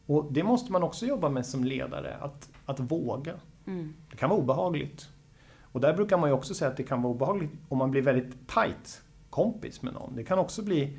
Och 0.06 0.34
det 0.34 0.44
måste 0.44 0.72
man 0.72 0.84
också 0.84 1.06
jobba 1.06 1.30
med 1.30 1.46
som 1.46 1.64
ledare, 1.64 2.18
att, 2.22 2.50
att 2.66 2.80
våga. 2.80 3.34
Mm. 3.68 3.94
Det 4.12 4.18
kan 4.18 4.30
vara 4.30 4.40
obehagligt. 4.40 5.10
Och 5.62 5.82
där 5.82 5.94
brukar 5.94 6.18
man 6.18 6.30
ju 6.30 6.34
också 6.34 6.54
säga 6.54 6.72
att 6.72 6.78
det 6.78 6.84
kan 6.84 7.02
vara 7.02 7.14
obehagligt 7.14 7.52
om 7.70 7.78
man 7.78 7.92
blir 7.92 8.02
väldigt 8.02 8.48
tight 8.48 9.02
kompis 9.36 9.82
med 9.82 9.94
någon. 9.94 10.16
Det 10.16 10.24
kan 10.24 10.40
också 10.40 10.64
bli 10.64 10.98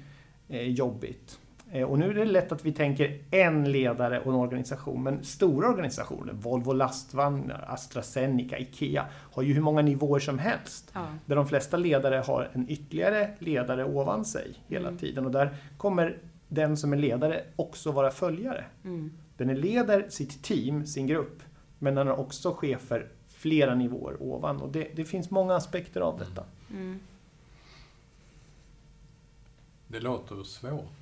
eh, 0.48 0.62
jobbigt. 0.62 1.38
Eh, 1.72 1.82
och 1.82 1.98
nu 1.98 2.10
är 2.10 2.14
det 2.14 2.24
lätt 2.24 2.52
att 2.52 2.64
vi 2.64 2.72
tänker 2.72 3.18
en 3.30 3.72
ledare 3.72 4.20
och 4.20 4.26
en 4.32 4.38
organisation, 4.38 5.02
men 5.02 5.24
stora 5.24 5.68
organisationer, 5.68 6.32
Volvo 6.32 6.72
lastvagnar, 6.72 7.64
AstraZeneca, 7.68 8.58
IKEA, 8.58 9.06
har 9.32 9.42
ju 9.42 9.52
hur 9.54 9.60
många 9.62 9.82
nivåer 9.82 10.20
som 10.20 10.38
helst. 10.38 10.90
Ja. 10.94 11.06
Där 11.26 11.36
de 11.36 11.46
flesta 11.46 11.76
ledare 11.76 12.22
har 12.26 12.50
en 12.52 12.70
ytterligare 12.70 13.30
ledare 13.38 13.84
ovan 13.84 14.24
sig 14.24 14.54
hela 14.68 14.88
Mm. 14.88 14.98
tiden. 14.98 15.26
Och 15.26 15.32
där 15.32 15.54
kommer 15.76 16.18
den 16.48 16.76
som 16.76 16.92
är 16.92 16.96
ledare 16.96 17.42
också 17.56 17.92
vara 17.92 18.10
följare. 18.10 18.64
Mm. 18.84 19.12
Den 19.36 19.50
är 19.50 19.54
leder 19.56 20.06
sitt 20.08 20.42
team, 20.42 20.86
sin 20.86 21.06
grupp, 21.06 21.42
men 21.78 21.94
den 21.94 22.06
har 22.06 22.20
också 22.20 22.54
chefer 22.54 23.06
flera 23.28 23.74
nivåer 23.74 24.22
ovan. 24.22 24.62
Och 24.62 24.72
det, 24.72 24.88
det 24.96 25.04
finns 25.04 25.30
många 25.30 25.54
aspekter 25.54 26.00
av 26.00 26.18
detta. 26.18 26.44
Mm. 26.70 26.98
Det 29.88 30.00
låter 30.00 30.42
svårt. 30.42 30.92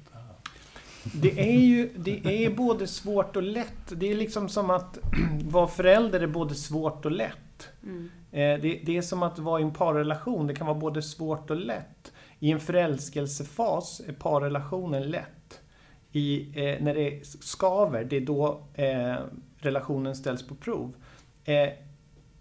det 1.13 1.41
är 1.41 1.61
ju 1.61 1.91
det 1.97 2.45
är 2.45 2.51
både 2.51 2.87
svårt 2.87 3.37
och 3.37 3.43
lätt. 3.43 3.93
Det 3.97 4.11
är 4.11 4.15
liksom 4.15 4.49
som 4.49 4.71
att 4.71 4.99
vara 5.45 5.67
förälder 5.67 6.21
är 6.21 6.27
både 6.27 6.55
svårt 6.55 7.05
och 7.05 7.13
lätt. 7.13 7.69
Mm. 7.83 8.11
Eh, 8.31 8.61
Det, 8.61 8.81
det 8.85 8.97
är 8.97 9.03
som 9.03 9.23
att 9.23 9.39
vara 9.39 9.61
i 9.61 9.63
en 9.63 9.73
parrelation, 9.73 10.47
det 10.47 10.55
kan 10.55 10.67
vara 10.67 10.79
både 10.79 11.03
svårt 11.03 11.51
och 11.51 11.57
lätt. 11.57 12.13
I 12.39 12.51
en 12.51 12.61
förälskelsefas 12.61 14.01
är 14.07 14.13
parrelationen 14.13 15.11
lätt. 15.11 15.61
I, 16.13 16.41
eh, 16.41 16.83
när 16.85 16.95
det 16.95 17.27
skaver, 17.27 18.05
det 18.05 18.17
är 18.17 18.21
då 18.21 18.63
eh, 18.75 19.15
relationen 19.59 20.17
ställs 20.17 20.47
på 20.47 20.55
prov. 20.55 20.95
Eh, 21.45 21.69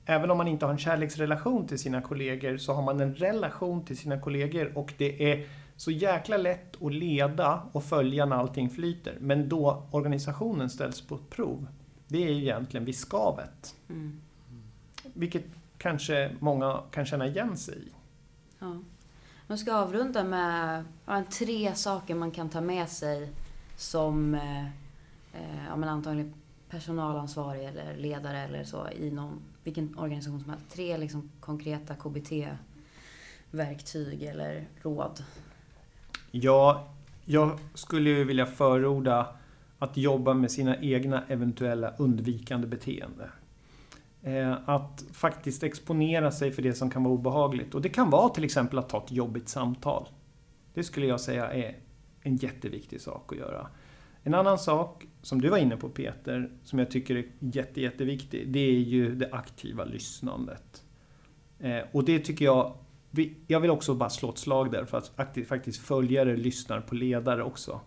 även 0.06 0.32
om 0.32 0.38
man 0.38 0.48
inte 0.48 0.66
har 0.66 0.72
en 0.72 0.78
kärleksrelation 0.78 1.68
till 1.68 1.80
sina 1.80 2.02
kollegor 2.02 2.58
så 2.58 2.74
har 2.74 2.82
man 2.82 3.00
en 3.00 3.16
relation 3.16 3.86
till 3.86 3.98
sina 3.98 4.20
kollegor 4.20 4.78
och 4.78 4.94
det 4.98 5.32
är 5.32 5.48
så 5.76 5.92
jäkla 5.92 6.38
lätt 6.38 6.84
att 6.84 6.94
leda 6.94 7.64
och 7.72 7.84
följa 7.84 8.26
när 8.26 8.36
allting 8.36 8.70
flyter. 8.70 9.18
Men 9.20 9.50
då 9.50 9.88
organisationen 9.92 10.70
ställs 10.70 11.02
på 11.02 11.18
prov, 11.18 11.68
det 12.08 12.24
är 12.24 12.30
egentligen 12.30 12.86
vid 12.86 12.96
skavet. 12.96 13.76
Mm. 13.90 14.22
Vilket 15.14 15.46
kanske 15.78 16.36
många 16.40 16.82
kan 16.92 17.06
känna 17.06 17.28
igen 17.28 17.58
sig 17.58 17.78
i. 17.78 17.92
Ja. 18.60 18.78
Man 19.48 19.58
ska 19.58 19.76
avrunda 19.76 20.24
med 20.24 20.86
tre 21.32 21.76
saker 21.76 22.16
man 22.16 22.32
kan 22.32 22.50
ta 22.50 22.62
med 22.62 22.90
sig 22.90 23.30
som 23.78 24.36
eh, 24.36 24.66
eh, 25.34 25.66
ja, 25.70 25.76
men 25.76 25.90
antagligen 25.90 26.34
personalansvarig 26.70 27.66
eller 27.66 27.98
ledare 27.98 28.40
eller 28.40 28.64
så 28.64 28.90
i 28.90 29.12
någon, 29.12 29.42
vilken 29.64 29.98
organisation 29.98 30.42
som 30.42 30.50
helst. 30.50 30.70
Tre 30.70 30.98
liksom 30.98 31.32
konkreta 31.40 31.96
KBT-verktyg 31.96 34.24
eller 34.24 34.68
råd. 34.82 35.24
Ja, 36.36 36.88
jag 37.26 37.60
skulle 37.74 38.10
ju 38.10 38.24
vilja 38.24 38.46
förorda 38.46 39.36
att 39.80 39.98
jobba 39.98 40.34
med 40.34 40.52
sina 40.52 40.78
egna 40.78 41.24
eventuella 41.28 41.94
undvikande 41.98 42.68
beteende. 42.68 43.30
Eh, 44.22 44.70
att 44.70 45.06
faktiskt 45.12 45.64
exponera 45.64 46.32
sig 46.32 46.52
för 46.52 46.62
det 46.62 46.74
som 46.74 46.90
kan 46.90 47.04
vara 47.04 47.14
obehagligt. 47.14 47.76
Och 47.76 47.82
det 47.82 47.90
kan 47.90 48.10
vara 48.10 48.30
till 48.30 48.44
exempel 48.44 48.80
att 48.80 48.90
ta 48.90 49.04
ett 49.04 49.12
jobbigt 49.12 49.50
samtal. 49.50 50.10
Det 50.74 50.84
skulle 50.84 51.06
jag 51.06 51.22
säga 51.22 51.54
är 51.54 51.76
en 52.22 52.36
jätteviktig 52.36 53.02
sak 53.02 53.32
att 53.32 53.38
göra. 53.38 53.68
En 54.24 54.34
annan 54.34 54.60
sak 54.60 55.06
som 55.22 55.42
du 55.42 55.50
var 55.50 55.58
inne 55.58 55.78
på 55.78 55.90
Peter, 55.90 56.52
som 56.64 56.80
jag 56.80 56.92
tycker 56.92 57.16
är 57.16 57.26
jätte, 57.40 57.82
jätteviktig, 57.82 58.48
det 58.48 58.60
är 58.60 58.80
ju 58.80 59.16
det 59.16 59.30
aktiva 59.32 59.86
lyssnandet. 59.86 60.84
Eh, 61.60 61.82
och 61.92 62.06
det 62.06 62.20
tycker 62.20 62.46
jag 62.46 62.74
vi, 63.16 63.34
jag 63.48 63.60
vill 63.60 63.70
också 63.72 63.94
bara 63.96 64.10
slå 64.10 64.30
ett 64.30 64.38
slag 64.38 64.72
där 64.72 64.86
för 64.86 64.98
att 64.98 65.12
aktivt, 65.16 65.48
faktiskt 65.48 65.82
följare 65.82 66.36
lyssnar 66.38 66.80
på 66.82 66.96
ledare 66.96 67.44
också. 67.44 67.80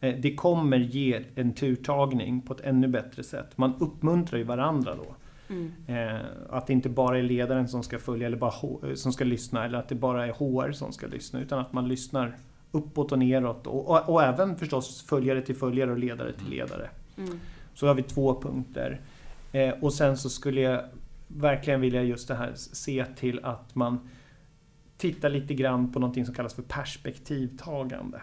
Eh, 0.00 0.14
Det 0.20 0.34
kommer 0.34 0.78
ge 0.78 1.22
en 1.34 1.52
turtagning 1.54 2.40
på 2.40 2.54
ett 2.54 2.60
ännu 2.60 2.88
bättre 2.88 3.22
sätt. 3.22 3.58
Man 3.58 3.74
uppmuntrar 3.80 4.38
ju 4.38 4.44
varandra 4.44 4.94
då. 4.94 5.14
Mm. 5.54 5.72
Eh, 5.86 6.20
Att 6.50 6.66
det 6.66 6.72
inte 6.72 6.88
bara 6.88 7.18
är 7.18 7.22
ledaren 7.22 7.68
som 7.68 7.82
ska 7.82 7.98
följa 7.98 8.26
eller 8.26 8.36
bara 8.36 8.50
H- 8.50 8.80
eh, 8.88 8.94
som 8.94 9.12
ska 9.12 9.24
lyssna 9.24 9.64
eller 9.64 9.78
att 9.78 9.88
det 9.88 9.94
bara 9.94 10.26
är 10.26 10.32
HR 10.32 10.72
som 10.72 10.92
ska 10.92 11.06
lyssna 11.06 11.40
utan 11.40 11.58
att 11.58 11.72
man 11.72 11.88
lyssnar 11.88 12.36
uppåt 12.72 13.12
och 13.12 13.18
neråt 13.18 13.66
och, 13.66 13.88
och, 13.90 14.08
och 14.08 14.22
även 14.22 14.56
förstås 14.56 15.02
följare 15.02 15.42
till 15.42 15.56
följare 15.56 15.90
och 15.90 15.98
ledare 15.98 16.32
till 16.32 16.48
ledare. 16.50 16.90
Mm. 17.18 17.40
Så 17.74 17.86
har 17.86 17.94
vi 17.94 18.02
två 18.02 18.40
punkter. 18.40 19.00
Eh, 19.52 19.70
och 19.80 19.92
sen 19.92 20.16
så 20.16 20.30
skulle 20.30 20.60
jag 20.60 20.84
verkligen 21.28 21.80
vilja 21.80 22.02
just 22.02 22.28
det 22.28 22.34
här 22.34 22.52
se 22.54 23.04
till 23.16 23.40
att 23.44 23.74
man 23.74 24.00
tittar 25.12 25.28
lite 25.28 25.54
grann 25.54 25.92
på 25.92 25.98
någonting 25.98 26.26
som 26.26 26.34
kallas 26.34 26.54
för 26.54 26.62
perspektivtagande. 26.62 28.22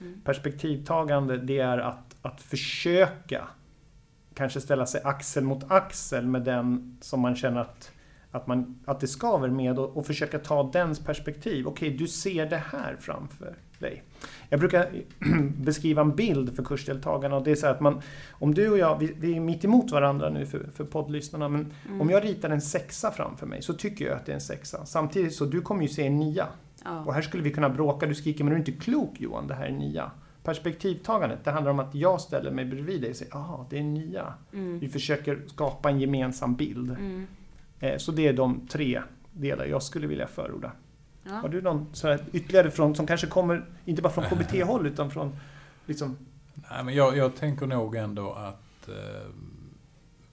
Mm. 0.00 0.20
Perspektivtagande 0.24 1.36
det 1.36 1.58
är 1.58 1.78
att, 1.78 2.16
att 2.22 2.42
försöka 2.42 3.48
kanske 4.34 4.60
ställa 4.60 4.86
sig 4.86 5.00
axel 5.04 5.44
mot 5.44 5.70
axel 5.70 6.26
med 6.26 6.42
den 6.42 6.98
som 7.00 7.20
man 7.20 7.36
känner 7.36 7.60
att, 7.60 7.92
att, 8.30 8.46
man, 8.46 8.80
att 8.86 9.00
det 9.00 9.06
skaver 9.06 9.48
med 9.48 9.78
och, 9.78 9.96
och 9.96 10.06
försöka 10.06 10.38
ta 10.38 10.70
dens 10.70 11.00
perspektiv. 11.00 11.66
Okej, 11.66 11.90
du 11.90 12.06
ser 12.08 12.46
det 12.46 12.62
här 12.72 12.96
framför 13.00 13.54
dig. 13.78 14.02
Jag 14.48 14.60
brukar 14.60 14.88
beskriva 15.56 16.02
en 16.02 16.16
bild 16.16 16.56
för 16.56 16.64
kursdeltagarna 16.64 17.36
och 17.36 17.44
det 17.44 17.50
är 17.50 17.54
så 17.54 17.66
att 17.66 17.80
man, 17.80 18.02
om 18.30 18.54
du 18.54 18.70
och 18.70 18.78
jag, 18.78 18.98
vi, 18.98 19.12
vi 19.18 19.36
är 19.36 19.40
mitt 19.40 19.64
emot 19.64 19.90
varandra 19.90 20.30
nu 20.30 20.46
för, 20.46 20.68
för 20.74 20.84
poddlyssnarna, 20.84 21.48
men 21.48 21.72
Mm. 21.88 22.00
om 22.00 22.10
jag 22.10 22.24
ritar 22.24 22.50
en 22.50 22.60
sexa 22.60 23.10
framför 23.10 23.46
mig 23.46 23.62
så 23.62 23.72
tycker 23.74 24.04
jag 24.06 24.16
att 24.16 24.26
det 24.26 24.32
är 24.32 24.34
en 24.34 24.40
sexa. 24.40 24.86
Samtidigt 24.86 25.34
så 25.34 25.44
du 25.44 25.60
kommer 25.60 25.82
ju 25.82 25.88
se 25.88 26.06
en 26.06 26.16
nia. 26.18 26.44
Och 26.44 26.80
Ja. 26.84 27.12
här 27.12 27.22
skulle 27.22 27.42
vi 27.42 27.50
kunna 27.50 27.68
bråka, 27.68 28.06
du 28.06 28.14
skriker 28.14 28.44
men 28.44 28.50
du 28.50 28.54
är 28.54 28.58
inte 28.58 28.72
klok 28.84 29.10
Johan, 29.20 29.46
det 29.46 29.54
här 29.54 29.66
är 29.66 29.72
nia. 29.72 30.10
Perspektivtagandet, 30.42 31.44
det 31.44 31.50
handlar 31.50 31.70
om 31.72 31.78
att 31.78 31.94
jag 31.94 32.20
ställer 32.20 32.50
mig 32.50 32.64
bredvid 32.64 33.00
dig 33.00 33.10
och 33.10 33.16
säger 33.16 33.32
ja, 33.34 33.66
det 33.70 33.78
är 33.78 33.82
nia. 33.82 34.34
Mm. 34.52 34.78
Vi 34.78 34.88
försöker 34.88 35.40
skapa 35.46 35.90
en 35.90 36.00
gemensam 36.00 36.54
bild. 36.54 36.90
Mm. 36.90 37.26
Eh, 37.80 37.96
Så 37.98 38.12
det 38.12 38.26
är 38.28 38.32
de 38.32 38.66
tre 38.66 39.02
delar 39.32 39.64
jag 39.66 39.82
skulle 39.82 40.06
vilja 40.06 40.26
förorda. 40.26 40.72
Ja. 41.24 41.32
Har 41.32 41.48
du 41.48 41.62
någon 41.62 41.86
så 41.92 42.08
här 42.08 42.24
ytterligare 42.32 42.70
från, 42.70 42.94
som 42.94 43.06
kanske 43.06 43.26
kommer, 43.26 43.64
inte 43.84 44.02
bara 44.02 44.12
från 44.12 44.24
KBT-håll 44.30 44.86
utan 44.86 45.10
från 45.10 45.36
liksom, 45.86 46.16
Nej, 46.70 46.84
men 46.84 46.94
jag, 46.94 47.16
jag 47.16 47.36
tänker 47.36 47.66
nog 47.66 47.96
ändå 47.96 48.32
att 48.32 48.88
eh, 48.88 49.30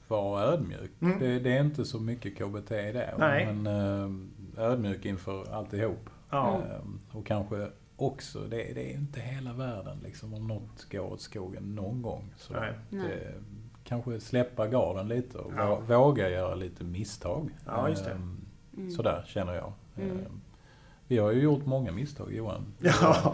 vara 0.07 0.41
ödmjuk. 0.43 0.91
Mm. 0.99 1.19
Det, 1.19 1.39
det 1.39 1.57
är 1.57 1.63
inte 1.63 1.85
så 1.85 1.99
mycket 1.99 2.37
KBT 2.37 2.71
i 2.71 2.91
det. 2.91 3.15
Nej. 3.17 3.53
Men 3.53 3.67
eh, 4.57 4.63
ödmjuk 4.63 5.05
inför 5.05 5.53
alltihop. 5.53 6.09
ja, 6.29 6.55
Eh, 6.71 7.17
och 7.17 7.25
kanske 7.25 7.67
också, 7.95 8.39
det, 8.39 8.57
det 8.73 8.91
är 8.91 8.95
inte 8.95 9.19
hela 9.19 9.53
världen 9.53 9.97
liksom 10.03 10.33
om 10.33 10.47
något 10.47 10.87
går 10.91 10.99
åt 11.13 11.21
skogen 11.21 11.75
någon 11.75 12.01
gång. 12.01 12.33
Så 12.37 12.53
Nej. 12.53 12.73
Det, 12.89 13.33
kanske 13.83 14.19
släppa 14.19 14.67
garden 14.67 15.07
lite 15.07 15.37
och 15.37 15.51
Ja. 15.57 15.81
vå- 15.87 15.97
våga 15.97 16.29
göra 16.29 16.55
lite 16.55 16.83
misstag. 16.83 17.49
Ja, 17.65 17.89
just 17.89 18.05
det. 18.05 18.11
Eh, 18.11 18.17
Mm. 18.77 18.91
Sådär 18.91 19.23
känner 19.27 19.53
jag. 19.55 19.73
Mm. 19.97 20.17
Vi 21.07 21.17
har 21.17 21.31
ju 21.31 21.41
gjort 21.41 21.65
många 21.65 21.91
misstag 21.91 22.33
Johan. 22.33 22.65
ja, 22.79 23.33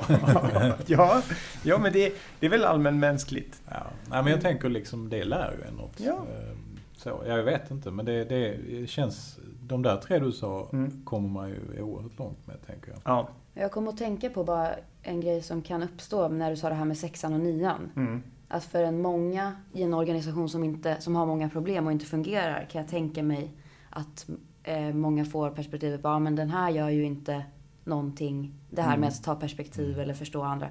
ja, 0.86 1.22
ja, 1.64 1.78
men 1.78 1.94
det, 1.94 2.14
det 2.40 2.46
är 2.46 2.50
väl 2.50 2.64
allmänmänskligt. 2.66 3.62
Ja. 3.70 3.84
Nej, 4.10 4.24
men 4.24 4.32
jag 4.32 4.42
tänker 4.42 4.70
liksom, 4.70 5.10
det 5.10 5.24
lär 5.24 5.52
ju 5.58 5.68
en 5.68 5.74
något. 5.76 6.00
Ja. 6.00 6.14
Eh, 6.14 6.58
Så, 6.98 7.24
jag 7.28 7.44
vet 7.44 7.72
inte, 7.72 7.92
men 7.92 8.06
det, 8.06 8.24
det 8.26 8.58
känns... 8.90 9.40
De 9.62 9.82
där 9.82 9.98
tre 9.98 10.20
du 10.20 10.32
sa 10.32 10.70
Mm. 10.74 11.06
kommer 11.06 11.30
man 11.30 11.50
ju 11.50 11.82
oerhört 11.82 12.20
långt 12.20 12.48
med, 12.48 12.56
tänker 12.68 12.92
jag. 12.92 13.00
Ja, 13.06 13.30
Jag 13.54 13.72
kommer 13.72 13.90
att 13.92 13.98
tänka 13.98 14.30
på 14.30 14.44
bara 14.44 14.70
en 15.02 15.22
grej 15.22 15.42
som 15.42 15.62
kan 15.62 15.84
uppstå 15.84 16.28
när 16.28 16.50
du 16.50 16.56
sa 16.58 16.70
det 16.70 16.76
här 16.76 16.86
med 16.86 16.98
sexan 16.98 17.34
och 17.34 17.40
nian. 17.40 17.92
mm, 17.96 18.24
Att 18.48 18.64
för 18.64 18.84
en 18.84 19.02
många 19.02 19.56
i 19.74 19.84
en 19.84 19.94
organisation 19.94 20.50
som, 20.50 20.64
inte, 20.64 21.02
som 21.02 21.16
har 21.16 21.26
många 21.26 21.50
problem 21.50 21.86
och 21.86 21.92
inte 21.92 22.06
fungerar 22.06 22.68
kan 22.72 22.82
jag 22.82 22.90
tänka 22.92 23.24
mig 23.24 23.52
att 23.90 24.30
eh, 24.64 24.94
många 24.94 25.26
får 25.26 25.50
perspektivet 25.50 26.02
på, 26.02 26.08
ja 26.08 26.20
men 26.20 26.36
den 26.36 26.50
här 26.50 26.70
gör 26.70 26.90
ju 26.90 27.04
inte 27.06 27.44
någonting. 27.84 28.54
Det 28.70 28.82
här 28.82 28.90
Mm. 28.90 29.00
med 29.00 29.10
att 29.10 29.24
ta 29.24 29.36
perspektiv 29.36 30.00
eller 30.00 30.14
förstå 30.14 30.42
andra. 30.42 30.68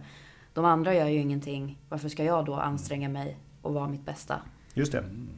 De 0.53 0.65
andra 0.65 0.95
gör 0.95 1.07
ju 1.07 1.19
ingenting. 1.19 1.79
Varför 1.89 2.09
ska 2.09 2.25
jag 2.25 2.45
då 2.45 2.55
anstränga 2.55 3.09
mig 3.09 3.39
och 3.63 3.75
vara 3.75 3.89
mitt 3.89 4.05
bästa? 4.05 4.37
just 4.75 4.93
det. 4.93 4.99
Mm. 4.99 5.29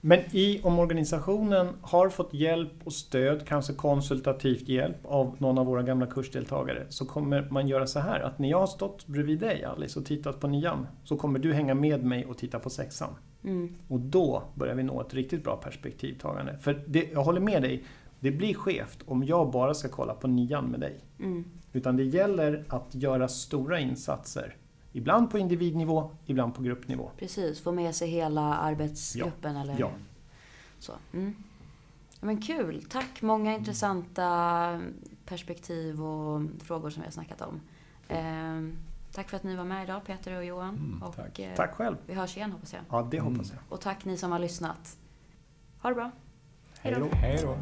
Men 0.00 0.20
i, 0.32 0.60
om 0.62 0.78
organisationen 0.78 1.68
har 1.82 2.08
fått 2.08 2.34
hjälp 2.34 2.72
och 2.84 2.92
stöd, 2.92 3.46
kanske 3.46 3.72
konsultativt 3.72 4.68
hjälp 4.68 4.96
av 5.04 5.36
någon 5.38 5.58
av 5.58 5.66
våra 5.66 5.82
gamla 5.82 6.06
kursdeltagare, 6.06 6.86
så 6.88 7.06
kommer 7.06 7.48
man 7.50 7.68
göra 7.68 7.86
så 7.86 8.00
här 8.00 8.20
att 8.20 8.38
när 8.38 8.50
jag 8.50 8.58
har 8.58 8.66
stått 8.66 9.06
bredvid 9.06 9.38
dig 9.40 9.64
Alice 9.64 9.98
och 9.98 10.06
tittat 10.06 10.40
på 10.40 10.46
nian, 10.48 10.86
så 11.04 11.16
kommer 11.16 11.38
du 11.38 11.52
hänga 11.54 11.74
med 11.74 12.04
mig 12.04 12.26
och 12.26 12.38
titta 12.38 12.58
på 12.58 12.70
sexan. 12.70 13.10
Mm. 13.44 13.74
Och 13.88 14.00
då 14.00 14.42
börjar 14.54 14.74
vi 14.74 14.82
nå 14.82 15.00
ett 15.00 15.14
riktigt 15.14 15.44
bra 15.44 15.56
perspektivtagande. 15.56 16.58
För 16.58 16.82
det, 16.86 17.08
jag 17.12 17.24
håller 17.24 17.40
med 17.40 17.62
dig, 17.62 17.84
det 18.26 18.32
blir 18.32 18.54
skevt 18.54 18.98
om 19.06 19.24
jag 19.24 19.50
bara 19.50 19.74
ska 19.74 19.88
kolla 19.88 20.14
på 20.14 20.26
nian 20.28 20.64
med 20.64 20.80
dig. 20.80 21.00
Mm. 21.18 21.44
Utan 21.72 21.96
det 21.96 22.04
gäller 22.04 22.64
att 22.68 22.94
göra 22.94 23.28
stora 23.28 23.80
insatser. 23.80 24.56
Ibland 24.92 25.30
på 25.30 25.38
individnivå, 25.38 26.10
ibland 26.24 26.54
på 26.54 26.62
gruppnivå. 26.62 27.10
Precis, 27.18 27.60
få 27.60 27.72
med 27.72 27.94
sig 27.94 28.08
hela 28.08 28.54
arbetsgruppen 28.54 29.56
eller 29.56 29.76
Ja. 29.78 29.90
så. 30.78 30.92
Mm. 31.12 31.34
Ja, 32.20 32.26
men 32.26 32.42
kul, 32.42 32.84
tack. 32.90 33.22
Många 33.22 33.54
intressanta 33.54 34.80
perspektiv 35.26 36.02
och 36.02 36.42
frågor 36.62 36.90
som 36.90 37.02
vi 37.02 37.06
har 37.06 37.12
snackat 37.12 37.40
om. 37.40 37.60
Ehm, 38.08 38.76
tack 39.12 39.28
för 39.30 39.36
att 39.36 39.42
ni 39.42 39.56
var 39.56 39.64
med 39.64 39.84
idag 39.84 40.04
Peter 40.04 40.36
och 40.36 40.44
Johan. 40.44 40.74
Mm, 40.76 41.02
och, 41.02 41.16
tack. 41.16 41.38
eh, 41.38 41.54
Tack 41.56 41.74
själv. 41.74 41.96
Vi 42.06 42.14
hörs 42.14 42.36
igen 42.36 42.52
hoppas 42.52 42.72
jag. 42.72 42.82
Ja, 42.90 43.08
det 43.10 43.20
hoppas 43.20 43.50
jag. 43.50 43.58
Och 43.68 43.80
tack 43.80 44.04
ni 44.04 44.16
som 44.16 44.32
har 44.32 44.38
lyssnat. 44.38 44.96
Ha 45.82 45.88
det 45.90 45.94
bra. 45.94 46.10
Hej 46.94 47.38
då. 47.42 47.56